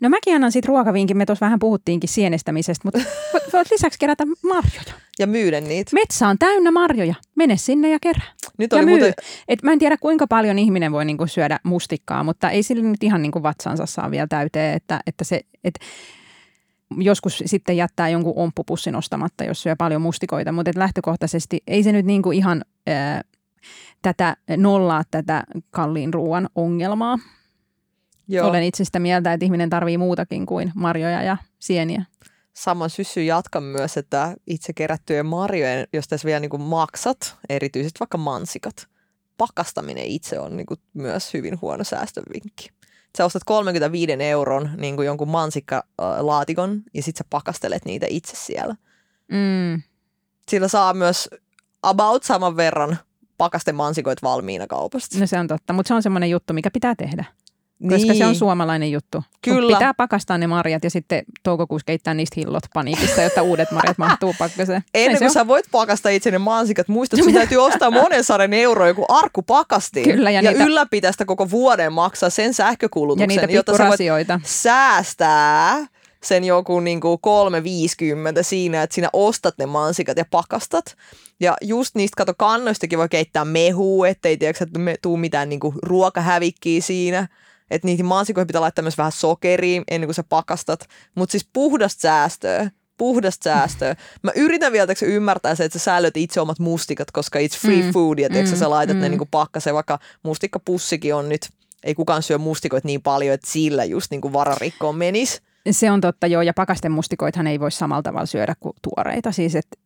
No 0.00 0.08
mäkin 0.08 0.34
annan 0.34 0.52
siitä 0.52 0.66
ruokavinkin, 0.68 1.16
me 1.16 1.26
tuossa 1.26 1.46
vähän 1.46 1.58
puhuttiinkin 1.58 2.08
sienestämisestä, 2.08 2.80
mutta 2.84 2.98
voit- 3.52 3.70
lisäksi 3.70 3.98
kerätä 3.98 4.24
marjoja. 4.44 4.92
Ja 5.18 5.26
myydä 5.26 5.60
niitä. 5.60 5.90
Metsä 5.94 6.28
on 6.28 6.38
täynnä 6.38 6.70
marjoja. 6.70 7.14
Mene 7.36 7.56
sinne 7.56 7.90
ja 7.90 7.98
kerää. 8.02 8.32
Nyt 8.58 8.72
Ja 8.72 8.78
oli 8.78 8.84
myy. 8.84 8.94
muuten, 8.94 9.14
Et 9.48 9.62
mä 9.62 9.72
en 9.72 9.78
tiedä 9.78 9.96
kuinka 10.00 10.26
paljon 10.26 10.58
ihminen 10.58 10.92
voi 10.92 11.04
niinku 11.04 11.26
syödä 11.26 11.58
mustikkaa, 11.62 12.24
mutta 12.24 12.50
ei 12.50 12.62
sillä 12.62 12.82
nyt 12.82 13.02
ihan 13.02 13.22
niinku 13.22 13.42
vatsansa 13.42 13.86
saa 13.86 14.10
vielä 14.10 14.26
täyteen, 14.26 14.76
että, 14.76 15.00
että 15.06 15.24
se, 15.24 15.40
et 15.64 15.74
joskus 16.98 17.42
sitten 17.46 17.76
jättää 17.76 18.08
jonkun 18.08 18.32
omppupussin 18.36 18.96
ostamatta, 18.96 19.44
jos 19.44 19.62
syö 19.62 19.76
paljon 19.76 20.02
mustikoita, 20.02 20.52
mutta 20.52 20.70
lähtökohtaisesti 20.76 21.60
ei 21.66 21.82
se 21.82 21.92
nyt 21.92 22.06
niinku 22.06 22.32
ihan 22.32 22.64
ää, 22.86 23.22
tätä 24.02 24.36
nollaa 24.56 25.02
tätä 25.10 25.44
kalliin 25.70 26.14
ruoan 26.14 26.48
ongelmaa. 26.54 27.18
joo, 28.28 28.48
Olen 28.48 28.62
itse 28.62 28.84
sitä 28.84 28.98
mieltä, 28.98 29.32
että 29.32 29.44
ihminen 29.44 29.70
tarvii 29.70 29.98
muutakin 29.98 30.46
kuin 30.46 30.72
marjoja 30.74 31.22
ja 31.22 31.36
sieniä. 31.58 32.04
saman 32.52 32.90
syssyn 32.90 33.26
jatkan 33.26 33.62
myös, 33.62 33.96
että 33.96 34.36
itse 34.46 34.72
kerättyjen 34.72 35.26
marjojen, 35.26 35.86
jos 35.92 36.08
tässä 36.08 36.26
vielä 36.26 36.40
niin 36.40 36.50
kuin 36.50 36.62
maksat, 36.62 37.36
erityisesti 37.48 38.00
vaikka 38.00 38.18
mansikat, 38.18 38.86
pakastaminen 39.36 40.04
itse 40.04 40.38
on 40.38 40.56
niin 40.56 40.66
kuin 40.66 40.80
myös 40.94 41.34
hyvin 41.34 41.60
huono 41.60 41.84
säästövinkki. 41.84 42.68
Sä 43.18 43.24
ostat 43.24 43.44
35 43.44 44.12
euron 44.12 44.70
niin 44.76 44.96
kuin 44.96 45.06
jonkun 45.06 45.28
mansikkalaatikon 45.28 46.82
ja 46.94 47.02
sitten 47.02 47.18
sä 47.18 47.28
pakastelet 47.30 47.84
niitä 47.84 48.06
itse 48.08 48.36
siellä. 48.36 48.74
Mm. 49.28 49.82
Sillä 50.48 50.68
saa 50.68 50.94
myös 50.94 51.28
about 51.82 52.22
saman 52.22 52.56
verran 52.56 52.98
pakastemansikoita 53.38 54.26
valmiina 54.26 54.66
kaupasta. 54.66 55.18
No 55.18 55.26
se 55.26 55.38
on 55.38 55.46
totta, 55.46 55.72
mutta 55.72 55.88
se 55.88 55.94
on 55.94 56.02
semmoinen 56.02 56.30
juttu, 56.30 56.52
mikä 56.52 56.70
pitää 56.70 56.94
tehdä. 56.94 57.24
Koska 57.88 57.96
niin. 57.96 58.16
se 58.16 58.26
on 58.26 58.34
suomalainen 58.34 58.92
juttu. 58.92 59.22
Kyllä. 59.42 59.76
Pitää 59.76 59.94
pakastaa 59.94 60.38
ne 60.38 60.46
marjat 60.46 60.84
ja 60.84 60.90
sitten 60.90 61.22
toukokuussa 61.42 61.84
keittää 61.84 62.14
niistä 62.14 62.34
hillot 62.36 62.62
paniikissa, 62.74 63.22
jotta 63.22 63.42
uudet 63.42 63.70
marjat 63.70 63.98
mahtuu 63.98 64.34
pakkaseen. 64.38 64.82
Ennen 64.94 65.18
kuin 65.18 65.32
sä 65.32 65.46
voit 65.46 65.64
pakastaa 65.72 66.12
itse 66.12 66.30
ne 66.30 66.38
mansikat, 66.38 66.88
muista, 66.88 67.16
että 67.16 67.24
sun 67.24 67.34
täytyy 67.34 67.58
ostaa 67.58 67.90
monen 67.90 68.24
sadan 68.24 68.52
euroa 68.52 68.88
joku 68.88 69.04
arkku 69.08 69.42
pakastiin. 69.42 70.10
Kyllä, 70.10 70.30
ja 70.30 70.40
ja 70.40 70.50
niitä- 70.50 70.64
ylläpitää 70.64 71.12
sitä 71.12 71.24
koko 71.24 71.50
vuoden 71.50 71.92
maksaa 71.92 72.30
sen 72.30 72.54
sähkökulutuksen, 72.54 73.36
Ja 73.36 73.40
niitä 73.40 73.52
jotta 73.52 73.76
sä 73.76 73.88
voit 73.88 74.42
säästää 74.44 75.86
sen 76.22 76.44
joku 76.44 76.80
niinku 76.80 77.18
350 77.18 78.42
siinä, 78.42 78.82
että 78.82 78.94
sinä 78.94 79.08
ostat 79.12 79.54
ne 79.58 79.66
mansikat 79.66 80.18
ja 80.18 80.24
pakastat. 80.30 80.96
Ja 81.40 81.56
just 81.62 81.94
niistä, 81.94 82.14
kato, 82.16 82.34
kannoistakin 82.38 82.98
voi 82.98 83.08
keittää 83.08 83.44
mehua, 83.44 84.08
ettei 84.08 84.36
tiedätkö, 84.36 84.64
että 84.64 84.78
me 84.78 84.94
tuu 85.02 85.16
mitään 85.16 85.48
niinku 85.48 85.74
ruokahävikkiä 85.82 86.80
siinä. 86.80 87.28
Että 87.70 87.86
niihin 87.86 88.06
mansikoihin 88.06 88.46
pitää 88.46 88.60
laittaa 88.60 88.82
myös 88.82 88.98
vähän 88.98 89.12
sokeria 89.12 89.82
ennen 89.90 90.06
kuin 90.06 90.14
sä 90.14 90.22
pakastat. 90.22 90.86
Mutta 91.14 91.32
siis 91.32 91.48
puhdasta 91.52 92.00
säästöä. 92.00 92.70
Puhdasta 92.96 93.44
säästöä. 93.44 93.96
Mä 94.22 94.30
yritän 94.36 94.72
vielä 94.72 94.86
tiedätkö, 94.86 95.06
ymmärtää 95.06 95.54
se, 95.54 95.64
että 95.64 95.78
sä 95.78 95.84
säilöt 95.84 96.16
itse 96.16 96.40
omat 96.40 96.58
mustikat, 96.58 97.10
koska 97.10 97.38
it's 97.38 97.58
free 97.60 97.82
Mm, 97.82 97.92
food. 97.92 98.18
Ja 98.18 98.28
mm, 98.28 98.46
sä 98.56 98.70
laitat 98.70 98.96
ne 98.96 99.08
mm. 99.08 99.10
niinku 99.10 99.28
pakkaseen, 99.30 99.74
vaikka 99.74 99.98
mustikkapussikin 100.22 101.14
on 101.14 101.28
nyt, 101.28 101.48
ei 101.84 101.94
kukaan 101.94 102.22
syö 102.22 102.38
mustikoita 102.38 102.88
niin 102.88 103.02
paljon, 103.02 103.34
että 103.34 103.50
sillä 103.50 103.84
just 103.84 104.10
niinku 104.10 104.32
vararikkoon 104.32 104.96
menisi. 104.96 105.40
Se 105.70 105.90
on 105.90 106.00
totta, 106.00 106.26
joo, 106.26 106.42
ja 106.42 106.52
pakastemustikoithan 106.54 107.46
ei 107.46 107.60
voi 107.60 107.70
samalla 107.70 108.02
tavalla 108.02 108.26
syödä 108.26 108.54
kuin 108.60 108.72
tuoreita. 108.82 109.32
Siis, 109.32 109.54
että 109.54 109.76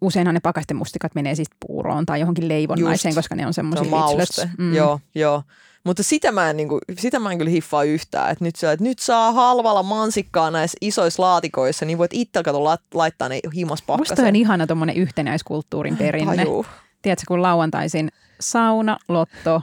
useinhan 0.00 0.34
ne 0.34 0.40
pakastemustikat 0.40 1.14
menee 1.14 1.34
siis 1.34 1.48
puuroon 1.66 2.06
tai 2.06 2.20
johonkin 2.20 2.48
leivonnaiseen, 2.48 3.10
Just. 3.10 3.18
koska 3.18 3.34
ne 3.34 3.46
on 3.46 3.52
Se 3.52 3.56
semmoisia 3.56 3.82
on 3.82 3.90
mauste. 3.90 4.50
Mm. 4.58 4.74
Joo, 4.74 5.00
joo. 5.14 5.42
Mutta 5.84 6.02
sitä 6.02 6.32
mä, 6.32 6.50
en, 6.50 6.56
niin 6.56 6.68
kuin, 6.68 6.80
sitä 6.98 7.18
mä 7.18 7.32
en 7.32 7.38
kyllä 7.38 7.50
hiffaa 7.50 7.82
yhtään, 7.84 8.30
että 8.30 8.44
nyt, 8.44 8.54
että 8.72 8.84
nyt 8.84 8.98
saa 8.98 9.32
halvalla 9.32 9.82
mansikkaa 9.82 10.50
näissä 10.50 10.76
isoissa 10.80 11.22
laatikoissa, 11.22 11.86
niin 11.86 11.98
voit 11.98 12.10
itse 12.14 12.42
kato 12.42 12.64
la- 12.64 12.78
laittaa 12.94 13.28
ne 13.28 13.40
himas 13.54 13.70
Musta 13.80 13.92
on 13.92 13.98
pakkaseen. 13.98 14.36
ihana 14.36 14.66
tuommoinen 14.66 14.96
yhtenäiskulttuurin 14.96 15.96
perinne. 15.96 16.36
Tajuu. 16.36 16.66
Tiedätkö, 17.02 17.24
kun 17.28 17.42
lauantaisin 17.42 18.12
sauna, 18.40 18.96
lotto 19.08 19.62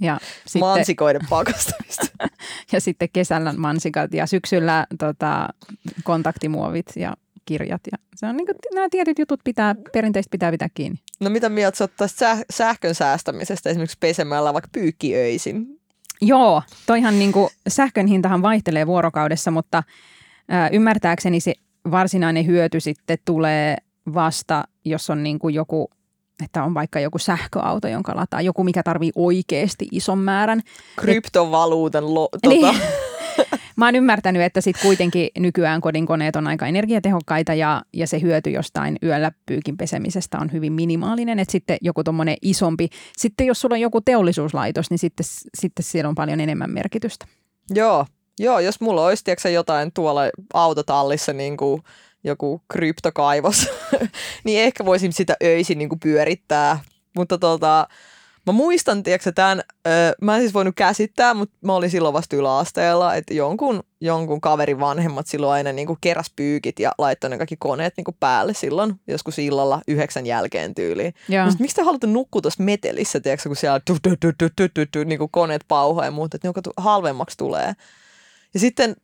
ja 0.00 0.18
sitten, 0.46 0.68
Mansikoiden 0.68 1.22
pakastamista. 1.30 2.06
ja 2.72 2.80
sitten 2.80 3.08
kesällä 3.12 3.52
mansikat 3.52 4.14
ja 4.14 4.26
syksyllä 4.26 4.86
tota, 4.98 5.48
kontaktimuovit 6.04 6.86
ja 6.96 7.16
kirjat. 7.46 7.80
Ja 7.92 7.98
se 8.16 8.26
on 8.26 8.36
niin 8.36 8.46
kuin, 8.46 8.56
nämä 8.74 8.88
tietyt 8.90 9.18
jutut 9.18 9.40
pitää, 9.44 9.74
perinteistä 9.92 10.30
pitää 10.30 10.50
pitää 10.50 10.68
kiinni. 10.74 10.98
No 11.20 11.30
mitä 11.30 11.48
mieltä 11.48 11.76
sä 11.78 11.88
tästä 11.88 12.34
säh- 12.34 12.44
sähkön 12.50 12.94
säästämisestä 12.94 13.70
esimerkiksi 13.70 13.96
pesemällä 14.00 14.52
vaikka 14.52 14.68
pyykkiöisin? 14.72 15.66
Joo, 16.20 16.62
toihan 16.86 17.18
niin 17.18 17.32
kuin, 17.32 17.50
sähkön 17.68 18.06
hintahan 18.06 18.42
vaihtelee 18.42 18.86
vuorokaudessa, 18.86 19.50
mutta 19.50 19.82
ää, 20.48 20.68
ymmärtääkseni 20.68 21.40
se 21.40 21.54
varsinainen 21.90 22.46
hyöty 22.46 22.80
sitten 22.80 23.18
tulee 23.24 23.76
vasta, 24.14 24.64
jos 24.84 25.10
on 25.10 25.22
niin 25.22 25.38
kuin 25.38 25.54
joku, 25.54 25.90
että 26.44 26.64
on 26.64 26.74
vaikka 26.74 27.00
joku 27.00 27.18
sähköauto, 27.18 27.88
jonka 27.88 28.16
lataa, 28.16 28.40
joku 28.40 28.64
mikä 28.64 28.82
tarvii 28.82 29.12
oikeasti 29.14 29.88
ison 29.92 30.18
määrän. 30.18 30.62
Kryptovaluutan 30.96 32.14
lo- 32.14 32.28
tota, 32.42 32.48
Niin. 32.48 32.76
Mä 33.76 33.84
oon 33.84 33.94
ymmärtänyt, 33.94 34.42
että 34.42 34.60
sitten 34.60 34.82
kuitenkin 34.82 35.28
nykyään 35.38 35.80
kodinkoneet 35.80 36.36
on 36.36 36.46
aika 36.46 36.66
energiatehokkaita 36.66 37.54
ja, 37.54 37.82
ja 37.92 38.06
se 38.06 38.20
hyöty 38.20 38.50
jostain 38.50 38.96
yöllä 39.02 39.32
pyykin 39.46 39.76
pesemisestä 39.76 40.38
on 40.38 40.52
hyvin 40.52 40.72
minimaalinen. 40.72 41.38
Että 41.38 41.52
sitten 41.52 41.78
joku 41.80 42.04
tuommoinen 42.04 42.36
isompi, 42.42 42.88
sitten 43.16 43.46
jos 43.46 43.60
sulla 43.60 43.74
on 43.74 43.80
joku 43.80 44.00
teollisuuslaitos, 44.00 44.90
niin 44.90 44.98
sitten, 44.98 45.26
sitten 45.58 45.82
siellä 45.84 46.08
on 46.08 46.14
paljon 46.14 46.40
enemmän 46.40 46.70
merkitystä. 46.70 47.26
Joo, 47.70 48.06
joo, 48.38 48.58
jos 48.58 48.80
mulla 48.80 49.06
olisi 49.06 49.24
tiedätkö, 49.24 49.48
jotain 49.48 49.92
tuolla 49.92 50.20
autotallissa 50.54 51.32
niin 51.32 51.56
kuin 51.56 51.82
joku 52.24 52.62
kryptokaivos, 52.68 53.68
niin 54.44 54.60
ehkä 54.60 54.84
voisin 54.84 55.12
sitä 55.12 55.36
öisin 55.42 55.78
niin 55.78 55.88
kuin 55.88 56.00
pyörittää. 56.00 56.80
Mutta 57.16 57.38
tota, 57.38 57.88
mä 58.46 58.52
muistan, 58.52 59.02
tiedätkö, 59.02 59.32
tämän, 59.32 59.62
ö, 59.86 59.90
mä 60.22 60.34
en 60.36 60.42
siis 60.42 60.54
voinut 60.54 60.74
käsittää, 60.76 61.34
mutta 61.34 61.56
mä 61.60 61.74
olin 61.74 61.90
silloin 61.90 62.12
vasta 62.12 62.36
yläasteella, 62.36 63.14
että 63.14 63.34
jonkun, 63.34 63.82
jonkun 64.00 64.40
kaverin 64.40 64.80
vanhemmat 64.80 65.26
silloin 65.26 65.52
aina 65.52 65.72
niin 65.72 65.86
kuin 65.86 65.98
keräs 66.00 66.32
pyykit 66.36 66.78
ja 66.80 66.92
laittoi 66.98 67.30
ne 67.30 67.36
kaikki 67.38 67.56
koneet 67.58 67.94
niin 67.96 68.04
kuin 68.04 68.16
päälle 68.20 68.54
silloin, 68.54 68.94
joskus 69.06 69.38
illalla 69.38 69.80
yhdeksän 69.88 70.26
jälkeen 70.26 70.74
tyyliin. 70.74 71.14
Mutta 71.44 71.62
miksi 71.62 71.76
te 71.76 71.82
haluatte 71.82 72.06
nukkua 72.06 72.42
tuossa 72.42 72.62
metelissä, 72.62 73.20
tiedätkö, 73.20 73.48
kun 73.48 73.56
siellä 73.56 73.80
tu, 73.80 73.96
tu, 74.02 74.10
tu, 74.20 74.32
tu, 74.38 74.48
tu, 74.56 74.68
tu, 74.74 74.86
tu, 74.92 75.04
niin 75.04 75.18
kuin 75.18 75.30
koneet 75.30 75.64
pauhaa 75.68 76.04
ja 76.04 76.10
muuta, 76.10 76.36
että 76.36 76.48
ne 76.48 76.72
halvemmaksi 76.76 77.36
tulee. 77.36 77.72
Ja 78.54 78.60
sitten 78.60 78.96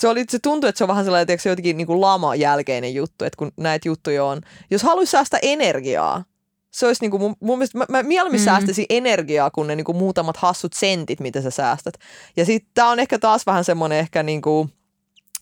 se, 0.00 0.08
oli, 0.08 0.24
se 0.28 0.38
tuntui, 0.38 0.68
että 0.68 0.78
se 0.78 0.84
on 0.84 0.88
vähän 0.88 1.04
sellainen, 1.04 1.26
tiedätkö, 1.26 1.48
jotenkin 1.48 1.76
niin 1.76 1.86
kuin 1.86 2.00
lama 2.00 2.34
jälkeinen 2.34 2.94
juttu, 2.94 3.24
että 3.24 3.36
kun 3.36 3.52
näitä 3.56 3.88
juttuja 3.88 4.24
on. 4.24 4.40
Jos 4.70 4.82
haluaisi 4.82 5.10
säästää 5.10 5.40
energiaa, 5.42 6.24
se 6.74 6.86
olisi 6.86 7.02
niin 7.02 7.10
kuin 7.10 7.20
mun, 7.20 7.36
mun 7.40 7.58
mielestä, 7.58 7.78
mä, 7.78 7.86
mä 7.88 8.02
mieluummin 8.02 8.40
Mm. 8.40 8.44
säästäisin 8.44 8.86
energiaa 8.90 9.50
kuin 9.50 9.66
ne 9.66 9.76
niin 9.76 9.84
kuin 9.84 9.96
muutamat 9.96 10.36
hassut 10.36 10.72
sentit, 10.72 11.20
mitä 11.20 11.42
sä 11.42 11.50
säästät. 11.50 11.94
Ja 12.36 12.44
sitten 12.44 12.70
tämä 12.74 12.90
on 12.90 13.00
ehkä 13.00 13.18
taas 13.18 13.46
vähän 13.46 13.64
semmoinen 13.64 13.98
ehkä 13.98 14.22
niin 14.22 14.42
kuin, 14.42 14.72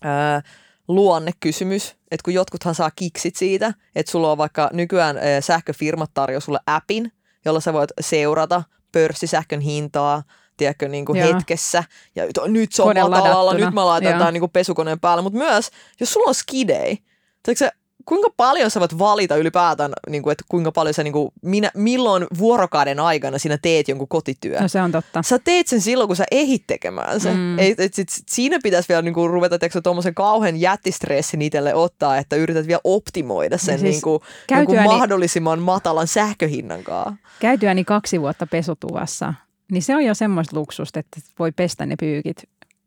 ää, 0.01 0.41
luonnekysymys, 0.87 1.87
että 2.11 2.23
kun 2.23 2.33
jotkuthan 2.33 2.75
saa 2.75 2.91
kiksit 2.95 3.35
siitä, 3.35 3.73
että 3.95 4.11
sulla 4.11 4.31
on 4.31 4.37
vaikka 4.37 4.69
nykyään 4.73 5.17
ää, 5.17 5.41
sähköfirmat 5.41 6.11
tarjoaa 6.13 6.39
sulle 6.39 6.59
appin, 6.67 7.11
jolla 7.45 7.59
sä 7.59 7.73
voit 7.73 7.91
seurata 8.01 8.63
pörssisähkön 8.91 9.59
hintaa, 9.61 10.23
tiedätkö, 10.57 10.87
niin 10.87 11.05
kuin 11.05 11.19
Joo. 11.19 11.33
hetkessä. 11.33 11.83
Ja 12.15 12.23
nyt 12.47 12.71
se 12.71 12.81
on 12.81 12.87
Kone 12.87 13.01
matalalla, 13.03 13.45
ladattuna. 13.45 13.65
nyt 13.65 13.73
mä 13.75 13.85
laitan 13.85 14.11
Joo. 14.11 14.19
tämän 14.19 14.33
niin 14.33 14.41
kuin 14.41 14.51
pesukoneen 14.51 14.99
päälle. 14.99 15.21
Mutta 15.23 15.37
myös, 15.39 15.69
jos 15.99 16.13
sulla 16.13 16.27
on 16.27 16.35
skidei, 16.35 16.97
tiedätkö, 17.43 17.77
kuinka 18.05 18.29
paljon 18.37 18.71
sä 18.71 18.79
voit 18.79 18.99
valita 18.99 19.35
ylipäätään, 19.35 19.91
niin 20.09 20.23
kuin, 20.23 20.31
että 20.31 20.43
kuinka 20.49 20.71
paljon 20.71 20.93
sä, 20.93 21.03
niin 21.03 21.13
kuin, 21.13 21.31
minä, 21.41 21.71
milloin 21.73 22.27
vuorokauden 22.37 22.99
aikana 22.99 23.37
sinä 23.37 23.57
teet 23.61 23.87
jonkun 23.87 24.07
kotityön. 24.07 24.61
no 24.61 24.67
se 24.67 24.81
on 24.81 24.91
totta. 24.91 25.23
Sä 25.23 25.39
teet 25.39 25.67
sen 25.67 25.81
silloin, 25.81 26.07
kun 26.07 26.15
sä 26.15 26.25
ehit 26.31 26.63
tekemään 26.67 27.19
sen. 27.19 27.37
Mm. 27.37 27.59
Ei, 27.59 27.75
et 27.77 27.93
sit, 27.93 28.09
siinä 28.29 28.59
pitäisi 28.63 28.89
vielä 28.89 29.01
niinku 29.01 29.27
ruveta 29.27 29.59
tuommoisen 29.83 30.15
kauhean 30.15 30.61
jättistressin 30.61 31.41
itselle 31.41 31.73
ottaa, 31.73 32.17
että 32.17 32.35
yrität 32.35 32.67
vielä 32.67 32.81
optimoida 32.83 33.57
sen 33.57 33.79
siis 33.79 33.81
siis 33.81 33.93
niinku, 33.93 34.21
jonkun 34.51 34.75
käytyäni- 34.75 34.85
mahdollisimman 34.85 35.59
matalan 35.59 36.07
sähköhinnan 36.07 36.83
kanssa. 36.83 37.15
Käytyäni 37.39 37.83
kaksi 37.83 38.21
vuotta 38.21 38.47
pesutuvassa, 38.47 39.33
niin 39.71 39.83
se 39.83 39.95
on 39.95 40.05
jo 40.05 40.13
semmoista 40.13 40.57
luksusta, 40.57 40.99
että 40.99 41.19
voi 41.39 41.51
pestä 41.51 41.85
ne 41.85 41.95
pyykit 41.99 42.43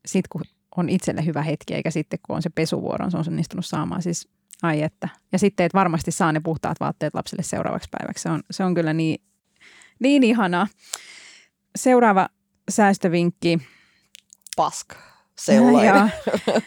sit 0.07 0.29
kun 0.29 0.43
on 0.77 0.89
itselle 0.89 1.25
hyvä 1.25 1.43
hetki, 1.43 1.75
eikä 1.75 1.91
sitten 1.91 2.19
kun 2.27 2.37
on 2.37 2.43
se 2.43 2.51
pesuvuoro, 2.51 3.11
se 3.11 3.17
on 3.17 3.25
onnistunut 3.29 3.67
saamaan. 3.67 4.03
Siis 4.03 4.29
ai 4.63 4.83
että. 4.83 5.09
Ja 5.33 5.39
sitten, 5.39 5.67
että 5.67 5.79
varmasti 5.79 6.11
saa 6.11 6.33
ne 6.33 6.41
puhtaat 6.41 6.81
vaatteet 6.81 7.15
lapselle 7.15 7.43
seuraavaksi 7.43 7.89
päiväksi. 7.91 8.23
Se 8.23 8.29
on, 8.29 8.43
se 8.51 8.65
on 8.65 8.75
kyllä 8.75 8.93
niin, 8.93 9.21
niin 9.99 10.23
ihanaa. 10.23 10.67
Seuraava 11.77 12.29
säästövinkki. 12.71 13.59
Sellainen. 15.39 15.85
Ja, 15.87 16.09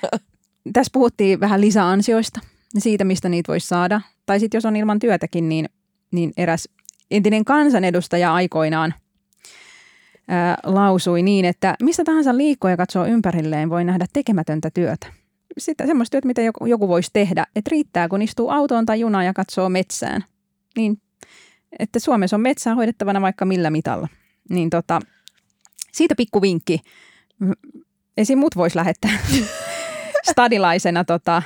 tässä 0.73 0.89
puhuttiin 0.93 1.39
vähän 1.39 1.61
lisäansioista 1.61 2.39
ja 2.73 2.81
siitä, 2.81 3.03
mistä 3.03 3.29
niitä 3.29 3.47
voisi 3.47 3.67
saada. 3.67 4.01
Tai 4.25 4.39
sitten 4.39 4.57
jos 4.57 4.65
on 4.65 4.75
ilman 4.75 4.99
työtäkin, 4.99 5.49
niin, 5.49 5.69
niin 6.11 6.33
eräs 6.37 6.69
entinen 7.11 7.45
kansanedustaja 7.45 8.33
aikoinaan 8.33 8.93
ää, 10.27 10.57
lausui 10.63 11.23
niin, 11.23 11.45
että 11.45 11.75
mistä 11.83 12.03
tahansa 12.03 12.37
liikkuu 12.37 12.69
ja 12.69 12.77
katsoo 12.77 13.05
ympärilleen, 13.05 13.69
voi 13.69 13.83
nähdä 13.83 14.05
tekemätöntä 14.13 14.69
työtä. 14.69 15.18
Sitä 15.59 15.85
semmoista 15.85 16.11
työtä, 16.11 16.27
mitä 16.27 16.41
joku, 16.41 16.65
joku 16.65 16.87
voisi 16.87 17.09
tehdä, 17.13 17.45
että 17.55 17.69
riittää, 17.71 18.07
kun 18.07 18.21
istuu 18.21 18.49
autoon 18.49 18.85
tai 18.85 18.99
junaan 18.99 19.25
ja 19.25 19.33
katsoo 19.33 19.69
metsään. 19.69 20.25
Niin, 20.77 21.01
että 21.79 21.99
Suomessa 21.99 22.35
on 22.35 22.41
metsää 22.41 22.75
hoidettavana 22.75 23.21
vaikka 23.21 23.45
millä 23.45 23.69
mitalla. 23.69 24.07
Niin 24.49 24.69
tota, 24.69 24.99
siitä 25.91 26.15
pikku 26.15 26.41
vinkki. 26.41 26.79
Esim. 28.17 28.39
mut 28.39 28.55
voisi 28.55 28.75
lähettää 28.75 29.11
stadilaisena 30.31 31.03
tota, 31.03 31.41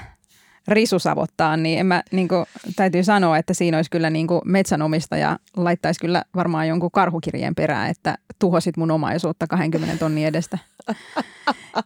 risusavottaa, 0.68 1.58
niin, 1.58 1.80
en 1.80 1.86
mä, 1.86 2.04
niin 2.12 2.28
kuin, 2.28 2.46
täytyy 2.76 3.04
sanoa, 3.04 3.38
että 3.38 3.54
siinä 3.54 3.78
olisi 3.78 3.92
kyllä 3.92 4.10
niin 4.10 4.28
kuin 4.28 4.42
metsänomistaja 4.46 5.40
laittaisi 5.58 6.00
kyllä 6.00 6.24
varmaan 6.36 6.68
jonkun 6.68 6.92
karhukirjeen 6.92 7.56
perään, 7.56 7.90
että 7.90 8.18
tuhosit 8.40 8.78
mun 8.78 8.92
omaisuutta 8.92 9.48
20 9.48 9.98
tonnin 9.98 10.28
edestä. 10.28 10.58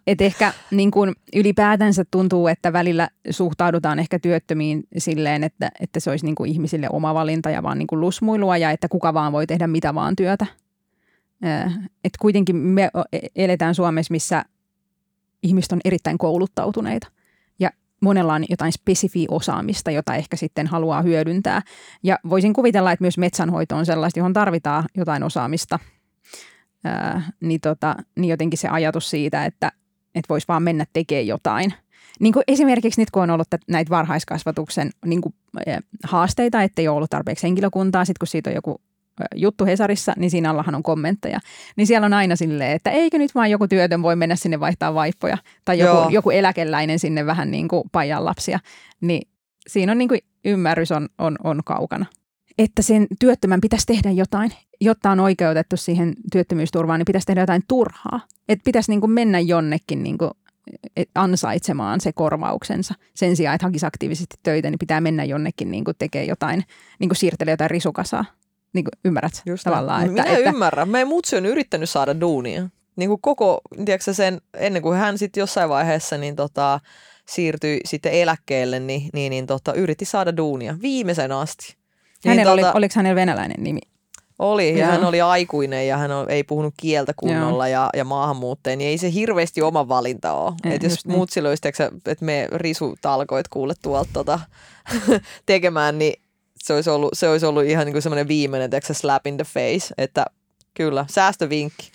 Et 0.08 0.22
ehkä 0.22 0.54
niin 0.72 0.92
kuin 0.92 1.16
ylipäätänsä 1.36 2.06
tuntuu, 2.12 2.48
että 2.48 2.74
välillä 2.74 3.10
suhtaudutaan 3.30 4.00
ehkä 4.00 4.20
työttömiin 4.20 4.84
silleen, 4.98 5.44
että, 5.44 5.72
että 5.80 6.00
se 6.00 6.10
olisi 6.10 6.26
niin 6.26 6.36
kuin 6.36 6.50
ihmisille 6.50 6.88
oma 6.92 7.14
valinta 7.14 7.50
ja 7.50 7.64
vaan 7.64 7.80
niin 7.80 7.88
kuin 7.88 8.02
lusmuilua 8.02 8.58
ja 8.58 8.72
että 8.72 8.88
kuka 8.88 9.14
vaan 9.14 9.32
voi 9.32 9.48
tehdä 9.48 9.68
mitä 9.68 9.96
vaan 9.96 10.16
työtä. 10.16 10.46
Et 12.04 12.18
kuitenkin 12.20 12.56
me 12.56 12.90
eletään 13.36 13.76
Suomessa, 13.76 14.12
missä 14.12 14.46
ihmiset 15.44 15.72
on 15.72 15.80
erittäin 15.86 16.18
kouluttautuneita. 16.18 17.08
Monella 18.02 18.34
on 18.34 18.46
jotain 18.50 18.72
spesifiä 18.72 19.28
osaamista, 19.32 19.92
jota 19.92 20.16
ehkä 20.16 20.36
sitten 20.38 20.68
haluaa 20.68 21.02
hyödyntää. 21.02 21.62
Ja 22.04 22.20
voisin 22.30 22.54
kuvitella, 22.54 22.92
että 22.92 23.04
myös 23.04 23.18
metsänhoito 23.18 23.76
on 23.76 23.86
sellaista, 23.86 24.20
johon 24.20 24.34
tarvitaan 24.34 24.84
jotain 24.98 25.24
osaamista. 25.24 25.80
Ää, 26.84 27.22
niin, 27.42 27.62
tota, 27.62 27.96
niin 28.16 28.30
jotenkin 28.30 28.58
se 28.58 28.68
ajatus 28.68 29.10
siitä, 29.10 29.46
että, 29.46 29.72
että 30.16 30.30
voisi 30.30 30.48
vaan 30.48 30.64
mennä 30.64 30.86
tekemään 30.94 31.28
jotain. 31.28 31.74
Niin 32.20 32.34
kuin 32.34 32.44
esimerkiksi 32.48 33.02
nyt, 33.02 33.12
kun 33.12 33.24
on 33.24 33.30
ollut 33.30 33.48
näitä 33.68 33.90
varhaiskasvatuksen 33.90 34.90
niin 35.06 35.22
kuin, 35.22 35.36
haasteita, 36.04 36.64
ettei 36.64 36.88
ole 36.88 36.96
ollut 36.96 37.10
tarpeeksi 37.10 37.44
henkilökuntaa, 37.44 38.06
sitten 38.06 38.20
kun 38.20 38.28
siitä 38.28 38.50
on 38.50 38.56
joku 38.56 38.82
juttu 39.36 39.66
Hesarissa, 39.66 40.14
niin 40.18 40.32
siinä 40.32 40.50
allahan 40.50 40.76
on 40.76 40.84
kommentteja. 40.84 41.40
Niin 41.76 41.88
siellä 41.88 42.06
on 42.06 42.14
aina 42.14 42.36
silleen, 42.36 42.72
että 42.72 42.90
eikö 42.90 43.18
nyt 43.18 43.36
vaan 43.36 43.52
joku 43.52 43.68
työtön 43.68 44.02
voi 44.02 44.16
mennä 44.16 44.36
sinne 44.36 44.60
vaihtaa 44.60 44.94
vaippoja. 44.94 45.38
Tai 45.66 45.80
joku, 45.80 46.10
joku 46.10 46.30
eläkeläinen 46.30 47.00
sinne 47.00 47.26
vähän 47.26 47.52
niin 47.52 47.68
kuin 47.68 47.84
pajan 47.92 48.26
lapsia. 48.26 48.60
Niin 49.02 49.30
siinä 49.68 49.92
on 49.92 49.98
niin 49.98 50.10
kuin 50.10 50.20
ymmärrys 50.46 50.92
on, 50.92 51.10
on, 51.18 51.36
on 51.44 51.62
kaukana. 51.66 52.06
Että 52.58 52.82
sen 52.82 53.08
työttömän 53.20 53.62
pitäisi 53.62 53.86
tehdä 53.86 54.12
jotain, 54.12 54.52
jotta 54.82 55.12
on 55.12 55.20
oikeutettu 55.20 55.78
siihen 55.78 56.14
työttömyysturvaan, 56.32 57.00
niin 57.00 57.06
pitäisi 57.06 57.28
tehdä 57.28 57.42
jotain 57.42 57.64
turhaa. 57.68 58.20
Että 58.50 58.64
pitäisi 58.64 58.92
niin 58.92 59.00
kuin 59.00 59.12
mennä 59.12 59.40
jonnekin 59.40 60.04
niin 60.04 60.18
kuin 60.18 60.32
ansaitsemaan 61.16 62.02
se 62.02 62.14
korvauksensa. 62.14 62.94
Sen 63.14 63.36
sijaan, 63.36 63.56
että 63.56 63.68
hakisi 63.68 63.86
aktiivisesti 63.86 64.36
töitä, 64.44 64.70
niin 64.70 64.80
pitää 64.80 65.02
mennä 65.02 65.24
jonnekin 65.24 65.72
niin 65.72 65.84
kuin 65.84 65.98
tekee 66.00 66.24
jotain, 66.24 66.64
niin 67.00 67.10
kuin 67.10 67.18
siirtelee 67.18 67.54
jotain 67.54 67.72
risukasaa. 67.72 68.26
Niin 68.74 68.86
kuin 68.86 68.92
ymmärrät 69.06 69.42
Just 69.46 69.64
tavallaan. 69.64 70.02
Että, 70.02 70.12
Minä 70.12 70.24
että, 70.24 70.50
ymmärrän. 70.50 70.90
Meidän 70.90 71.08
mutsi 71.08 71.38
on 71.38 71.46
yrittänyt 71.46 71.90
saada 71.90 72.20
duunia. 72.20 72.70
Niin 72.96 73.10
kuin 73.10 73.22
koko, 73.22 73.62
tiedätkö 73.86 74.14
sen, 74.14 74.42
ennen 74.54 74.82
kuin 74.82 74.98
hän 74.98 75.18
sitten 75.18 75.42
jossain 75.42 75.70
vaiheessa 75.70 76.18
niin 76.18 76.36
tota, 76.36 76.80
siirtyi 77.30 77.80
sitten 77.86 78.14
eläkkeelle, 78.14 78.80
niin, 78.80 79.10
niin, 79.14 79.30
niin 79.30 79.48
tota, 79.48 79.74
yritti 79.74 80.06
saada 80.06 80.38
duunia 80.38 80.78
viimeisen 80.82 81.32
asti. 81.32 81.76
Hänellä 82.26 82.44
niin, 82.44 82.54
oli, 82.54 82.62
tota, 82.62 82.78
oliko 82.78 82.94
hänellä 82.96 83.16
venäläinen 83.16 83.64
nimi? 83.64 83.80
Oli, 84.40 84.72
ja 84.72 84.86
Joo. 84.86 84.92
hän 84.92 85.06
oli 85.06 85.22
aikuinen 85.22 85.88
ja 85.88 85.98
hän 85.98 86.12
ei 86.30 86.44
puhunut 86.44 86.74
kieltä 86.78 87.14
kunnolla 87.16 87.68
ja, 87.68 87.90
ja 87.96 88.04
maahanmuuttaja, 88.04 88.76
niin 88.76 88.90
ei 88.90 88.98
se 88.98 89.14
hirveästi 89.14 89.62
oma 89.62 89.88
valinta 89.88 90.34
ole. 90.34 90.54
Että 90.64 90.86
jos 90.86 91.06
niin. 91.06 91.16
muut 91.18 91.30
silloin, 91.30 91.58
että 92.06 92.26
me 92.26 92.48
risutalkoit 92.52 93.48
kuule 93.48 93.74
tuolta 93.82 94.10
tota, 94.14 94.40
tekemään, 95.46 96.00
niin 96.00 96.22
se 96.64 96.74
olisi 96.74 96.90
ollut, 96.90 97.10
se 97.14 97.30
olisi 97.30 97.46
ollut 97.46 97.64
ihan 97.64 97.86
niin 97.86 98.02
semmoinen 98.02 98.28
viimeinen 98.28 98.70
teksä 98.70 98.94
slap 98.94 99.28
in 99.28 99.38
the 99.38 99.44
face, 99.44 99.94
että 99.98 100.26
kyllä, 100.74 101.06
säästövinkki. 101.10 101.92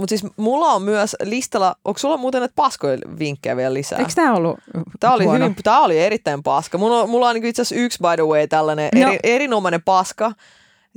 Mutta 0.00 0.18
siis 0.18 0.32
mulla 0.36 0.66
on 0.66 0.82
myös 0.82 1.16
listalla, 1.22 1.76
onko 1.84 1.98
sulla 1.98 2.16
muuten 2.16 2.40
näitä 2.40 2.52
paskoja 2.56 2.98
vinkkejä 3.18 3.56
vielä 3.56 3.74
lisää? 3.74 3.98
Eikö 3.98 4.12
tämä 4.14 4.34
ollut 4.34 4.58
Tämä 5.00 5.14
oli, 5.14 5.24
hyvin, 5.24 5.56
tämä 5.62 5.80
oli 5.80 5.98
erittäin 5.98 6.42
paska. 6.42 6.78
Mulla 6.78 7.00
on, 7.00 7.10
mulla 7.10 7.28
on 7.28 7.34
niin 7.34 7.44
itse 7.44 7.62
asiassa 7.62 7.84
yksi, 7.84 7.98
by 7.98 8.16
the 8.16 8.26
way, 8.26 8.46
tällainen 8.46 8.90
no. 8.94 9.00
eri, 9.00 9.18
erinomainen 9.22 9.82
paska. 9.82 10.32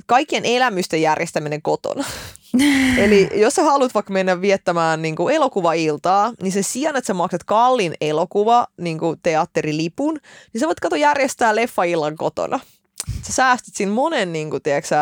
Kaikkien 0.05 0.45
elämysten 0.45 1.01
järjestäminen 1.01 1.61
kotona. 1.61 2.03
Eli 2.97 3.29
jos 3.33 3.53
sä 3.53 3.63
haluat 3.63 3.93
vaikka 3.93 4.13
mennä 4.13 4.41
viettämään 4.41 5.01
niin 5.01 5.15
kuin 5.15 5.35
elokuvailtaa, 5.35 6.33
niin 6.41 6.51
se 6.51 6.61
sijaan, 6.61 6.95
että 6.95 7.07
sä 7.07 7.13
maksat 7.13 7.43
kallin 7.43 7.93
elokuva, 8.01 8.67
niin 8.77 8.99
kuin 8.99 9.19
teatterilipun, 9.23 10.19
niin 10.53 10.61
sä 10.61 10.67
voit 10.67 10.79
kato 10.79 10.95
järjestää 10.95 11.55
leffaillan 11.55 12.15
kotona 12.15 12.59
sä 13.21 13.33
säästit 13.33 13.75
siinä 13.75 13.91
monen 13.91 14.33
niin 14.33 14.49
kuin, 14.49 14.63
tiedätkö, 14.63 14.95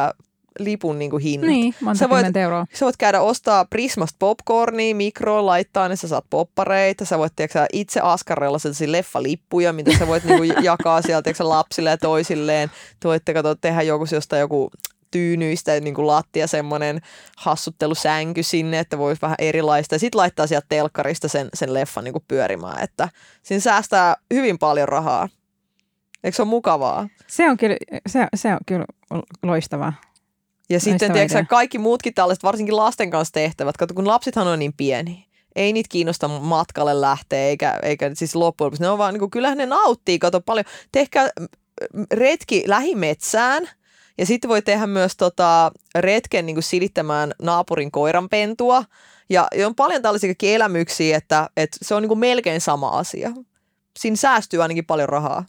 lipun 0.60 1.00
niin 1.00 1.12
kuin 1.12 1.24
hinnat. 1.24 1.50
Niin, 1.50 1.76
monta 1.82 2.00
sä 2.00 2.10
voit, 2.10 2.38
euroa. 2.38 2.66
Sä 2.74 2.86
voit 2.86 2.98
käydä 2.98 3.22
ostaa 3.22 3.66
Prismasta 3.66 4.16
popcornia, 4.20 4.96
mikroon 4.96 5.46
laittaa, 5.46 5.88
niin 5.88 5.98
sä 5.98 6.08
saat 6.08 6.26
poppareita. 6.30 7.06
Sä 7.06 7.18
voit 7.18 7.34
tiedätkö, 7.36 7.66
itse 7.74 8.00
askarella 8.00 8.60
sellaisia 8.60 8.92
leffalippuja, 8.92 9.74
mitä 9.74 9.92
sä 10.00 10.08
voit 10.08 10.24
niin 10.24 10.38
kuin, 10.38 10.54
jakaa 10.62 11.02
sieltä 11.02 11.24
tiedätkö, 11.24 11.50
lapsille 11.50 11.90
ja 11.90 11.98
toisilleen. 11.98 12.72
Te 13.00 13.08
voitte 13.08 13.34
kato, 13.34 13.56
tehdä 13.56 13.82
joku 13.82 14.06
jostain 14.12 14.40
joku 14.40 14.72
tyynyistä 15.12 15.80
niin 15.80 15.94
kuin 15.94 16.08
lattia 16.08 16.48
semmoinen 16.48 17.02
hassuttelusänky 17.38 18.44
sinne, 18.44 18.80
että 18.80 18.98
voisi 18.98 19.22
vähän 19.22 19.36
erilaista. 19.40 19.96
Ja 19.96 20.00
sitten 20.00 20.20
laittaa 20.20 20.48
sieltä 20.48 20.66
telkkarista 20.70 21.28
sen, 21.28 21.50
sen 21.54 21.74
leffan 21.74 22.04
niin 22.04 22.14
kuin 22.14 22.26
pyörimään, 22.28 22.84
että 22.84 23.10
siinä 23.44 23.62
säästää 23.62 24.16
hyvin 24.34 24.60
paljon 24.60 24.88
rahaa. 24.88 25.30
Eikö 26.24 26.36
se 26.36 26.42
ole 26.42 26.50
mukavaa? 26.50 27.10
Se 27.28 27.50
on 27.50 27.58
kyllä, 27.58 27.76
se, 28.08 28.28
se 28.36 28.54
on 28.54 28.60
kyllä 28.66 28.86
loistavaa. 29.44 29.94
Ja 30.70 30.76
Loistava 30.76 30.92
sitten 30.92 31.14
tiedätkö, 31.14 31.46
kaikki 31.50 31.78
muutkin 31.78 32.14
tällaiset, 32.14 32.44
varsinkin 32.44 32.78
lasten 32.78 33.10
kanssa 33.10 33.32
tehtävät, 33.34 33.78
kato 33.78 33.94
kun 33.94 34.08
lapsethan 34.08 34.48
on 34.48 34.60
niin 34.60 34.74
pieni. 34.74 35.28
Ei 35.56 35.74
niitä 35.74 35.88
kiinnosta 35.92 36.28
matkalle 36.28 37.02
lähteä, 37.02 37.40
eikä, 37.40 37.80
eikä 37.84 38.12
siis 38.14 38.36
loppujen 38.36 38.66
lopuksi. 38.66 38.82
Ne 38.82 38.90
on 38.90 38.98
vaan, 38.98 39.14
niin 39.14 39.20
kuin, 39.20 39.32
kyllähän 39.32 39.58
ne 39.58 39.66
nauttii, 39.66 40.20
kato 40.20 40.42
paljon. 40.42 40.66
Tehkää 40.92 41.30
retki 42.12 42.64
lähimetsään, 42.68 43.70
ja 44.18 44.26
sitten 44.26 44.50
voi 44.50 44.62
tehdä 44.62 44.88
myös 44.88 45.18
tota, 45.18 45.72
retken 45.96 46.46
niin 46.46 46.64
silittämään 46.64 47.32
naapurin 47.42 47.92
koiranpentua. 47.92 48.84
Ja, 49.30 49.48
ja 49.56 49.68
on 49.68 49.76
paljon 49.76 50.02
tällaisia 50.02 50.34
elämyksiä, 50.42 51.18
että, 51.18 51.50
että 51.58 51.78
se 51.82 51.96
on 51.96 52.02
niin 52.02 52.08
kuin 52.08 52.20
melkein 52.20 52.62
sama 52.62 52.90
asia. 52.90 53.32
Siinä 54.00 54.16
säästyy 54.16 54.62
ainakin 54.62 54.86
paljon 54.86 55.10
rahaa. 55.10 55.46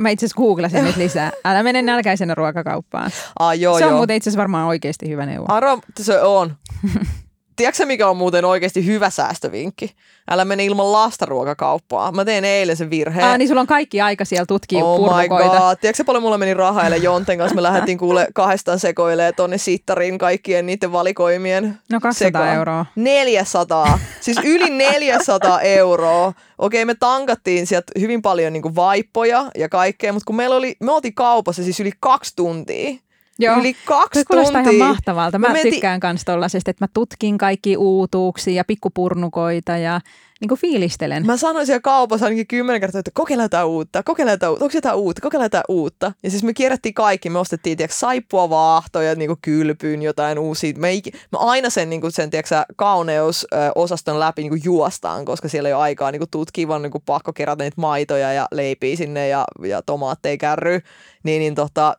Mä 0.00 0.08
itse 0.08 0.26
asiassa 0.26 0.42
googlasin 0.42 0.84
nyt 0.84 0.96
lisää. 0.96 1.32
Älä 1.44 1.62
mene 1.62 1.82
nälkäisenä 1.82 2.34
ruokakauppaan. 2.34 3.10
Ah, 3.38 3.58
joo, 3.58 3.78
se 3.78 3.84
on 3.84 3.90
joo. 3.90 3.96
muuten 3.96 4.16
itse 4.16 4.30
asiassa 4.30 4.38
varmaan 4.38 4.66
oikeasti 4.66 5.08
hyvä 5.08 5.26
neuvo. 5.26 5.46
Aro, 5.48 5.78
se 6.00 6.22
on. 6.22 6.56
Tiedätkö 7.58 7.86
mikä 7.86 8.08
on 8.08 8.16
muuten 8.16 8.44
oikeasti 8.44 8.86
hyvä 8.86 9.10
säästövinkki? 9.10 9.94
Älä 10.30 10.44
mene 10.44 10.64
ilman 10.64 10.92
lasta 10.92 11.26
ruokakauppaan. 11.26 12.16
Mä 12.16 12.24
tein 12.24 12.44
eilen 12.44 12.76
sen 12.76 12.90
virheen. 12.90 13.26
Ah, 13.26 13.38
niin 13.38 13.48
sulla 13.48 13.60
on 13.60 13.66
kaikki 13.66 14.00
aika 14.00 14.24
siellä 14.24 14.46
tutkia 14.46 14.84
oh 14.84 14.96
purmukoita. 14.98 15.52
my 15.54 15.58
god. 15.60 15.76
Tiedätkö 15.80 16.04
paljon 16.04 16.22
mulla 16.22 16.38
meni 16.38 16.54
rahaa 16.54 16.84
eilen 16.84 17.02
Jonten 17.02 17.38
kanssa? 17.38 17.54
Me 17.54 17.62
lähdettiin 17.62 17.98
kuule 17.98 18.28
kahdestaan 18.34 18.78
sekoilemaan 18.78 19.34
tonne 19.36 19.58
sittarin 19.58 20.18
kaikkien 20.18 20.66
niiden 20.66 20.92
valikoimien 20.92 21.78
No 21.92 22.00
200 22.00 22.12
sekaan. 22.42 22.54
euroa. 22.56 22.86
400. 22.96 23.98
Siis 24.20 24.38
yli 24.44 24.70
400 24.70 25.60
euroa. 25.60 26.32
Okei, 26.58 26.84
me 26.84 26.94
tankattiin 26.94 27.66
sieltä 27.66 27.92
hyvin 28.00 28.22
paljon 28.22 28.52
niin 28.52 28.74
vaippoja 28.76 29.50
ja 29.56 29.68
kaikkea, 29.68 30.12
mutta 30.12 30.26
kun 30.26 30.36
meillä 30.36 30.56
oli, 30.56 30.76
me 30.80 30.92
oltiin 30.92 31.14
kaupassa 31.14 31.62
siis 31.62 31.80
yli 31.80 31.92
kaksi 32.00 32.32
tuntia. 32.36 32.90
Joo. 33.38 33.58
Yli 33.60 33.74
kaksi 33.84 34.24
tuntia. 34.24 34.24
Kuulostaa 34.44 34.60
ihan 34.60 34.88
mahtavalta. 34.88 35.38
Mä, 35.38 35.46
mä 35.46 35.52
menti... 35.52 35.70
tykkään 35.70 36.00
myös 36.02 36.24
tollasesta, 36.24 36.70
että 36.70 36.84
mä 36.84 36.88
tutkin 36.94 37.38
kaikki 37.38 37.76
uutuuksia 37.76 38.54
ja 38.54 38.64
pikkupurnukoita 38.64 39.76
ja 39.76 40.00
niin 40.40 40.48
kuin 40.48 40.58
fiilistelen. 40.58 41.26
Mä 41.26 41.36
sanoin 41.36 41.66
siellä 41.66 41.80
kaupassa 41.80 42.26
ainakin 42.26 42.46
kymmenen 42.46 42.80
kertaa, 42.80 42.98
että 42.98 43.10
kokeillaan 43.14 43.44
jotain 43.44 43.66
uutta, 43.66 44.02
kokeillaan 44.02 44.34
jotain 44.34 44.50
uutta, 44.50 44.64
onko 44.64 44.76
jotain 44.76 44.96
uutta, 44.96 45.22
kokeillaan 45.22 45.44
jotain 45.46 45.64
uutta. 45.68 46.12
Ja 46.22 46.30
siis 46.30 46.42
me 46.42 46.54
kierrättiin 46.54 46.94
kaikki, 46.94 47.30
me 47.30 47.38
ostettiin 47.38 47.76
tiedätkö, 47.76 47.96
saippua 47.96 48.50
vaahtoja, 48.50 49.14
niin 49.14 49.28
kuin 49.28 49.38
kylpyyn 49.42 50.02
jotain 50.02 50.38
uusia. 50.38 50.72
Me, 50.76 50.92
ik... 50.92 51.06
me 51.14 51.38
aina 51.38 51.70
sen, 51.70 51.90
niin 51.90 52.00
kuin 52.00 52.12
sen 52.12 52.30
tiedätkö, 52.30 52.54
kauneusosaston 52.76 54.20
läpi 54.20 54.42
niin 54.42 54.50
kuin 54.50 54.62
juostaan, 54.64 55.24
koska 55.24 55.48
siellä 55.48 55.68
ei 55.68 55.72
ole 55.72 55.82
aikaa 55.82 56.10
niin 56.10 56.20
kuin 56.20 56.30
tutkia, 56.30 56.68
vaan 56.68 56.82
niin 56.82 56.92
kuin 56.92 57.02
pakko 57.06 57.32
kerätä 57.32 57.64
niitä 57.64 57.80
maitoja 57.80 58.32
ja 58.32 58.48
leipiä 58.52 58.96
sinne 58.96 59.28
ja, 59.28 59.44
ja 59.64 59.82
tomaatteja 59.82 60.36
kärry. 60.36 60.80
Niin, 61.22 61.40
niin 61.40 61.54
tota, 61.54 61.96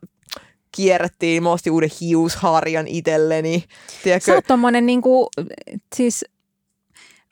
kierrettiin, 0.76 1.42
mä 1.42 1.50
ostin 1.50 1.72
uuden 1.72 1.90
hiusharjan 2.00 2.88
itselleni. 2.88 3.64
Tiedätkö? 4.02 4.26
Sä 4.26 4.34
oot 4.34 4.44
tommonen 4.46 4.86
niinku, 4.86 5.28
siis 5.96 6.24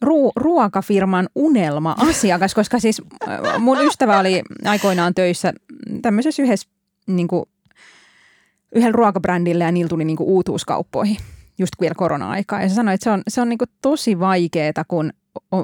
ru- 0.05 0.33
ruokafirman 0.37 1.29
unelma-asiakas, 1.35 2.55
koska 2.55 2.79
siis 2.79 3.03
mun 3.59 3.81
ystävä 3.81 4.19
oli 4.19 4.43
aikoinaan 4.65 5.15
töissä 5.15 5.53
tämmöisessä 6.03 6.43
yhdessä 6.43 6.69
niinku, 7.07 7.49
yhdellä 8.75 8.93
ruokabrändillä 8.93 9.65
ja 9.65 9.73
niillä 9.73 9.89
tuli 9.89 10.05
niinku 10.05 10.25
uutuuskauppoihin 10.25 11.17
just 11.59 11.73
vielä 11.81 11.95
korona-aikaa. 11.95 12.63
Ja 12.63 12.69
se 12.69 12.75
sanoi, 12.75 12.95
että 12.95 13.05
se 13.05 13.11
on, 13.11 13.23
se 13.29 13.41
on 13.41 13.49
niinku 13.49 13.65
tosi 13.83 14.21
vaikeaa, 14.21 14.85
kun 14.89 15.13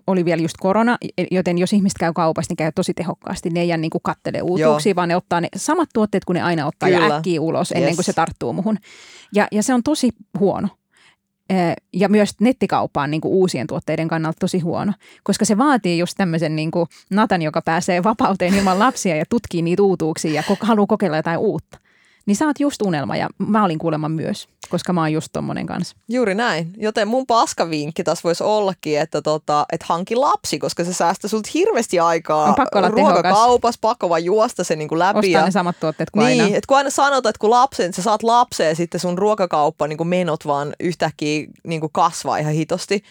oli 0.06 0.24
vielä 0.24 0.42
just 0.42 0.56
korona, 0.60 0.98
joten 1.30 1.58
jos 1.58 1.72
ihmiset 1.72 1.98
käy 1.98 2.12
kaupassa, 2.12 2.50
niin 2.50 2.56
käy 2.56 2.72
tosi 2.74 2.94
tehokkaasti. 2.94 3.50
Ne 3.50 3.60
ei 3.60 3.68
jää 3.68 3.78
niin 3.78 3.90
kuin 3.90 4.02
kattele 4.02 4.42
uutuuksia, 4.42 4.90
Joo. 4.90 4.96
vaan 4.96 5.08
ne 5.08 5.16
ottaa 5.16 5.40
ne 5.40 5.48
samat 5.56 5.88
tuotteet, 5.94 6.24
kun 6.24 6.34
ne 6.34 6.42
aina 6.42 6.66
ottaa 6.66 6.88
Kyllä. 6.88 7.06
ja 7.06 7.16
äkkiä 7.16 7.40
ulos 7.40 7.72
ennen 7.72 7.88
yes. 7.88 7.96
kuin 7.96 8.04
se 8.04 8.12
tarttuu 8.12 8.52
muhun. 8.52 8.78
Ja, 9.34 9.48
ja 9.52 9.62
se 9.62 9.74
on 9.74 9.82
tosi 9.82 10.10
huono. 10.38 10.68
Ja 11.92 12.08
myös 12.08 12.30
nettikauppa 12.40 13.02
on 13.02 13.10
niin 13.10 13.20
kuin 13.20 13.34
uusien 13.34 13.66
tuotteiden 13.66 14.08
kannalta 14.08 14.36
tosi 14.40 14.58
huono, 14.58 14.92
koska 15.22 15.44
se 15.44 15.58
vaatii 15.58 15.98
just 15.98 16.14
tämmöisen 16.16 16.56
niin 16.56 16.70
kuin 16.70 16.86
Natan, 17.10 17.42
joka 17.42 17.62
pääsee 17.62 18.02
vapauteen 18.04 18.54
ilman 18.54 18.78
lapsia 18.78 19.16
ja 19.16 19.24
tutkii 19.30 19.62
niitä 19.62 19.82
uutuuksia 19.82 20.32
ja 20.32 20.42
haluaa 20.60 20.86
kokeilla 20.86 21.16
jotain 21.16 21.38
uutta. 21.38 21.78
Niin 22.26 22.36
sä 22.36 22.46
oot 22.46 22.60
just 22.60 22.82
unelma 22.82 23.16
ja 23.16 23.28
mä 23.38 23.64
olin 23.64 23.78
kuulemma 23.78 24.08
myös, 24.08 24.48
koska 24.70 24.92
mä 24.92 25.00
oon 25.00 25.12
just 25.12 25.28
tommonen 25.32 25.66
kanssa. 25.66 25.96
Juuri 26.08 26.34
näin. 26.34 26.72
Joten 26.76 27.08
mun 27.08 27.26
paskavinkki 27.26 28.04
tässä 28.04 28.22
voisi 28.22 28.44
ollakin, 28.44 29.00
että, 29.00 29.22
tota, 29.22 29.66
että 29.72 29.86
hanki 29.88 30.16
lapsi, 30.16 30.58
koska 30.58 30.84
se 30.84 30.92
säästää 30.92 31.28
sulta 31.28 31.50
hirveästi 31.54 32.00
aikaa. 32.00 32.44
On 32.44 32.54
pakko 32.54 32.78
olla 32.78 32.88
Ruokakaupassa, 32.88 33.78
pakko 33.80 34.08
vaan 34.08 34.24
juosta 34.24 34.64
se 34.64 34.76
niinku 34.76 34.98
läpi. 34.98 35.18
Ostaa 35.18 35.40
ja... 35.40 35.44
ne 35.44 35.50
samat 35.50 35.80
tuotteet 35.80 36.10
kuin 36.10 36.26
niin, 36.26 36.42
aina. 36.42 36.56
Että 36.56 36.68
kun 36.68 36.76
aina 36.76 36.90
sanotaan, 36.90 37.30
että 37.30 37.40
kun 37.40 37.50
lapsen, 37.50 37.92
sä 37.92 38.02
saat 38.02 38.22
lapsen 38.22 38.68
ja 38.68 38.74
sitten 38.74 39.00
sun 39.00 39.18
ruokakauppa 39.18 39.86
niin 39.86 40.08
menot 40.08 40.46
vaan 40.46 40.74
yhtäkkiä 40.80 41.46
niin 41.66 41.80
kasvaa 41.92 42.36
ihan 42.36 42.52
hitosti. 42.52 43.02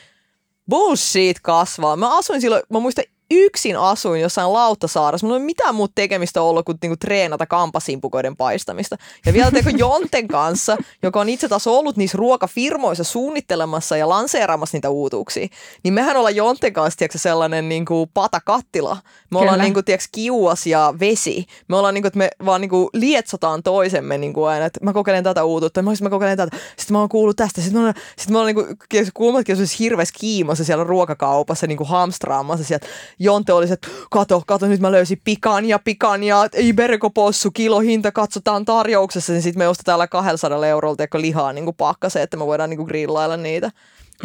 Bullshit 0.69 1.39
kasvaa. 1.39 1.95
Mä 1.95 2.17
asuin 2.17 2.41
silloin, 2.41 2.63
mä 2.69 2.79
muistan 2.79 3.03
yksin 3.33 3.77
asuin 3.77 4.21
jossain 4.21 4.53
Lauttasaarassa. 4.53 5.27
Mulla 5.27 5.37
ei 5.37 5.41
ole 5.41 5.45
mitään 5.45 5.75
muuta 5.75 5.91
tekemistä 5.95 6.41
ollut 6.41 6.65
kuin 6.65 6.77
niinku 6.81 6.97
treenata 6.97 7.45
kampasimpukoiden 7.45 8.35
paistamista. 8.35 8.97
Ja 9.25 9.33
vielä 9.33 9.51
teko 9.51 9.69
Jonten 9.83 10.27
kanssa, 10.27 10.77
joka 11.03 11.19
on 11.19 11.29
itse 11.29 11.47
taas 11.47 11.67
ollut 11.67 11.97
niissä 11.97 12.17
ruokafirmoissa 12.17 13.03
suunnittelemassa 13.03 13.97
ja 13.97 14.09
lanseeraamassa 14.09 14.77
niitä 14.77 14.89
uutuuksia. 14.89 15.47
Niin 15.83 15.93
mehän 15.93 16.17
ollaan 16.17 16.35
Jonten 16.35 16.73
kanssa 16.73 16.97
tiedätkö, 16.97 17.17
sellainen 17.17 17.69
niinku 17.69 18.09
patakattila. 18.13 18.97
Me 19.31 19.39
ollaan 19.39 19.53
Kyllä. 19.53 19.63
niinku, 19.63 19.81
tiedätkö, 19.83 20.07
kiuas 20.11 20.67
ja 20.67 20.93
vesi. 20.99 21.45
Me 21.67 21.75
ollaan 21.75 21.93
niinku, 21.93 22.07
että 22.07 22.17
me 22.17 22.29
vaan 22.45 22.61
niinku 22.61 22.89
lietsotaan 22.93 23.63
toisemme 23.63 24.17
niinku 24.17 24.43
aina, 24.43 24.65
että 24.65 24.79
mä 24.83 24.93
kokeilen 24.93 25.23
tätä 25.23 25.43
uutuutta, 25.43 25.81
mä, 25.81 25.91
mä 26.01 26.09
kokeilen 26.09 26.37
tätä. 26.37 26.57
Sitten 26.77 26.93
mä 26.93 26.99
oon 26.99 27.09
kuullut 27.09 27.35
tästä. 27.35 27.61
Sitten 27.61 27.81
mä 27.81 27.85
oon, 27.85 27.93
sit 28.17 28.29
mä 28.29 28.37
oon 28.37 28.47
niinku, 28.47 28.65
kummatkin 29.13 29.55
on 29.55 29.65
hirveässä 29.79 30.15
kiimassa 30.19 30.63
siellä 30.63 30.83
ruokakaupassa 30.83 31.67
niinku 31.67 31.85
hamstraamassa 31.85 32.65
sieltä. 32.65 32.87
Jonte 33.23 33.53
oli 33.53 33.67
se, 33.67 33.73
että 33.73 33.87
kato, 34.11 34.43
kato, 34.47 34.67
nyt 34.67 34.81
mä 34.81 34.91
löysin 34.91 35.21
pikania, 35.23 35.79
pikania, 35.79 36.37
Iberikopossu, 36.57 37.51
kilohinta, 37.51 38.11
katsotaan 38.11 38.65
tarjouksessa. 38.65 39.33
Niin 39.33 39.41
sitten 39.41 39.59
me 39.59 39.67
ostetaan 39.67 39.93
täällä 39.93 40.07
200 40.07 40.65
eurolla 40.65 41.21
lihaa 41.21 41.53
niinku 41.53 41.73
pakkaseen, 41.73 42.23
että 42.23 42.37
me 42.37 42.45
voidaan 42.45 42.69
niinku 42.69 42.85
grillailla 42.85 43.37
niitä. 43.37 43.71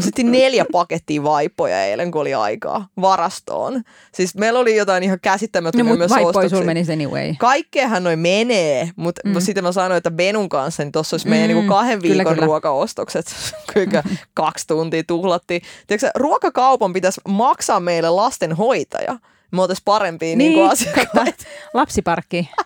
Sitten 0.01 0.33
neljä 0.33 0.65
pakettia 0.73 1.23
vaipoja 1.23 1.85
eilen, 1.85 2.11
kun 2.11 2.21
oli 2.21 2.35
aikaa 2.35 2.89
varastoon. 3.01 3.83
Siis 4.15 4.35
meillä 4.35 4.59
oli 4.59 4.77
jotain 4.77 5.03
ihan 5.03 5.15
No, 5.15 5.19
käsittämättömiä 5.23 5.85
mutta 5.85 5.99
myös 5.99 6.11
vaippoi 6.25 6.51
sulla 6.51 6.65
menisi 6.65 6.93
anyway. 6.93 7.35
Kaikkeenhan 7.39 8.05
noin 8.05 8.19
menee, 8.19 8.91
mutta 8.97 9.21
Mm. 9.25 9.33
mm. 9.35 9.41
sitten 9.41 9.65
mä 9.65 9.73
sanoin, 9.73 9.97
että 9.99 10.11
Benun 10.11 10.49
kanssa, 10.49 10.83
niin 10.83 10.93
tuossa 10.93 11.15
olisi 11.15 11.29
meidän 11.29 11.51
Mm, 11.51 11.55
niinku 11.57 11.73
kahden 11.75 12.03
kyllä, 12.03 12.15
viikon 12.15 12.35
kyllä. 12.35 12.47
ruokaostokset. 12.47 13.27
Kuinka 13.75 14.03
kaksi 14.35 14.67
tuntia 14.67 15.03
tuhlattiin. 15.07 15.63
Tiedätkö, 15.87 16.11
ruokakaupan 16.15 16.93
pitäisi 16.93 17.21
maksaa 17.29 17.81
meille 17.81 18.11
lastenhoitaja. 18.11 19.19
Me 19.53 19.63
oltaisiin 19.63 19.85
parempia 19.85 20.27
niin. 20.29 20.39
niinku 20.39 20.63
asiakkaita. 20.63 21.45
Lapsiparkki. 21.75 22.51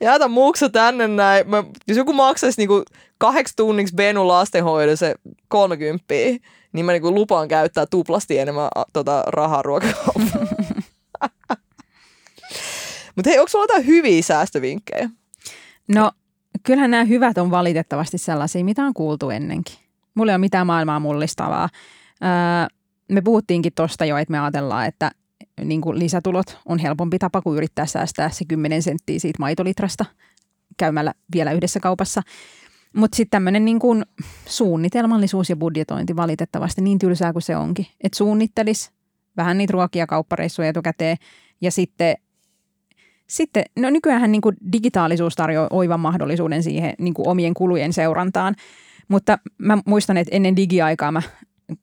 Jätä 0.04 0.28
muksa 0.28 0.68
tänne 0.68 1.08
näin. 1.08 1.50
Mä, 1.50 1.64
jos 1.88 1.96
joku 1.96 2.12
maksaisi 2.12 2.60
niinku 2.60 2.84
kahdeksi 3.18 3.54
tunniksi 3.56 3.94
Benun 3.94 4.28
lastenhoidon 4.28 4.96
se 4.96 5.14
30, 5.48 6.04
niin 6.72 6.86
mä 6.86 6.92
niinku 6.92 7.14
lupaan 7.14 7.48
käyttää 7.48 7.86
tuplasti 7.86 8.38
enemmän 8.38 8.68
tota, 8.92 9.22
rahaa 9.26 9.62
ruokakauppaan. 9.62 10.48
Mutta 13.16 13.30
hei, 13.30 13.38
onko 13.38 13.48
sulla 13.48 13.64
jotain 13.64 13.86
hyviä 13.86 14.22
säästövinkkejä? 14.22 15.10
No, 15.88 16.12
kyllähän 16.62 16.90
nämä 16.90 17.04
hyvät 17.04 17.38
on 17.38 17.50
valitettavasti 17.50 18.18
sellaisia, 18.18 18.64
mitä 18.64 18.84
on 18.84 18.94
kuultu 18.94 19.30
ennenkin. 19.30 19.76
Mulla 20.14 20.32
ei 20.32 20.34
ole 20.34 20.40
mitään 20.40 20.66
maailmaa 20.66 21.00
mullistavaa. 21.00 21.68
Öö, 22.22 22.76
me 23.08 23.20
puhuttiinkin 23.20 23.72
tuosta 23.74 24.04
jo, 24.04 24.16
että 24.16 24.32
me 24.32 24.40
ajatellaan, 24.40 24.86
että 24.86 25.10
niin 25.64 25.80
kuin 25.80 25.98
lisätulot 25.98 26.58
on 26.66 26.78
helpompi 26.78 27.18
tapa 27.18 27.42
kuin 27.42 27.56
yrittää 27.56 27.86
säästää 27.86 28.30
se 28.30 28.44
10 28.44 28.82
senttiä 28.82 29.18
siitä 29.18 29.38
maitolitrasta 29.38 30.04
käymällä 30.76 31.14
vielä 31.34 31.52
yhdessä 31.52 31.80
kaupassa. 31.80 32.22
Mutta 32.96 33.16
sitten 33.16 33.30
tämmöinen 33.30 33.64
niin 33.64 33.78
kuin 33.78 34.06
suunnitelmallisuus 34.46 35.50
ja 35.50 35.56
budjetointi 35.56 36.16
valitettavasti 36.16 36.80
niin 36.80 36.98
tylsää 36.98 37.32
kuin 37.32 37.42
se 37.42 37.56
onkin. 37.56 37.86
Että 38.00 38.18
suunnittelis 38.18 38.90
vähän 39.36 39.58
niitä 39.58 39.72
ruokia 39.72 40.06
kauppareissuja 40.06 40.68
etukäteen 40.68 41.16
ja 41.60 41.70
sitten 41.70 42.16
sitten, 43.26 43.64
no 43.76 43.90
nykyään 43.90 44.32
niin 44.32 44.42
digitaalisuus 44.72 45.34
tarjoaa 45.34 45.68
oivan 45.70 46.00
mahdollisuuden 46.00 46.62
siihen 46.62 46.94
niin 46.98 47.14
omien 47.18 47.54
kulujen 47.54 47.92
seurantaan, 47.92 48.54
mutta 49.08 49.38
mä 49.58 49.78
muistan, 49.86 50.16
että 50.16 50.36
ennen 50.36 50.56
digiaikaa 50.56 51.12
mä, 51.12 51.22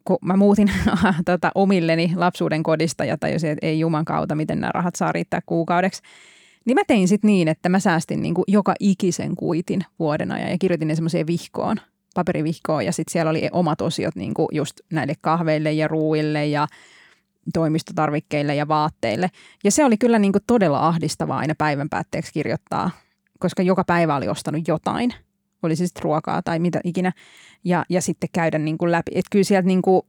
kun 0.06 0.18
mä 0.22 0.38
muutin 0.38 0.72
tota, 1.26 1.52
omilleni 1.56 2.12
lapsuuden 2.16 2.64
kodista 2.64 3.06
ja 3.06 3.18
tajusin, 3.18 3.50
että 3.50 3.66
ei 3.66 3.80
juman 3.80 4.06
kautta, 4.06 4.36
miten 4.36 4.60
nämä 4.60 4.72
rahat 4.72 4.96
saa 4.96 5.12
riittää 5.12 5.42
kuukaudeksi, 5.46 6.02
niin 6.66 6.76
mä 6.76 6.82
tein 6.88 7.08
sitten 7.08 7.28
niin, 7.28 7.48
että 7.48 7.70
mä 7.70 7.80
säästin 7.80 8.22
niin 8.22 8.34
kuin 8.34 8.46
joka 8.48 8.74
ikisen 8.80 9.36
kuitin 9.36 9.82
vuoden 10.00 10.32
ajan 10.32 10.52
ja 10.52 10.58
kirjoitin 10.58 10.88
ne 10.88 10.96
semmoiseen 10.96 11.28
vihkoon, 11.28 11.78
paperivihkoon 12.16 12.86
ja 12.86 12.92
sitten 12.92 13.12
siellä 13.12 13.30
oli 13.30 13.50
omat 13.52 13.82
osiot 13.82 14.16
niin 14.16 14.34
kuin 14.34 14.48
just 14.52 14.74
näille 14.92 15.14
kahveille 15.22 15.72
ja 15.72 15.88
ruuille 15.88 16.46
ja 16.46 16.68
toimistotarvikkeille 17.54 18.56
ja 18.56 18.68
vaatteille. 18.68 19.30
Ja 19.64 19.72
se 19.72 19.86
oli 19.86 19.98
kyllä 19.98 20.20
niin 20.20 20.32
kuin 20.32 20.44
todella 20.48 20.88
ahdistavaa 20.88 21.38
aina 21.38 21.54
päivän 21.58 21.90
päätteeksi 21.90 22.34
kirjoittaa, 22.34 22.92
koska 23.40 23.64
joka 23.64 23.84
päivä 23.84 24.16
oli 24.16 24.28
ostanut 24.28 24.68
jotain. 24.68 25.14
Oli 25.66 25.76
sitten 25.76 26.04
ruokaa 26.04 26.42
tai 26.42 26.60
mitä 26.60 26.80
ikinä. 26.84 27.12
Ja, 27.64 27.86
ja 27.90 28.02
sitten 28.02 28.30
käydä 28.34 28.58
niin 28.58 28.78
kuin 28.78 28.92
läpi. 28.92 29.12
Että 29.16 29.30
kyllä 29.32 29.44
sieltä, 29.44 29.68
niin 29.68 29.82
kuin, 29.82 30.02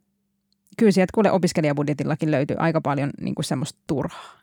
kyllä 0.78 0.92
sieltä 0.92 1.10
kuule 1.14 1.32
opiskelijabudjetillakin 1.32 2.30
löytyy 2.30 2.56
aika 2.58 2.80
paljon 2.80 3.10
niin 3.20 3.34
kuin 3.34 3.44
semmoista 3.44 3.78
turhaa. 3.86 4.38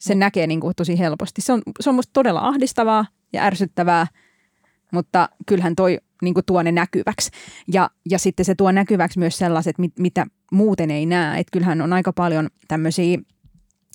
Se 0.00 0.14
Mm. 0.14 0.18
näkee 0.18 0.46
niin 0.46 0.60
kuin 0.60 0.74
tosi 0.76 0.98
helposti. 0.98 1.40
Se 1.40 1.52
on, 1.52 1.62
se 1.80 1.90
on 1.90 1.96
musta 1.96 2.10
todella 2.12 2.40
ahdistavaa 2.40 3.06
ja 3.32 3.42
ärsyttävää, 3.42 4.06
mutta 4.92 5.28
kyllähän 5.46 5.76
toi 5.76 5.98
niin 6.22 6.34
kuin 6.34 6.46
tuo 6.46 6.62
ne 6.62 6.72
näkyväksi. 6.72 7.30
Ja, 7.72 7.90
ja 8.10 8.18
sitten 8.18 8.44
se 8.44 8.54
tuo 8.54 8.72
näkyväksi 8.72 9.18
myös 9.18 9.38
sellaiset, 9.38 9.78
mit, 9.78 9.92
mitä 9.98 10.26
muuten 10.52 10.90
ei 10.90 11.06
näe. 11.06 11.40
Että 11.40 11.50
kyllähän 11.52 11.82
on 11.82 11.92
aika 11.92 12.12
paljon 12.12 12.48
tämmöisiä 12.68 13.18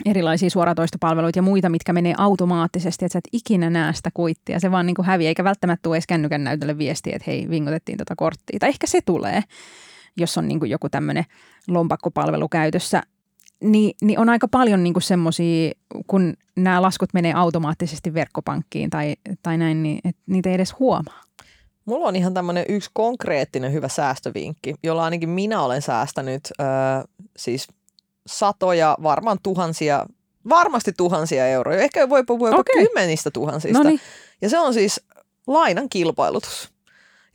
erilaisia 0.05 0.49
suoratoistopalveluita 0.49 1.39
ja 1.39 1.43
muita, 1.43 1.69
mitkä 1.69 1.93
menee 1.93 2.13
automaattisesti, 2.17 3.05
että 3.05 3.13
sä 3.13 3.19
et 3.19 3.29
ikinä 3.31 3.69
näe 3.69 3.93
sitä 3.93 4.09
kuittia. 4.13 4.59
Se 4.59 4.71
vaan 4.71 4.85
niin 4.85 4.95
kuin 4.95 5.05
häviää, 5.05 5.27
eikä 5.27 5.43
välttämättä 5.43 5.83
tule 5.83 5.95
edes 5.95 6.07
kännykän 6.07 6.43
näytölle 6.43 6.77
viestiä, 6.77 7.15
että 7.15 7.31
hei, 7.31 7.49
vingotettiin 7.49 7.97
tota 7.97 8.15
korttia. 8.15 8.59
Tai 8.59 8.69
ehkä 8.69 8.87
se 8.87 8.99
tulee, 9.05 9.41
jos 10.17 10.37
on 10.37 10.47
niin 10.47 10.59
kuin 10.59 10.71
joku 10.71 10.89
tämmöinen 10.89 11.25
lompakkopalvelu 11.67 12.49
käytössä. 12.49 13.03
Niin, 13.63 13.95
niin 14.01 14.19
on 14.19 14.29
aika 14.29 14.47
paljon 14.47 14.83
niin 14.83 14.93
semmoisia, 14.99 15.71
kun 16.07 16.33
nämä 16.55 16.81
laskut 16.81 17.13
menee 17.13 17.33
automaattisesti 17.33 18.13
verkkopankkiin 18.13 18.89
tai, 18.89 19.15
tai 19.43 19.57
näin, 19.57 19.83
niin 19.83 19.99
et 20.03 20.17
niitä 20.25 20.49
ei 20.49 20.55
edes 20.55 20.79
huomaa. 20.79 21.21
Mulla 21.85 22.07
on 22.07 22.15
ihan 22.15 22.33
tämmöinen 22.33 22.65
yksi 22.69 22.89
konkreettinen 22.93 23.73
hyvä 23.73 23.87
säästövinkki, 23.87 24.75
jolla 24.83 25.03
ainakin 25.03 25.29
minä 25.29 25.61
olen 25.61 25.81
säästänyt 25.81 26.41
öö, 26.59 26.67
siis 27.37 27.67
satoja, 28.27 28.97
varmaan 29.03 29.37
tuhansia, 29.43 30.05
varmasti 30.49 30.91
tuhansia 30.97 31.47
euroja. 31.47 31.79
Ehkä 31.81 32.09
voi 32.09 32.23
puhua 32.23 32.47
jopa 32.49 32.59
Okei. 32.59 32.87
kymmenistä 32.87 33.31
tuhansista. 33.31 33.77
No 33.83 33.89
niin, 33.89 33.99
Ja 34.41 34.49
se 34.49 34.59
on 34.59 34.73
siis 34.73 35.01
lainan 35.47 35.89
kilpailutus. 35.89 36.73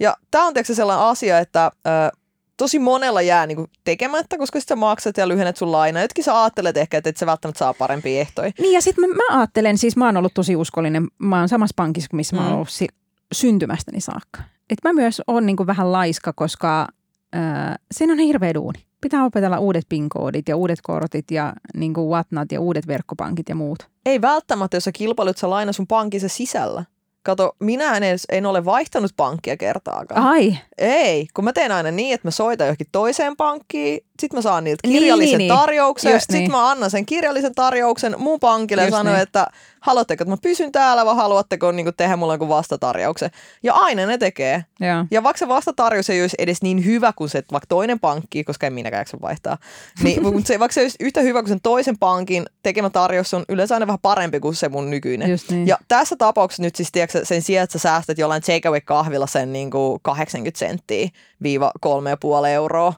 Ja 0.01 0.17
tämä 0.31 0.47
on 0.47 0.55
tietysti 0.55 0.75
sellainen 0.75 1.07
asia, 1.07 1.39
että 1.39 1.71
ö, 1.87 2.17
tosi 2.57 2.79
monella 2.79 3.23
jää 3.23 3.47
niinku 3.47 3.67
tekemättä, 3.85 4.39
koska 4.39 4.61
sitten 4.61 4.79
maksat 4.79 5.17
ja 5.17 5.29
lyhennät 5.29 5.57
sun 5.57 5.73
lainaa. 5.73 6.03
Jotkin 6.03 6.25
sä 6.25 6.43
ajattelet 6.43 6.77
ehkä, 6.77 6.99
että 6.99 7.11
et 7.11 7.17
sä 7.17 7.27
välttämättä 7.27 7.59
saa 7.59 7.75
parempia 7.75 8.21
ehtoja. 8.21 8.51
Niin 8.59 8.73
ja 8.73 8.81
sitten 8.83 9.09
mä, 9.11 9.15
mä 9.15 9.39
ajattelen, 9.39 9.79
siis 9.79 9.97
mä 9.97 10.07
oon 10.07 10.17
ollut 10.17 10.35
tosi 10.35 10.57
uskollinen, 10.57 11.09
mä 11.19 11.39
oon 11.39 11.49
samassa 11.49 11.75
pankissa, 11.77 12.09
missä 12.17 12.37
mä 12.37 12.43
oon 12.43 12.51
Mm. 12.51 12.55
ollut 12.55 12.69
si- 12.71 12.89
syntymästäni 13.33 14.01
saakka. 14.01 14.41
Et 14.71 14.79
mä 14.85 14.93
myös 14.93 15.23
oon 15.27 15.47
niinku 15.47 15.67
vähän 15.67 15.93
laiska, 15.93 16.33
koska 16.33 16.87
ää, 17.33 17.77
siinä 17.93 18.13
on 18.13 18.19
hirveä 18.19 18.55
duuni. 18.55 18.79
Pitää 19.01 19.25
opetella 19.25 19.59
uudet 19.59 19.85
PIN-koodit 19.89 20.49
ja 20.49 20.57
uudet 20.57 20.79
kortit 20.83 21.31
ja 21.31 21.53
niinku 21.75 22.11
whatnot 22.11 22.53
ja 22.53 22.61
uudet 22.61 22.87
verkkopankit 22.87 23.49
ja 23.49 23.55
muut. 23.55 23.79
Ei 24.07 24.21
välttämättä, 24.21 24.77
jos 24.77 24.85
sä 24.85 24.93
kilpailut 24.93 25.37
sä 25.37 25.51
laina 25.51 25.73
sun 25.73 25.87
pankissa 25.87 26.29
sisällä. 26.29 26.85
Kato, 27.23 27.57
minä 27.61 27.97
en, 27.97 28.03
edes, 28.03 28.27
en 28.29 28.47
ole 28.47 28.65
vaihtanut 28.65 29.11
pankkia 29.17 29.57
kertaakaan. 29.57 30.23
Ai, 30.23 30.59
Ei, 30.79 31.27
kun 31.35 31.45
mä 31.45 31.53
teen 31.53 31.73
aina 31.73 31.91
niin, 31.91 32.15
että 32.15 32.27
mä 32.27 32.31
soitan 32.31 32.67
johonkin 32.67 32.87
toiseen 32.93 33.37
pankkiin, 33.37 34.07
sit 34.21 34.33
mä 34.33 34.43
saan 34.43 34.65
niiltä 34.65 34.89
Niin, 34.89 34.99
kirjallisen 34.99 35.39
niin, 35.39 35.49
tarjouksen, 35.49 36.13
Just 36.13 36.27
sit 36.31 36.41
niin. 36.41 36.51
mä 36.51 36.71
annan 36.71 36.91
sen 36.91 37.07
kirjallisen 37.07 37.55
tarjouksen 37.55 38.15
mun 38.19 38.41
pankille 38.41 38.83
Just 38.83 38.93
ja 38.93 38.99
sanon, 38.99 39.13
niin. 39.13 39.23
että 39.23 39.47
haluatteko, 39.81 40.23
että 40.23 40.33
mä 40.33 40.37
pysyn 40.43 40.73
täällä 40.73 41.07
vai 41.07 41.17
haluatteko 41.17 41.73
niin 41.73 41.93
tehdä 41.97 42.17
mulle 42.17 42.33
jonkun 42.33 42.49
vastatarjouksen. 42.49 43.31
Ja 43.63 43.75
aina 43.75 44.07
ne 44.07 44.19
tekee. 44.19 44.65
joo. 44.81 45.05
Ja 45.11 45.23
vaikka 45.23 45.39
se 45.39 45.49
vastatarjous 45.49 46.11
ei 46.11 46.21
olisi 46.21 46.37
edes 46.39 46.63
niin 46.63 46.85
hyvä 46.85 47.13
kuin 47.17 47.31
se 47.31 47.43
vaikka 47.53 47.67
toinen 47.67 48.01
pankki, 48.01 48.45
koska 48.45 48.67
en 48.67 48.73
minäkään 48.73 49.01
jaksa 49.01 49.17
vaihtaa, 49.23 49.59
niin 50.05 50.23
mutta 50.23 50.43
se, 50.45 50.59
vaikka 50.59 50.73
se 50.73 50.81
olisi 50.81 50.97
yhtä 51.01 51.21
hyvä 51.21 51.43
kuin 51.43 51.49
sen 51.49 51.61
toisen 51.63 51.99
pankin 51.99 52.45
tekemä 52.63 52.91
tarjous 52.91 53.35
on 53.35 53.45
yleensä 53.49 53.75
aina 53.75 53.87
vähän 53.87 53.99
parempi 54.03 54.41
kuin 54.41 54.55
se 54.55 54.69
mun 54.69 54.91
nykyinen. 54.91 55.31
Just 55.31 55.51
niin. 55.51 55.67
Ja 55.67 55.79
tässä 55.89 56.17
tapauksessa 56.17 56.63
nyt 56.63 56.77
siis 56.77 56.93
tiedätkö, 56.93 57.25
sen 57.25 57.43
sijaan, 57.43 57.65
että 57.65 57.79
sä 57.79 57.83
säästät 57.83 58.19
jollain 58.19 58.43
takeaway-kahvilla 58.43 59.27
sen 59.27 59.53
niin 59.53 59.71
kuin 59.71 60.01
80 60.03 60.59
senttiä 60.59 61.09
viiva 61.43 61.73
3,5 61.87 62.47
euroa, 62.47 62.93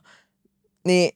niin 0.85 1.11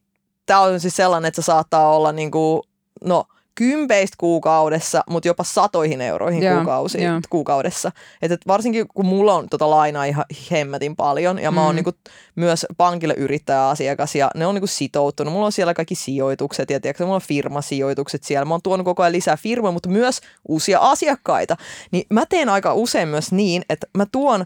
tämä 0.45 0.59
on 0.59 0.79
siis 0.79 0.95
sellainen, 0.95 1.27
että 1.27 1.41
se 1.41 1.45
saattaa 1.45 1.95
olla 1.95 2.11
niin 2.11 2.31
kuin, 2.31 2.61
no, 3.03 3.25
kympeistä 3.55 4.15
kuukaudessa, 4.19 5.03
mutta 5.09 5.27
jopa 5.27 5.43
satoihin 5.43 6.01
euroihin 6.01 6.43
Joo, 6.43 6.55
kuukausi, 6.55 7.03
joo. 7.03 7.19
kuukaudessa. 7.29 7.91
Et, 8.21 8.31
et 8.31 8.41
varsinkin 8.47 8.87
kun 8.87 9.05
mulla 9.05 9.33
on 9.33 9.49
tota 9.49 9.69
lainaa 9.69 10.05
ihan 10.05 10.25
hemmetin 10.51 10.95
paljon 10.95 11.39
ja 11.39 11.51
mä 11.51 11.63
oon 11.63 11.71
Mm. 11.71 11.75
niinku 11.75 11.91
myös 12.35 12.65
pankille 12.77 13.13
yrittäjäasiakas 13.17 14.15
ja 14.15 14.31
ne 14.35 14.45
on 14.47 14.55
niinku 14.55 14.67
sitoutunut. 14.67 15.33
Mulla 15.33 15.45
on 15.45 15.51
siellä 15.51 15.73
kaikki 15.73 15.95
sijoitukset 15.95 16.69
ja 16.69 16.79
tiedätkö, 16.79 17.03
mulla 17.03 17.15
on 17.15 17.21
firmasijoitukset 17.21 18.23
siellä. 18.23 18.45
Mä 18.45 18.53
oon 18.53 18.61
tuonut 18.63 18.85
koko 18.85 19.03
ajan 19.03 19.13
lisää 19.13 19.37
firmoja, 19.37 19.71
mutta 19.71 19.89
myös 19.89 20.21
uusia 20.47 20.79
asiakkaita. 20.79 21.57
Niin 21.91 22.05
mä 22.09 22.25
teen 22.25 22.49
aika 22.49 22.73
usein 22.73 23.07
myös 23.07 23.31
niin, 23.31 23.63
että 23.69 23.87
mä 23.97 24.05
tuon 24.11 24.45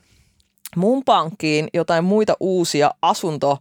mun 0.76 1.04
pankkiin 1.04 1.68
jotain 1.74 2.04
muita 2.04 2.34
uusia 2.40 2.92
asunto, 3.02 3.58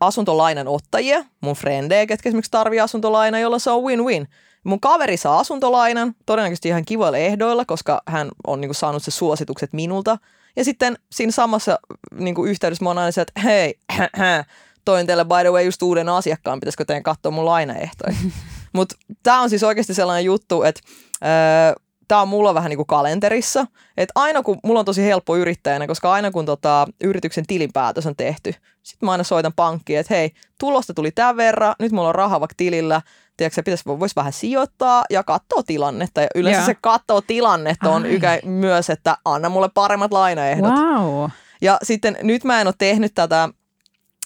asuntolainan 0.00 0.68
ottajia, 0.68 1.24
mun 1.40 1.54
frendejä, 1.54 2.06
ketkä 2.06 2.28
esimerkiksi 2.28 2.50
tarvii 2.50 2.80
asuntolaina, 2.80 3.38
jolla 3.38 3.58
se 3.58 3.70
on 3.70 3.82
win-win. 3.82 4.28
Mun 4.64 4.80
kaveri 4.80 5.16
saa 5.16 5.38
asuntolainan, 5.38 6.14
todennäköisesti 6.26 6.68
ihan 6.68 6.84
kivoilla 6.84 7.18
ehdoilla, 7.18 7.64
koska 7.64 8.02
hän 8.06 8.30
on 8.46 8.60
niin 8.60 8.68
kuin, 8.68 8.76
saanut 8.76 9.02
se 9.02 9.10
suositukset 9.10 9.72
minulta. 9.72 10.18
Ja 10.56 10.64
sitten 10.64 10.98
siinä 11.12 11.32
samassa 11.32 11.78
niin 12.14 12.34
kuin, 12.34 12.50
yhteydessä 12.50 12.84
mä 12.84 12.90
oon 12.90 12.98
aina 12.98 13.12
se, 13.12 13.20
että 13.20 13.40
hei, 13.40 13.74
toin 14.84 15.06
teille 15.06 15.24
by 15.24 15.40
the 15.40 15.52
way 15.52 15.64
just 15.64 15.82
uuden 15.82 16.08
asiakkaan, 16.08 16.60
pitäisikö 16.60 16.84
teidän 16.84 17.02
katsoa 17.02 17.32
mun 17.32 17.44
lainaehtoja. 17.44 18.16
Mutta 18.72 18.96
tämä 19.22 19.40
on 19.40 19.50
siis 19.50 19.62
oikeasti 19.62 19.94
sellainen 19.94 20.24
juttu, 20.24 20.62
että 20.62 20.80
öö, 21.24 21.83
tämä 22.08 22.22
on 22.22 22.28
mulla 22.28 22.54
vähän 22.54 22.70
niin 22.70 22.78
kuin 22.78 22.86
kalenterissa. 22.86 23.66
Että 23.96 24.12
aina 24.14 24.42
kun, 24.42 24.58
mulla 24.64 24.80
on 24.80 24.86
tosi 24.86 25.02
helppo 25.02 25.36
yrittäjänä, 25.36 25.86
koska 25.86 26.12
aina 26.12 26.30
kun 26.30 26.46
tota, 26.46 26.86
yrityksen 27.04 27.46
tilinpäätös 27.46 28.06
on 28.06 28.16
tehty, 28.16 28.54
sitten 28.82 29.06
mä 29.06 29.12
aina 29.12 29.24
soitan 29.24 29.52
pankkiin, 29.56 29.98
että 29.98 30.14
hei, 30.14 30.32
tulosta 30.60 30.94
tuli 30.94 31.10
tämän 31.10 31.36
verran, 31.36 31.74
nyt 31.78 31.92
mulla 31.92 32.08
on 32.08 32.14
raha 32.14 32.40
vaikka 32.40 32.54
tilillä, 32.56 33.02
tiedätkö, 33.36 33.62
pitäisi, 33.62 33.84
voisi 33.86 34.16
vähän 34.16 34.32
sijoittaa 34.32 35.04
ja 35.10 35.22
katsoa 35.22 35.62
tilannetta. 35.62 36.20
Ja 36.20 36.28
yleensä 36.34 36.60
Joo. 36.60 36.66
se 36.66 36.76
katsoo 36.80 37.20
tilannetta 37.20 37.90
on 37.90 38.06
ykä, 38.06 38.38
myös, 38.44 38.90
että 38.90 39.16
anna 39.24 39.48
mulle 39.48 39.68
paremmat 39.74 40.12
lainaehdot. 40.12 40.72
Wow. 40.72 41.30
Ja 41.62 41.78
sitten 41.82 42.16
nyt 42.22 42.44
mä 42.44 42.60
en 42.60 42.66
ole 42.66 42.74
tehnyt 42.78 43.12
tätä, 43.14 43.48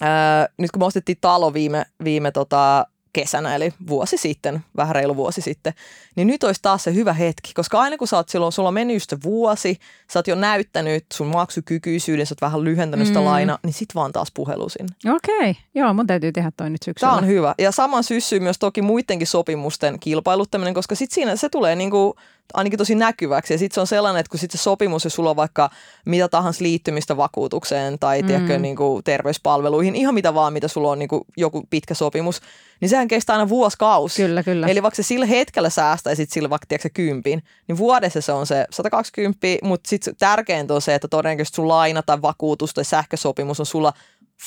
ää, 0.01 0.47
nyt 0.57 0.71
kun 0.71 0.81
me 0.81 0.85
ostettiin 0.85 1.17
talo 1.21 1.53
viime, 1.53 1.85
viime 2.03 2.31
tota, 2.31 2.85
kesänä, 3.13 3.55
eli 3.55 3.73
vuosi 3.87 4.17
sitten, 4.17 4.63
vähän 4.77 4.95
reilu 4.95 5.15
vuosi 5.15 5.41
sitten, 5.41 5.73
niin 6.15 6.27
nyt 6.27 6.43
olisi 6.43 6.61
taas 6.61 6.83
se 6.83 6.93
hyvä 6.93 7.13
hetki, 7.13 7.51
koska 7.55 7.79
aina 7.79 7.97
kun 7.97 8.07
sä 8.07 8.17
oot 8.17 8.29
silloin, 8.29 8.51
sulla 8.51 8.67
on 8.67 8.73
mennyt 8.73 8.95
just 8.95 9.09
se 9.09 9.17
vuosi, 9.23 9.79
sä 10.13 10.19
oot 10.19 10.27
jo 10.27 10.35
näyttänyt 10.35 11.05
sun 11.13 11.27
maksukykyisyyden, 11.27 12.25
sä 12.25 12.33
oot 12.33 12.41
vähän 12.41 12.63
lyhentänyt 12.63 13.07
sitä 13.07 13.19
Mm. 13.19 13.25
lainaa, 13.25 13.59
niin 13.63 13.73
sit 13.73 13.95
vaan 13.95 14.11
taas 14.11 14.31
puhelu 14.33 14.69
sinne. 14.69 14.95
Okei, 15.15 15.55
joo, 15.75 15.93
mun 15.93 16.07
täytyy 16.07 16.31
tehdä 16.31 16.51
toi 16.57 16.69
nyt 16.69 16.83
syksyllä. 16.83 17.11
Tämä 17.11 17.17
on 17.21 17.27
hyvä. 17.27 17.55
Ja 17.57 17.71
saman 17.71 18.03
syssyy 18.03 18.39
myös 18.39 18.59
toki 18.59 18.81
muidenkin 18.81 19.27
sopimusten 19.27 19.99
kilpailuttaminen, 19.99 20.73
koska 20.73 20.95
sitten 20.95 21.15
siinä 21.15 21.35
se 21.35 21.49
tulee 21.49 21.75
niinku, 21.75 22.15
ainakin 22.53 22.77
tosi 22.77 22.95
näkyväksi. 22.95 23.53
Ja 23.53 23.57
sitten 23.57 23.75
se 23.75 23.81
on 23.81 23.87
sellainen, 23.87 24.19
että 24.19 24.29
kun 24.29 24.39
sitten 24.39 24.57
se 24.57 24.63
sopimus, 24.63 25.03
jos 25.03 25.13
sulla 25.13 25.29
on 25.29 25.35
vaikka 25.35 25.69
mitä 26.05 26.27
tahansa 26.27 26.63
liittymistä 26.63 27.17
vakuutukseen 27.17 27.99
tai 27.99 28.21
mm. 28.21 28.27
tiedätkö, 28.27 28.57
niinku 28.57 29.01
terveyspalveluihin, 29.03 29.95
ihan 29.95 30.13
mitä 30.13 30.33
vaan, 30.33 30.53
mitä 30.53 30.67
sulla 30.67 30.91
on 30.91 30.99
niinku 30.99 31.25
joku 31.37 31.63
pitkä 31.69 31.93
sopimus, 31.93 32.41
niin 32.81 32.89
sehän 32.89 33.07
kestää 33.07 33.35
aina 33.35 33.49
vuosikausi. 33.49 34.21
Kyllä, 34.21 34.43
kyllä. 34.43 34.67
Eli 34.67 34.83
vaikka 34.83 35.03
sillä 35.03 35.25
hetkellä 35.25 35.69
säästäisit 35.69 36.31
sillä 36.31 36.49
vaikka 36.49 36.65
tiedätkö, 36.67 36.89
kympin, 36.93 37.43
niin 37.67 37.77
vuodessa 37.77 38.21
se 38.21 38.31
on 38.31 38.47
se 38.47 38.65
120, 38.71 39.47
mutta 39.63 39.89
sitten 39.89 40.15
tärkeintä 40.19 40.73
on 40.73 40.81
se, 40.81 40.95
että 40.95 41.07
todennäköisesti 41.07 41.55
sun 41.55 41.67
laina 41.67 42.01
tai 42.01 42.21
vakuutus 42.21 42.73
tai 42.73 42.85
sähkösopimus 42.85 43.59
on 43.59 43.65
sulla 43.65 43.93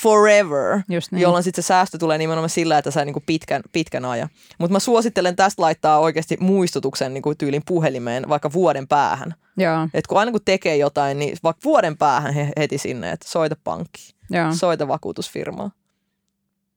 forever, 0.01 0.80
Just 0.88 1.12
niin. 1.12 1.22
jolloin 1.22 1.43
sitten 1.43 1.64
se 1.64 1.66
säästö 1.66 1.99
tulee 1.99 2.18
nimenomaan 2.18 2.51
sillä, 2.51 2.78
että 2.78 2.90
sä 2.90 3.05
niinku 3.05 3.22
pitkän, 3.26 3.62
pitkän 3.72 4.05
ajan. 4.05 4.28
Mutta 4.59 4.72
mä 4.72 4.78
suosittelen 4.78 5.36
tästä 5.36 5.62
laittaa 5.62 5.99
oikeasti 5.99 6.36
muistutuksen 6.40 7.14
niinku 7.14 7.34
tyylin 7.34 7.62
puhelimeen 7.66 8.28
vaikka 8.28 8.53
vuoden 8.53 8.88
päähän. 8.88 9.34
Joo, 9.57 9.88
Et 9.95 10.07
kun 10.07 10.18
aina 10.18 10.32
kun 10.32 10.40
tekee 10.45 10.76
jotain, 10.76 11.18
niin 11.18 11.36
vaikka 11.43 11.61
vuoden 11.64 11.97
päähän 11.97 12.34
he, 12.34 12.53
heti 12.57 12.78
sinne, 12.78 13.11
että 13.11 13.28
soita 13.28 13.57
pankkiin, 13.64 14.14
joo. 14.30 14.53
soita 14.55 14.88
vakuutusfirmaa. 14.88 15.70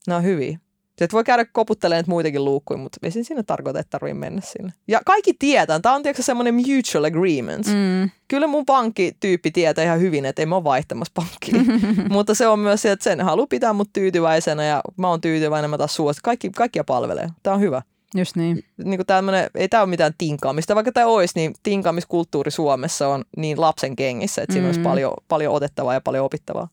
Ne 0.08 0.16
on 0.16 0.24
hyviä. 0.24 0.60
Sitten 1.00 1.12
voi 1.12 1.24
käydä 1.24 1.46
koputtelemaan 1.46 2.04
muitakin 2.08 2.46
luukkuja, 2.46 2.78
mutta 2.78 2.98
ei 3.04 3.12
sinne 3.12 3.44
tarkoita, 3.44 3.80
että 3.80 3.90
tarvii 3.90 4.14
mennä 4.14 4.42
sinne. 4.42 4.74
Ja 4.88 5.02
kaikki 5.06 5.34
tietää, 5.40 5.80
tämä 5.80 5.96
on 5.96 6.04
tietysti 6.04 6.24
semmoinen 6.24 6.54
mutual 6.56 7.04
agreement. 7.04 7.68
Mm. 7.68 8.10
Kyllä 8.28 8.48
mun 8.48 8.66
pankkityyppi 8.66 9.52
tietää 9.52 9.84
ihan 9.84 10.00
hyvin, 10.00 10.26
että 10.26 10.42
ei 10.42 10.46
mä 10.46 10.56
ole 10.56 10.64
vaihtamassa 10.64 11.12
pankkiin. 11.16 11.66
mutta 12.16 12.36
se 12.36 12.48
on 12.48 12.60
myös 12.60 12.82
se, 12.82 12.92
että 12.92 13.04
sen 13.04 13.22
haluaa 13.22 13.48
pitää 13.48 13.74
mut 13.74 13.90
tyytyväisenä 13.94 14.64
ja 14.64 14.82
mä 14.98 15.10
oon 15.10 15.22
tyytyväinen, 15.22 15.70
mä 15.70 15.78
taas 15.78 15.96
suosit. 15.96 16.22
Kaikki, 16.22 16.50
kaikkia 16.50 16.84
palvelee. 16.84 17.30
Tämä 17.44 17.54
on 17.54 17.62
hyvä. 17.62 17.82
Just 18.16 18.36
niin. 18.36 18.64
Niin 18.84 18.98
kuin 18.98 19.08
tämmönen, 19.08 19.50
ei 19.56 19.70
tämä 19.70 19.84
ole 19.84 19.90
mitään 19.90 20.14
tinkaamista. 20.18 20.76
Vaikka 20.76 20.92
tämä 20.92 21.08
olisi, 21.08 21.34
niin 21.36 21.54
tinkaamiskulttuuri 21.64 22.52
Suomessa 22.52 23.08
on 23.08 23.24
niin 23.38 23.62
lapsen 23.62 23.96
kengissä, 23.96 24.42
että 24.42 24.54
siinä 24.54 24.66
Mm. 24.66 24.70
olisi 24.70 24.80
paljon, 24.82 25.14
paljon 25.28 25.54
otettavaa 25.54 25.94
ja 25.94 26.02
paljon 26.02 26.26
opittavaa. 26.26 26.68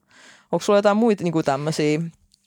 Onko 0.53 0.65
sulla 0.65 0.79
jotain 0.79 0.97
muita 0.97 1.25
niin 1.25 1.33
kuin 1.33 1.45
tämmöisiä 1.45 2.01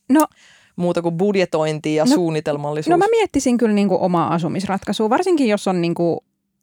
No, 0.10 0.28
muuta 0.76 1.02
kuin 1.02 1.18
budjetointia 1.18 1.94
ja 2.04 2.06
No- 2.06 2.16
suunnitelmallisuus? 2.16 2.92
no 2.92 2.98
mä 2.98 3.06
miettisin 3.12 3.58
kyllä 3.58 3.74
niin 3.76 3.88
kuin 3.88 4.02
omaa 4.02 4.34
asumisratkaisua, 4.34 5.10
varsinkin 5.10 5.48
jos 5.48 5.68
on 5.68 5.82
niin 5.82 5.96
kuin 5.96 6.20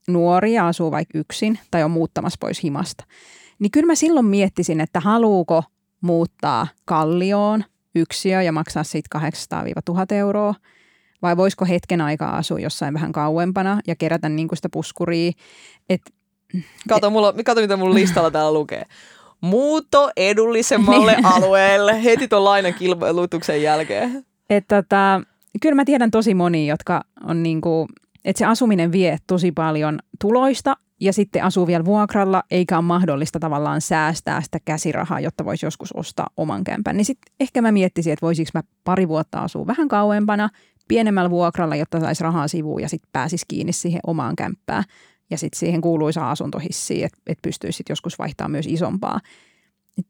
nuori 0.08 0.52
ja 0.52 0.68
asuu 0.68 0.90
vaikka 0.90 1.18
yksin 1.18 1.58
tai 1.70 1.82
on 1.82 1.90
muuttamassa 1.90 2.36
pois 2.40 2.62
himasta. 2.62 3.04
Niin 3.58 3.70
kyllä 3.70 3.86
mä 3.86 3.94
silloin 3.94 4.26
miettisin, 4.26 4.80
että 4.80 5.00
haluuko 5.00 5.62
muuttaa 6.00 6.66
kallioon 6.84 7.64
yksiö 7.94 8.42
ja 8.42 8.52
maksaa 8.52 8.84
siitä 8.84 9.18
800-1000 9.18 10.14
euroa 10.14 10.54
vai 11.22 11.36
voisiko 11.36 11.64
hetken 11.64 12.00
aikaa 12.00 12.36
asua 12.36 12.58
jossain 12.58 12.94
vähän 12.94 13.12
kauempana 13.12 13.80
ja 13.86 13.96
kerätä 13.96 14.28
niin 14.28 14.48
sitä 14.54 14.68
puskuria. 14.72 15.32
Et, 15.88 16.00
Kato, 16.88 17.10
mulla, 17.10 17.34
kato, 17.44 17.60
mitä 17.60 17.76
mun 17.76 17.94
listalla 17.94 18.30
täällä 18.30 18.52
lukee. 18.52 18.84
Muutto 19.43 20.11
edullisemmalle 20.16 21.12
Niin. 21.14 21.26
alueelle 21.26 22.05
heti 22.05 22.28
tuon 22.28 22.45
lainan 22.45 22.74
kilpailutuksen 22.74 23.62
jälkeen. 23.62 24.24
et 24.51 24.64
tota, 24.68 25.20
kyllä 25.62 25.74
mä 25.74 25.84
tiedän 25.84 26.11
tosi 26.11 26.34
monia, 26.34 26.72
jotka 26.72 27.05
on 27.24 27.43
niin 27.43 27.61
kuin, 27.61 27.88
että 28.24 28.38
se 28.38 28.45
asuminen 28.45 28.93
vie 28.93 29.16
tosi 29.26 29.53
paljon 29.53 29.99
tuloista 30.20 30.76
ja 31.01 31.12
sitten 31.12 31.45
asuu 31.45 31.66
vielä 31.66 31.84
vuokralla, 31.84 32.43
eikä 32.51 32.76
ole 32.76 32.84
mahdollista 32.84 33.38
tavallaan 33.38 33.80
säästää 33.80 34.43
sitä 34.43 34.59
käsirahaa, 34.64 35.20
jotta 35.20 35.45
voisi 35.45 35.66
joskus 35.66 35.93
ostaa 35.93 36.26
oman 36.36 36.64
kämpän. 36.64 36.97
Niin 36.97 37.05
sitten 37.05 37.32
ehkä 37.40 37.62
mä 37.62 37.72
miettisin, 37.72 38.12
että 38.12 38.26
voisiko 38.26 38.51
mä 38.55 38.62
pari 38.84 39.09
vuotta 39.09 39.38
asua 39.38 39.66
vähän 39.66 39.88
kauempana, 39.88 40.49
pienemmällä 40.88 41.30
vuokralla, 41.30 41.76
jotta 41.76 42.01
saisi 42.01 42.24
rahaa 42.24 42.49
sivuun 42.49 42.82
ja 42.82 42.88
sitten 42.88 43.09
pääsisi 43.12 43.45
kiinni 43.49 43.72
siihen 43.72 44.01
omaan 44.07 44.36
kämppään. 44.36 44.84
Ja 45.33 45.39
sitten 45.39 45.59
siihen 45.59 45.80
kuuluisa 45.80 46.30
asuntohissiin, 46.30 47.05
että 47.05 47.18
et 47.26 47.39
sitten 47.51 47.85
joskus 47.89 48.18
vaihtaa 48.18 48.49
myös 48.49 48.66
isompaa. 48.66 49.20
Et, 49.99 50.07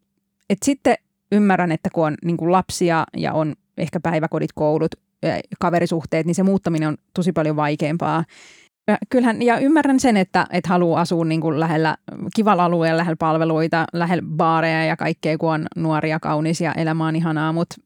et 0.51 0.59
sitten 0.63 0.95
ymmärrän, 1.33 1.73
että 1.73 1.91
kun 1.93 2.07
on 2.07 2.15
niin 2.25 2.37
kuin 2.37 2.53
lapsia 2.53 3.05
ja 3.17 3.33
on 3.33 3.55
ehkä 3.79 4.01
päiväkodit, 4.01 4.51
koulut, 4.55 4.95
kaverisuhteet, 5.61 6.27
niin 6.27 6.35
se 6.35 6.43
muuttaminen 6.43 6.89
on 6.89 6.97
tosi 7.15 7.33
paljon 7.33 7.57
vaikeampaa. 7.57 8.25
Ja 8.87 8.99
kyllähän, 9.09 9.43
ja 9.43 9.59
ymmärrän 9.59 10.01
sen, 10.01 10.17
että, 10.17 10.47
että 10.51 10.69
haluaa 10.69 11.01
asua 11.01 11.25
niin 11.25 11.41
kuin 11.41 11.61
lähellä, 11.61 11.97
kivalla 12.37 12.65
alueella, 12.65 12.97
lähellä 12.97 13.17
palveluita, 13.19 13.85
lähellä 13.93 14.25
baareja 14.27 14.85
ja 14.85 14.97
kaikkea, 14.97 15.39
kun 15.39 15.53
on 15.53 15.67
nuoria, 15.77 16.21
kaunis 16.21 16.61
ja 16.61 16.73
elämä 16.73 17.07
on 17.07 17.17
ihanaa, 17.17 17.53
mutta 17.53 17.77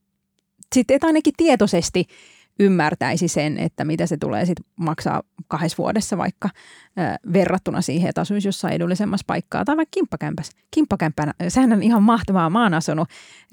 sitten 0.75 0.95
et 0.95 1.05
ainakin 1.05 1.33
tietoisesti 1.37 2.07
ymmärtäisi 2.61 3.29
sen, 3.29 3.59
että 3.59 3.85
mitä 3.85 4.07
se 4.07 4.17
tulee 4.17 4.47
sit 4.47 4.61
maksaa 4.77 5.23
kahdessa 5.49 5.79
vuodessa 5.79 6.19
vaikka 6.19 6.49
äh, 6.99 7.19
verrattuna 7.33 7.81
siihen, 7.81 8.09
että 8.09 8.21
asuisi 8.21 8.49
jossain 8.49 8.75
edullisemmassa 8.75 9.25
paikkaa 9.27 9.65
tai 9.65 9.77
vaikka 9.77 9.91
kimppakämpässä. 9.95 10.53
Kimppakämppänä, 10.71 11.35
sehän 11.49 11.73
on 11.73 11.83
ihan 11.83 12.03
mahtavaa. 12.03 12.51
Mä 12.51 12.63
oon 12.63 12.75
asunut, 12.75 13.09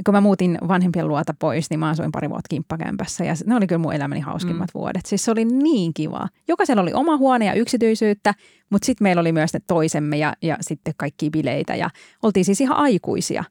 kun 0.05 0.13
mä 0.13 0.21
muutin 0.21 0.57
vanhempien 0.67 1.07
luota 1.07 1.33
pois, 1.39 1.69
niin 1.69 1.79
mä 1.79 1.89
asuin 1.89 2.11
pari 2.11 2.29
vuotta 2.29 2.49
kimppakämpässä 2.49 3.25
ja 3.25 3.33
ne 3.45 3.55
oli 3.55 3.67
kyllä 3.67 3.81
mun 3.81 3.93
elämäni 3.93 4.21
hauskimmat 4.21 4.69
mm. 4.73 4.79
vuodet. 4.79 5.05
Siis 5.05 5.25
se 5.25 5.31
oli 5.31 5.45
niin 5.45 5.93
kivaa. 5.93 6.27
Jokaisella 6.47 6.81
oli 6.81 6.93
oma 6.93 7.17
huone 7.17 7.45
ja 7.45 7.53
yksityisyyttä, 7.53 8.33
mutta 8.69 8.85
sitten 8.85 9.05
meillä 9.05 9.19
oli 9.19 9.31
myös 9.31 9.53
ne 9.53 9.59
toisemme 9.67 10.17
ja, 10.17 10.33
ja 10.41 10.57
sitten 10.61 10.93
kaikki 10.97 11.29
bileitä 11.29 11.75
ja 11.75 11.89
oltiin 12.23 12.45
siis 12.45 12.61
ihan 12.61 12.77
aikuisia. 12.77 13.43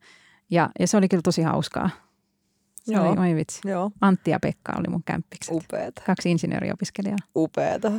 Ja, 0.50 0.70
ja 0.78 0.86
se 0.86 0.96
oli 0.96 1.08
kyllä 1.08 1.22
tosi 1.22 1.42
hauskaa. 1.42 1.90
Se 2.84 2.94
Joo. 2.94 3.10
oli, 3.10 3.30
oi 3.30 3.34
vitsi. 3.36 3.60
Joo, 3.64 3.90
Antti 4.00 4.30
ja 4.30 4.40
Pekka 4.40 4.72
oli 4.78 4.88
mun 4.88 5.02
kämppikset. 5.04 5.54
upeeta. 5.54 6.02
Kaksi 6.06 6.30
insinööriopiskelijaa. 6.30 7.16
Upeeta. 7.36 7.92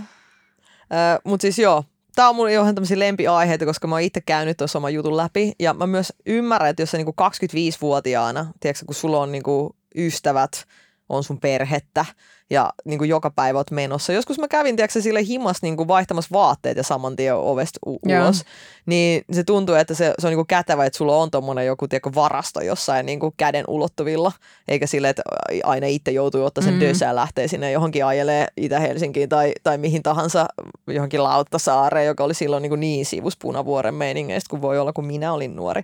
Mutta 1.24 1.42
siis 1.42 1.60
joo, 1.60 1.84
tämä 2.16 2.30
on 2.30 2.36
mun 2.36 2.50
ihan 2.50 2.76
tämmöisiä 2.76 3.00
lempiaiheita, 3.00 3.66
koska 3.66 3.88
mä 3.88 3.96
oon 3.96 4.02
itse 4.02 4.22
käynyt 4.22 4.58
tuossa 4.58 4.78
oman 4.80 4.94
jutun 4.94 5.18
läpi. 5.18 5.52
Ja 5.60 5.74
mä 5.74 5.88
myös 5.88 6.14
ymmärrän, 6.26 6.70
että 6.70 6.82
jos 6.82 6.92
sä 6.92 6.98
niinku 6.98 7.16
25-vuotiaana, 7.22 8.46
tiedätkö, 8.60 8.86
kun 8.86 8.96
sulla 8.96 9.20
on 9.20 9.32
niinku 9.32 9.76
ystävät, 9.96 10.66
on 11.10 11.24
sun 11.24 11.39
perhettä 11.39 12.06
ja 12.49 12.74
niin 12.86 12.97
kuin 12.97 13.10
joka 13.10 13.30
päivä 13.30 13.60
oot 13.60 13.72
menossa. 13.72 14.14
Joskus 14.14 14.39
mä 14.39 14.47
kävin 14.47 14.76
tiedätkö, 14.76 15.01
sille 15.01 15.24
himas 15.26 15.62
niin 15.62 15.78
kuin 15.78 15.88
vaihtamassa 15.88 16.30
vaatteet 16.34 16.78
ja 16.78 16.84
saman 16.84 17.16
tien 17.16 17.36
ovesta 17.36 17.80
u- 17.86 17.99
ulos. 18.22 18.43
Niin 18.86 19.26
se 19.32 19.43
tuntuu, 19.43 19.76
että 19.76 19.93
se, 19.93 20.14
se 20.20 20.28
on 20.28 20.32
niin 20.32 20.38
kuin 20.38 20.47
kätevä, 20.47 20.86
että 20.86 20.97
sulla 20.97 21.18
on 21.18 21.32
tommonen 21.32 21.66
joku 21.66 21.88
tiedätkö, 21.88 22.10
varasto 22.16 22.62
jossain 22.62 23.06
niin 23.06 23.20
kuin 23.20 23.34
käden 23.38 23.66
ulottuvilla. 23.68 24.32
Eikä 24.68 24.88
sille, 24.88 25.10
että 25.10 25.22
aina 25.64 25.88
itse 25.88 26.12
joutuu 26.12 26.43
ottaa 26.45 26.64
sen 26.64 26.74
Mm. 26.74 26.80
dösää 26.80 27.08
ja 27.10 27.16
lähtee 27.16 27.47
sinne 27.47 27.72
johonkin 27.72 28.06
ajelee 28.06 28.47
Itä-Helsinkiin 28.58 29.30
tai, 29.30 29.54
tai 29.64 29.78
mihin 29.78 30.04
tahansa 30.04 30.45
johonkin 30.88 31.24
Lauttasaareen, 31.24 32.08
joka 32.08 32.24
oli 32.24 32.34
silloin 32.34 32.62
niin, 32.62 32.70
kuin 32.72 32.80
niin 32.80 33.06
sivus 33.06 33.38
Punavuoren 33.38 33.95
meiningeistä 33.95 34.49
kuin 34.49 34.62
voi 34.62 34.80
olla, 34.80 34.93
kun 34.93 35.06
minä 35.06 35.34
olin 35.34 35.56
nuori. 35.56 35.82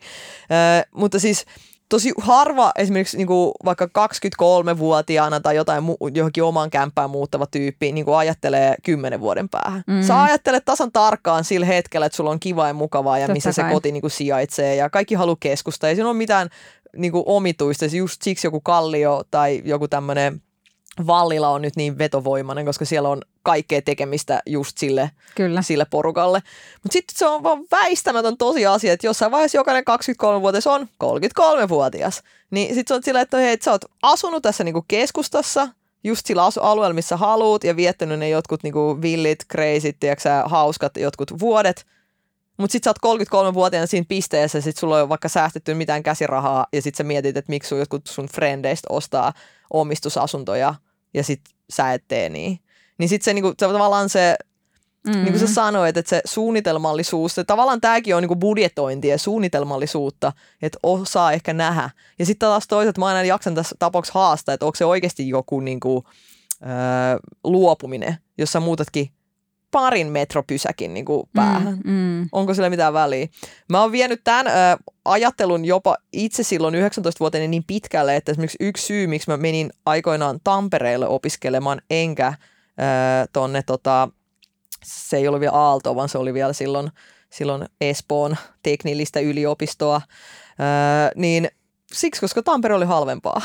Ö, 0.52 0.88
mutta 0.92 1.20
siis 1.20 1.46
tosi 1.90 2.14
harva 2.22 2.72
esimerkiksi 2.76 3.18
niin 3.18 3.28
kuin 3.28 3.52
vaikka 3.66 3.86
23-vuotiaana 3.86 5.40
tai 5.40 5.56
jotain 5.56 5.84
mu- 5.84 6.12
johonkin 6.14 6.44
omaan 6.44 6.70
kämppään 6.70 7.10
muuttava 7.10 7.46
tyyppi 7.46 7.92
niin 7.92 8.06
kuin 8.06 8.18
ajattelee 8.18 8.76
kymmenen 8.84 9.20
vuoden 9.20 9.50
päähän. 9.50 9.84
Mm. 9.88 10.04
Sä 10.04 10.24
ajattelet 10.24 10.66
tasan 10.66 10.92
tarkkaan 10.92 11.44
sillä 11.44 11.66
hetkellä, 11.66 12.06
että 12.06 12.16
sulla 12.16 12.32
on 12.32 12.40
kiva 12.40 12.68
ja 12.68 12.74
mukavaa 12.74 13.18
ja 13.18 13.24
Totta 13.28 13.34
missä 13.34 13.52
se 13.52 13.62
kai. 13.62 13.72
koti 13.74 13.92
niin 13.92 14.02
kuin 14.02 14.12
sijaitsee 14.12 14.76
ja 14.76 14.90
kaikki 14.90 15.16
haluaa 15.16 15.38
keskustaa. 15.40 15.90
Ei 15.90 15.96
siinä 15.96 16.10
ole 16.10 16.18
mitään 16.18 16.50
niin 16.98 17.12
kuin 17.12 17.24
omituista. 17.26 17.86
Just 17.86 18.22
siksi 18.22 18.48
joku 18.48 18.62
kallio 18.62 19.24
tai 19.32 19.62
joku 19.66 19.88
tämmöinen 19.88 20.42
Vallila 21.08 21.50
on 21.50 21.62
nyt 21.62 21.76
niin 21.76 21.98
vetovoimainen, 21.98 22.66
koska 22.66 22.86
siellä 22.86 23.10
on 23.10 23.22
kaikkea 23.44 23.82
tekemistä 23.82 24.42
just 24.46 24.78
sille 24.78 25.12
Kyllä. 25.36 25.62
sille 25.62 25.86
porukalle. 25.90 26.40
Mutta 26.84 26.94
sitten 26.94 27.18
se 27.18 27.28
on 27.28 27.44
vaan 27.44 27.64
väistämätön 27.72 28.38
tosiasia, 28.38 28.94
että 28.94 29.08
jossain 29.08 29.32
vaiheessa 29.32 29.58
jokainen 29.58 29.84
23-vuotias 29.90 30.68
on 30.68 30.88
33-vuotias. 31.04 32.24
Niin 32.52 32.68
sitten 32.68 32.88
se 32.88 32.94
on 32.94 33.04
silleen, 33.04 33.24
että 33.24 33.38
hei, 33.38 33.54
et 33.54 33.62
sä 33.62 33.72
oot 33.72 33.86
asunut 34.02 34.44
tässä 34.44 34.64
niinku 34.64 34.86
keskustassa, 34.88 35.68
just 36.04 36.26
sillä 36.26 36.44
alueella, 36.62 36.94
missä 36.94 37.18
haluut, 37.18 37.64
ja 37.64 37.76
viettänyt 37.76 38.20
ne 38.20 38.30
jotkut 38.30 38.64
niinku 38.64 38.98
villit, 39.02 39.46
crazyt, 39.52 39.98
tiedätkö, 40.00 40.30
hauskat 40.46 40.98
jotkut 40.98 41.40
vuodet. 41.40 41.86
Mutta 42.58 42.72
sitten 42.72 42.94
sä 43.04 43.10
oot 43.10 43.18
33-vuotiaana 43.52 43.88
siinä 43.88 44.06
pisteessä, 44.10 44.58
ja 44.58 44.62
sit 44.62 44.78
sulla 44.78 44.98
ei 44.98 45.02
ole 45.02 45.10
vaikka 45.10 45.30
säästetty 45.30 45.74
mitään 45.74 46.04
käsirahaa, 46.04 46.66
ja 46.74 46.82
sitten 46.82 46.98
sä 46.98 47.04
mietit, 47.04 47.38
että 47.38 47.50
miksi 47.50 47.70
sun 47.70 47.80
jotkut 47.80 48.08
sun 48.08 48.28
frendeistä 48.28 48.88
ostaa 48.90 49.34
omistusasuntoja, 49.74 50.76
ja 51.14 51.24
sit 51.24 51.42
sä 51.70 51.94
et 51.94 52.04
tee 52.08 52.30
niin. 52.30 52.60
Niin 52.98 53.10
sitten 53.10 53.26
se, 53.26 53.34
niinku, 53.34 53.50
se 53.50 53.68
tavallaan 53.68 54.10
se 54.10 54.36
Mm. 55.08 55.12
niin 55.14 55.34
kuin 55.34 55.40
sä 55.40 55.54
sanoit, 55.54 55.98
että 55.98 56.10
se 56.10 56.22
suunnitelmallisuus, 56.26 57.36
se 57.36 57.44
tavallaan 57.44 57.82
tämäkin 57.82 58.16
on 58.16 58.24
niin 58.24 58.28
kuin 58.28 58.40
budjetointia 58.40 59.12
ja 59.14 59.18
suunnitelmallisuutta, 59.18 60.34
että 60.62 60.80
osaa 60.84 61.32
ehkä 61.32 61.54
nähdä. 61.54 61.90
Ja 62.20 62.26
sitten 62.26 62.50
taas 62.50 62.68
toisaalta 62.68 63.00
mä 63.00 63.06
aina 63.06 63.24
jaksan 63.24 63.56
tässä 63.56 63.76
tapauksessa 63.80 64.20
haastaa, 64.20 64.54
että 64.54 64.66
onko 64.66 64.76
se 64.76 64.86
oikeasti 64.86 65.30
joku 65.30 65.60
niin 65.60 65.80
kuin, 65.80 66.06
öö, 66.62 66.70
luopuminen, 67.44 68.18
jos 68.38 68.52
sä 68.52 68.60
muutatkin 68.60 69.10
parin 69.72 70.08
metropysäkin 70.08 70.94
niin 70.94 71.06
kuin 71.06 71.30
päähän. 71.36 71.78
Mm, 71.86 71.92
mm. 71.92 72.30
Onko 72.32 72.54
sillä 72.54 72.70
mitään 72.70 72.94
väliä? 72.94 73.28
Mä 73.70 73.82
oon 73.82 73.92
vienyt 73.92 74.22
tämän 74.24 74.48
ö, 74.48 74.52
ajattelun 75.06 75.66
jopa 75.66 75.98
itse 76.14 76.44
silloin 76.44 76.74
19-vuotiaana 76.74 77.48
niin 77.48 77.64
pitkälle, 77.68 78.16
että 78.16 78.32
esimerkiksi 78.32 78.58
yksi 78.60 78.86
syy, 78.86 79.08
miksi 79.08 79.32
mä 79.32 79.38
menin 79.38 79.70
aikoinaan 79.86 80.40
Tampereelle 80.44 81.08
opiskelemaan, 81.08 81.82
enkä 81.90 82.28
ö, 82.28 82.84
tonne 83.34 83.64
tota, 83.64 84.10
se 84.84 85.18
ei 85.18 85.28
ollut 85.28 85.42
vielä 85.42 85.54
Aalto, 85.54 85.96
vaan 85.96 86.10
se 86.10 86.18
oli 86.18 86.34
vielä 86.34 86.54
silloin, 86.54 86.92
silloin 87.30 87.66
Espoon 87.82 88.38
teknillistä 88.64 89.20
yliopistoa, 89.20 90.02
öö, 90.60 91.12
niin 91.16 91.50
siksi, 91.94 92.22
koska 92.22 92.44
Tampere 92.44 92.76
oli 92.76 92.86
halvempaa. 92.86 93.42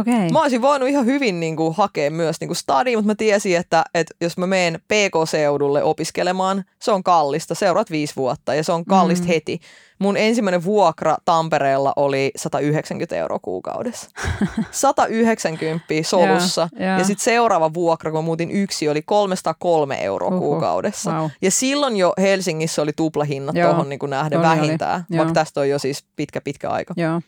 Okei. 0.00 0.30
Mä 0.30 0.40
olisin 0.42 0.62
voinut 0.62 0.88
ihan 0.88 1.06
hyvin 1.06 1.40
niin 1.40 1.56
kuin, 1.56 1.74
hakea 1.74 2.10
myös 2.10 2.36
niin 2.40 2.48
kuin 2.48 2.56
stadi, 2.56 2.96
mutta 2.96 3.06
mä 3.06 3.14
tiesin, 3.14 3.56
että, 3.56 3.84
että 3.94 4.14
jos 4.20 4.38
mä 4.38 4.46
menen 4.46 4.80
PK-seudulle 4.88 5.82
opiskelemaan, 5.82 6.64
se 6.78 6.92
on 6.92 7.02
kallista, 7.02 7.54
seuraat 7.54 7.90
viisi 7.90 8.16
vuotta 8.16 8.54
ja 8.54 8.64
se 8.64 8.72
on 8.72 8.84
kallista 8.84 9.24
Mm. 9.24 9.28
heti. 9.28 9.60
Mun 9.98 10.16
ensimmäinen 10.16 10.64
vuokra 10.64 11.16
Tampereella 11.24 11.92
oli 11.96 12.30
190 12.36 13.16
euroa 13.16 13.38
kuukaudessa. 13.38 14.10
190 14.70 15.84
solussa. 16.02 16.68
Joo, 16.78 16.88
joo. 16.88 16.98
ja 16.98 17.04
sitten 17.04 17.24
seuraava 17.24 17.74
vuokra, 17.74 18.10
kun 18.10 18.18
mä 18.18 18.24
muutin 18.24 18.50
yksi, 18.50 18.88
oli 18.88 19.02
303 19.02 19.94
euroa 20.04 20.30
Huhhuh, 20.30 20.44
kuukaudessa. 20.48 21.12
vau. 21.14 21.28
Ja 21.42 21.50
silloin 21.50 21.96
jo 21.96 22.12
Helsingissä 22.20 22.82
oli 22.82 22.92
tuplahinnat 22.96 23.54
tuohon 23.62 23.88
niin 23.88 23.98
nähden 24.08 24.38
oli, 24.38 24.46
oli. 24.48 24.56
vähintään, 24.56 25.04
Joo. 25.10 25.18
vaikka 25.18 25.34
tästä 25.34 25.60
on 25.60 25.68
jo 25.68 25.78
siis 25.78 26.04
pitkä 26.16 26.40
pitkä 26.40 26.70
aika. 26.70 26.94
Joo. 26.96 27.20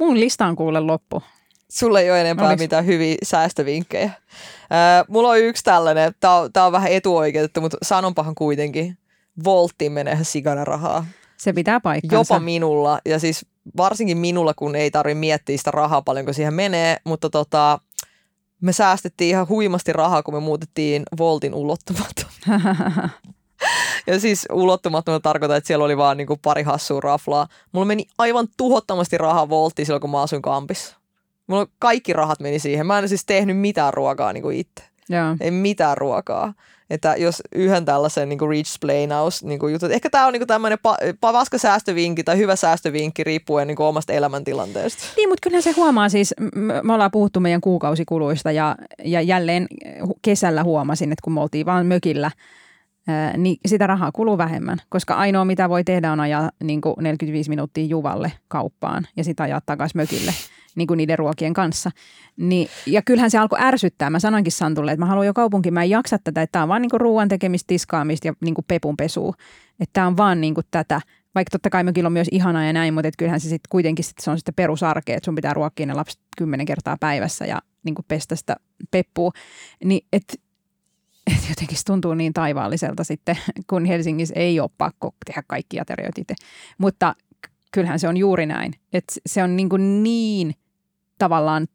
Mun 0.00 0.20
lista 0.20 0.46
on 0.46 0.56
kuule 0.56 0.80
loppu. 0.80 1.22
Sulla 1.70 2.00
ei 2.00 2.10
ole 2.10 2.20
enempää 2.20 2.50
Oliks- 2.50 2.58
mitään 2.58 2.86
hyviä 2.86 3.16
säästövinkkejä. 3.22 4.04
Äh, 4.04 5.04
mulla 5.08 5.28
on 5.28 5.38
yksi 5.38 5.64
tällainen, 5.64 6.12
tää 6.20 6.34
on, 6.34 6.52
tää 6.52 6.66
on 6.66 6.72
vähän 6.72 6.92
etuoikeutettu, 6.92 7.60
mutta 7.60 7.76
sanonpahan 7.82 8.34
kuitenkin. 8.34 8.98
Volttiin 9.44 9.92
menee 9.92 10.18
sikana 10.22 10.64
rahaa. 10.64 11.06
Se 11.36 11.52
pitää 11.52 11.80
paikkansa. 11.80 12.34
Jopa 12.34 12.44
minulla, 12.44 12.98
ja 13.04 13.18
siis 13.18 13.46
varsinkin 13.76 14.18
minulla, 14.18 14.54
kun 14.54 14.76
ei 14.76 14.90
tarvitse 14.90 15.20
miettiä 15.20 15.56
sitä 15.56 15.70
rahaa 15.70 16.02
paljonko 16.02 16.32
siihen 16.32 16.54
menee, 16.54 16.96
mutta 17.04 17.30
tota, 17.30 17.78
me 18.60 18.72
säästettiin 18.72 19.30
ihan 19.30 19.48
huimasti 19.48 19.92
rahaa, 19.92 20.22
kun 20.22 20.34
me 20.34 20.40
muutettiin 20.40 21.02
Voltin 21.18 21.54
ulottumaton. 21.54 22.30
Ja 24.06 24.20
siis 24.20 24.46
ulottumattomana 24.52 25.20
tarkoittaa, 25.20 25.56
että 25.56 25.66
siellä 25.66 25.84
oli 25.84 25.96
vaan 25.96 26.16
niinku 26.16 26.36
pari 26.42 26.62
hassua 26.62 27.00
raflaa. 27.00 27.46
Mulla 27.72 27.86
meni 27.86 28.06
aivan 28.18 28.48
tuhottomasti 28.56 29.18
rahaa 29.18 29.48
volttiin 29.48 29.86
silloin, 29.86 30.00
kun 30.00 30.10
mä 30.10 30.22
asuin 30.22 30.42
kampissa. 30.42 30.96
Mulla 31.46 31.66
kaikki 31.78 32.12
rahat 32.12 32.40
meni 32.40 32.58
siihen. 32.58 32.86
Mä 32.86 32.98
en 32.98 33.08
siis 33.08 33.24
tehnyt 33.26 33.58
mitään 33.58 33.94
ruokaa 33.94 34.32
niinku 34.32 34.50
itse. 34.50 34.84
Joo. 35.08 35.36
Ei 35.40 35.50
mitään 35.50 35.96
ruokaa. 35.96 36.54
Että 36.90 37.14
jos 37.18 37.42
yhden 37.54 37.84
tällaisen 37.84 38.28
niinku 38.28 38.46
rich 38.46 38.70
splainaus 38.70 39.44
niinku 39.44 39.68
jutut. 39.68 39.90
Ehkä 39.90 40.10
tämä 40.10 40.26
on 40.26 40.32
niinku 40.32 40.46
tämmöinen 40.46 40.78
pa- 40.88 41.16
paska 41.20 41.58
säästövinkki 41.58 42.24
tai 42.24 42.38
hyvä 42.38 42.56
säästövinkki 42.56 43.24
riippuen 43.24 43.66
niinku 43.66 43.84
omasta 43.84 44.12
elämäntilanteesta. 44.12 45.02
Niin, 45.16 45.28
mutta 45.28 45.40
kyllähän 45.42 45.62
se 45.62 45.70
huomaa 45.70 46.08
siis, 46.08 46.34
me 46.82 46.92
ollaan 46.92 47.10
puhuttu 47.10 47.40
meidän 47.40 47.60
kuukausikuluista 47.60 48.52
ja, 48.52 48.76
ja 49.04 49.20
jälleen 49.20 49.66
kesällä 50.22 50.62
huomasin, 50.62 51.12
että 51.12 51.22
kun 51.24 51.32
me 51.32 51.40
oltiin 51.40 51.66
vaan 51.66 51.86
mökillä, 51.86 52.30
niin 53.36 53.56
sitä 53.66 53.86
rahaa 53.86 54.12
kuluu 54.12 54.38
vähemmän, 54.38 54.78
koska 54.88 55.14
ainoa 55.14 55.44
mitä 55.44 55.68
voi 55.68 55.84
tehdä 55.84 56.12
on 56.12 56.20
ajaa 56.20 56.50
niin 56.62 56.80
kuin 56.80 56.94
45 57.00 57.50
minuuttia 57.50 57.84
Juvalle 57.84 58.32
kauppaan 58.48 59.06
ja 59.16 59.24
sitten 59.24 59.44
ajaa 59.44 59.60
takaisin 59.66 60.00
mökille 60.00 60.34
niin 60.76 60.86
kuin 60.86 60.98
niiden 60.98 61.18
ruokien 61.18 61.54
kanssa. 61.54 61.90
Niin, 62.36 62.68
ja 62.86 63.02
kyllähän 63.02 63.30
se 63.30 63.38
alkoi 63.38 63.58
ärsyttää. 63.62 64.10
Mä 64.10 64.18
sanoinkin 64.18 64.52
Santulle, 64.52 64.92
että 64.92 65.00
mä 65.00 65.06
haluan 65.06 65.26
jo 65.26 65.34
kaupunkiin, 65.34 65.74
mä 65.74 65.82
en 65.82 65.90
jaksa 65.90 66.18
tätä, 66.24 66.42
että 66.42 66.52
tämä 66.52 66.62
on 66.62 66.68
vaan 66.68 66.82
niin 66.82 67.00
ruoan 67.00 67.28
tekemistä, 67.28 67.66
tiskaamista 67.66 68.28
ja 68.28 68.34
niin 68.40 68.54
pepun 68.68 68.96
pesua. 68.96 69.34
Että 69.80 69.92
tämä 69.92 70.06
on 70.06 70.16
vaan 70.16 70.40
niin 70.40 70.54
kuin 70.54 70.66
tätä, 70.70 71.00
vaikka 71.34 71.50
totta 71.50 71.70
kai 71.70 71.84
mökillä 71.84 72.06
on 72.06 72.12
myös 72.12 72.28
ihanaa 72.30 72.64
ja 72.64 72.72
näin, 72.72 72.94
mutta 72.94 73.08
et 73.08 73.16
kyllähän 73.16 73.40
se 73.40 73.48
sitten 73.48 73.68
kuitenkin 73.68 74.04
sit 74.04 74.18
se 74.20 74.30
on 74.30 74.38
sitten 74.38 74.54
perusarkea, 74.54 75.16
että 75.16 75.24
sun 75.24 75.34
pitää 75.34 75.54
ruokkia 75.54 75.86
ne 75.86 75.94
lapset 75.94 76.20
kymmenen 76.36 76.66
kertaa 76.66 76.96
päivässä 77.00 77.46
ja 77.46 77.58
niin 77.84 77.94
kuin 77.94 78.04
pestä 78.08 78.36
sitä 78.36 78.56
peppua. 78.90 79.30
Niin 79.84 80.06
et, 80.12 80.40
et 81.36 81.48
jotenkin 81.48 81.76
se 81.76 81.84
tuntuu 81.84 82.14
niin 82.14 82.32
taivaalliselta 82.32 83.04
sitten, 83.04 83.38
kun 83.70 83.84
Helsingissä 83.84 84.34
ei 84.36 84.60
ole 84.60 84.70
pakko 84.78 85.14
tehdä 85.26 85.42
kaikki 85.46 85.80
aterioit 85.80 86.18
itse. 86.18 86.34
Mutta 86.78 87.14
kyllähän 87.72 87.98
se 87.98 88.08
on 88.08 88.16
juuri 88.16 88.46
näin, 88.46 88.72
että 88.92 89.14
se 89.26 89.42
on 89.42 89.56
niin, 89.56 89.68
kuin 89.68 90.02
niin 90.02 90.54
tavallaan 91.18 91.66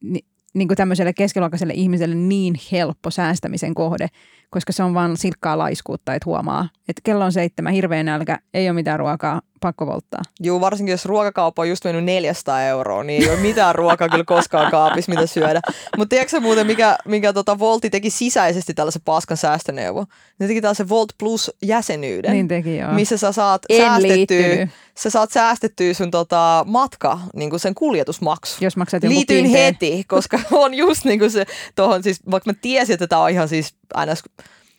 ni, 0.00 0.20
niin 0.54 0.68
kuin 0.68 0.76
tämmöiselle 0.76 1.12
keskiluokkaiselle 1.12 1.72
ihmiselle 1.76 2.14
niin 2.14 2.54
helppo 2.72 3.10
säästämisen 3.10 3.74
kohde, 3.74 4.08
koska 4.50 4.72
se 4.72 4.82
on 4.82 4.94
vaan 4.94 5.16
silkkaa 5.16 5.58
laiskuutta, 5.58 6.14
että 6.14 6.26
huomaa, 6.26 6.68
että 6.88 7.00
kello 7.04 7.24
on 7.24 7.32
seitsemän, 7.32 7.72
hirveä 7.72 8.02
nälkä, 8.02 8.38
ei 8.54 8.68
ole 8.68 8.74
mitään 8.74 8.98
ruokaa, 8.98 9.42
pakko 9.60 9.86
polttaa. 9.86 10.22
Juu, 10.42 10.60
varsinkin 10.60 10.90
jos 10.90 11.04
ruokakauppa 11.04 11.62
on 11.62 11.68
just 11.68 11.84
mennyt 11.84 12.04
400 12.04 12.62
euroa, 12.62 13.04
niin 13.04 13.22
ei 13.22 13.30
ole 13.30 13.40
mitään 13.40 13.74
ruokaa 13.74 14.08
kyllä 14.08 14.24
koskaan 14.24 14.70
kaapissa, 14.70 15.12
mitä 15.12 15.26
syödä. 15.26 15.60
Mutta 15.96 16.10
tiedätkö 16.10 16.40
muuten, 16.40 16.66
mikä, 16.66 16.96
mikä 17.04 17.32
tota 17.32 17.58
Voltti 17.58 17.90
teki 17.90 18.10
sisäisesti 18.10 18.74
tällaisen 18.74 19.02
paskan 19.04 19.36
säästöneuvo? 19.36 20.04
Ne 20.38 20.46
teki 20.46 20.60
tällaisen 20.60 20.88
Volt 20.88 21.12
Plus-jäsenyyden, 21.18 22.32
Niin 22.32 22.48
teki 22.48 22.76
joo. 22.76 22.92
missä 22.92 23.16
sä 23.16 23.32
saat 23.32 23.62
En 23.68 23.80
säästettyä, 23.80 24.16
liittynyt. 24.16 24.70
sä 24.98 25.10
saat 25.10 25.32
säästettyä 25.32 25.94
sun 25.94 26.10
tota, 26.10 26.64
matka, 26.68 27.20
niin 27.34 27.50
kuin 27.50 27.60
sen 27.60 27.74
kuljetusmaksu. 27.74 28.56
Jos 28.60 28.76
maksat 28.76 29.02
Liityin 29.02 29.46
heti, 29.46 30.04
koska 30.08 30.40
on 30.52 30.74
just 30.74 31.04
niin 31.04 31.18
kuin 31.18 31.30
se 31.30 31.46
tohon, 31.74 32.02
siis 32.02 32.20
vaikka 32.30 32.50
mä 32.50 32.54
tiesin, 32.62 32.94
että 32.94 33.06
tämä 33.06 33.22
on 33.22 33.30
ihan 33.30 33.48
siis 33.48 33.74
aina 33.94 34.12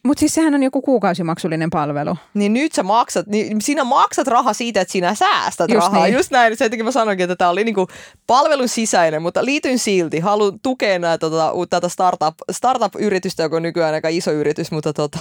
Mutta 0.06 0.20
siis 0.20 0.34
sehän 0.34 0.56
on 0.56 0.64
joku 0.64 0.82
kuukausimaksullinen 0.82 1.70
palvelu. 1.70 2.18
niin 2.34 2.53
nyt 2.53 2.72
sä 2.72 2.84
maksat, 2.84 3.28
niin 3.28 3.62
sinä 3.62 3.84
maksat 3.84 4.28
rahaa 4.28 4.53
siitä, 4.53 4.82
että 4.82 4.91
sinä 4.91 5.16
säästät 5.16 5.72
Just 5.72 5.88
rahaa. 5.88 6.06
niin. 6.06 6.16
Just 6.16 6.32
näin, 6.32 6.58
sen 6.58 6.72
takia 6.72 6.86
mä 6.86 6.91
sanoinkin, 6.91 7.24
että 7.24 7.36
tämä 7.36 7.49
oli 7.49 7.64
niinku 7.64 7.88
palvelun 8.28 8.68
sisäinen, 8.68 9.22
mutta 9.22 9.45
liityin 9.45 9.80
silti. 9.80 10.20
Haluan 10.20 10.60
tukea 10.64 10.99
näitä, 10.99 11.30
tota, 11.30 11.53
tätä 11.70 11.89
startup, 11.89 12.36
startup-yritystä, 12.51 13.43
joka 13.43 13.56
on 13.56 13.62
nykyään 13.62 13.93
aika 13.93 14.10
iso 14.10 14.32
yritys, 14.32 14.72
mutta 14.72 14.93
tota, 14.93 15.20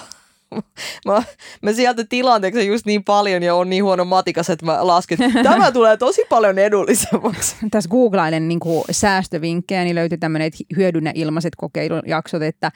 mä, 1.06 1.22
mä 1.62 1.72
sieltä 1.72 2.04
tilanteeksi 2.08 2.66
just 2.66 2.86
niin 2.86 3.04
paljon 3.04 3.42
ja 3.42 3.54
on 3.54 3.70
niin 3.70 3.84
huono 3.84 4.04
matikas, 4.04 4.50
että 4.50 4.66
mä 4.66 4.86
lasken, 4.86 5.18
tämä 5.42 5.72
tulee 5.72 5.96
tosi 5.96 6.22
paljon 6.28 6.58
edullisemmaksi. 6.58 7.56
Tässä 7.70 7.90
googlailen 7.90 8.48
niin 8.48 8.60
säästövinkkejä, 8.90 9.84
niin 9.84 9.94
löytyi 9.94 10.18
tämmöinen, 10.18 10.50
hyödynnä 10.76 11.12
ilmaiset 11.14 11.52
kokeilujaksot, 11.56 12.42
että 12.42 12.72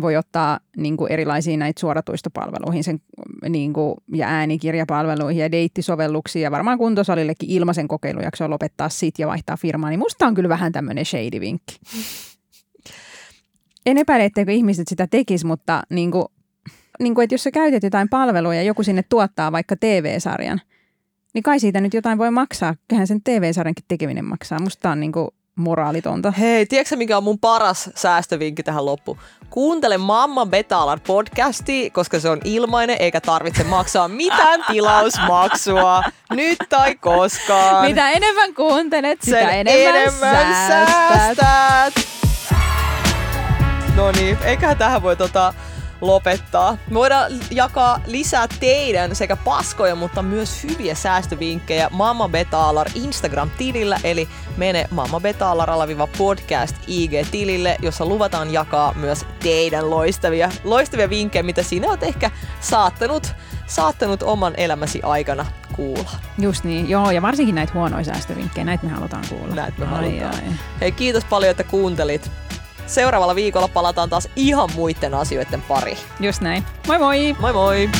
voi 0.00 0.16
ottaa 0.16 0.60
niin 0.76 0.96
kuin 0.96 1.12
erilaisiin 1.12 1.58
näitä 1.58 1.80
suoratoistopalveluihin 1.80 2.84
sen, 2.84 3.00
niin 3.48 3.72
kuin, 3.72 3.94
ja 4.14 4.28
äänikirjapalveluihin 4.28 5.40
ja 5.40 5.52
deittisovelluksiin 5.52 6.42
ja 6.42 6.50
varmaan 6.50 6.78
kuntosalillekin 6.78 7.50
ilmaisen 7.50 7.88
kokeilujaksoa 7.88 8.50
lopettaa 8.50 8.88
sit 8.88 9.18
ja 9.18 9.26
vaihtaa 9.26 9.56
firmaa, 9.56 9.90
niin 9.90 10.00
musta 10.00 10.26
on 10.26 10.34
kyllä 10.34 10.48
vähän 10.48 10.72
tämmöinen 10.72 11.04
shady 11.04 11.40
vinkki. 11.40 11.78
En 13.86 13.98
epäile, 13.98 14.24
etteikö 14.24 14.52
ihmiset 14.52 14.88
sitä 14.88 15.06
tekisi, 15.06 15.46
mutta 15.46 15.82
niin 15.90 16.10
kuin, 16.10 16.24
niin 17.00 17.14
kuin, 17.14 17.24
että 17.24 17.34
jos 17.34 17.42
sä 17.42 17.50
käytät 17.50 17.82
jotain 17.82 18.08
palvelua 18.08 18.54
ja 18.54 18.62
joku 18.62 18.82
sinne 18.82 19.04
tuottaa 19.08 19.52
vaikka 19.52 19.76
TV-sarjan, 19.76 20.60
niin 21.34 21.42
kai 21.42 21.60
siitä 21.60 21.80
nyt 21.80 21.94
jotain 21.94 22.18
voi 22.18 22.30
maksaa. 22.30 22.74
Kyllähän 22.88 23.06
sen 23.06 23.22
TV-sarjankin 23.22 23.84
tekeminen 23.88 24.24
maksaa. 24.24 24.58
Musta 24.58 24.90
on 24.90 25.00
niinku 25.00 25.34
moraalitonta. 25.60 26.30
Hei, 26.30 26.66
tiedätkö 26.66 26.96
mikä 26.96 27.16
on 27.16 27.24
mun 27.24 27.38
paras 27.38 27.90
säästövinkki 27.94 28.62
tähän 28.62 28.86
loppuun? 28.86 29.18
Kuuntele 29.50 29.98
Mamma 29.98 30.46
Betalar 30.46 31.00
podcasti, 31.06 31.90
koska 31.90 32.20
se 32.20 32.28
on 32.30 32.40
ilmainen 32.44 32.96
eikä 33.00 33.20
tarvitse 33.20 33.64
maksaa 33.64 34.08
mitään 34.08 34.64
tilausmaksua. 34.72 36.02
Nyt 36.32 36.58
tai 36.68 36.94
koskaan. 36.94 37.86
Mitä 37.86 38.10
enemmän 38.10 38.54
kuuntelet, 38.54 39.22
sitä 39.22 39.38
Sen 39.38 39.48
enemmän, 39.48 39.96
enemmän 39.96 40.34
säästät. 40.54 41.36
säästät. 41.36 41.94
No 43.96 44.12
niin, 44.12 44.38
eiköhän 44.44 44.76
tähän 44.78 45.02
voi 45.02 45.16
tota 45.16 45.54
lopettaa. 46.00 46.76
Me 46.88 46.94
voidaan 46.94 47.32
jakaa 47.50 48.00
lisää 48.06 48.46
teidän 48.60 49.16
sekä 49.16 49.36
paskoja, 49.36 49.94
mutta 49.94 50.22
myös 50.22 50.64
hyviä 50.64 50.94
säästövinkkejä 50.94 51.88
Mamma 51.92 52.28
Betalar 52.28 52.90
Instagram-tilillä, 52.94 53.98
eli 54.04 54.28
mene 54.56 54.86
Mamma 54.90 55.20
Betalar-podcast 55.20 56.74
IG-tilille, 56.86 57.76
jossa 57.82 58.06
luvataan 58.06 58.52
jakaa 58.52 58.94
myös 58.94 59.26
teidän 59.42 59.90
loistavia, 59.90 60.50
loistavia 60.64 61.10
vinkkejä, 61.10 61.42
mitä 61.42 61.62
sinä 61.62 61.88
olet 61.88 62.02
ehkä 62.02 62.30
saattanut, 62.60 63.34
saattanut 63.66 64.22
oman 64.22 64.54
elämäsi 64.56 65.00
aikana 65.02 65.46
kuulla. 65.76 66.10
Just 66.38 66.64
niin, 66.64 66.88
joo, 66.88 67.10
ja 67.10 67.22
varsinkin 67.22 67.54
näitä 67.54 67.72
huonoja 67.74 68.04
säästövinkkejä, 68.04 68.64
näitä 68.64 68.86
me 68.86 68.92
halutaan 68.92 69.24
kuulla. 69.28 69.54
Näitä 69.54 69.78
me 69.78 69.86
Ai, 69.86 69.90
halutaan. 70.18 70.34
ai. 70.34 70.52
Hei, 70.80 70.92
kiitos 70.92 71.24
paljon, 71.24 71.50
että 71.50 71.64
kuuntelit. 71.64 72.30
Seuraavalla 72.90 73.34
viikolla 73.34 73.68
palataan 73.68 74.10
taas 74.10 74.28
ihan 74.36 74.68
muiden 74.74 75.14
asioiden 75.14 75.62
pariin. 75.62 75.98
Just 76.20 76.40
näin. 76.40 76.64
Moi 76.86 76.98
moi! 76.98 77.36
Moi 77.40 77.52
moi! 77.52 77.90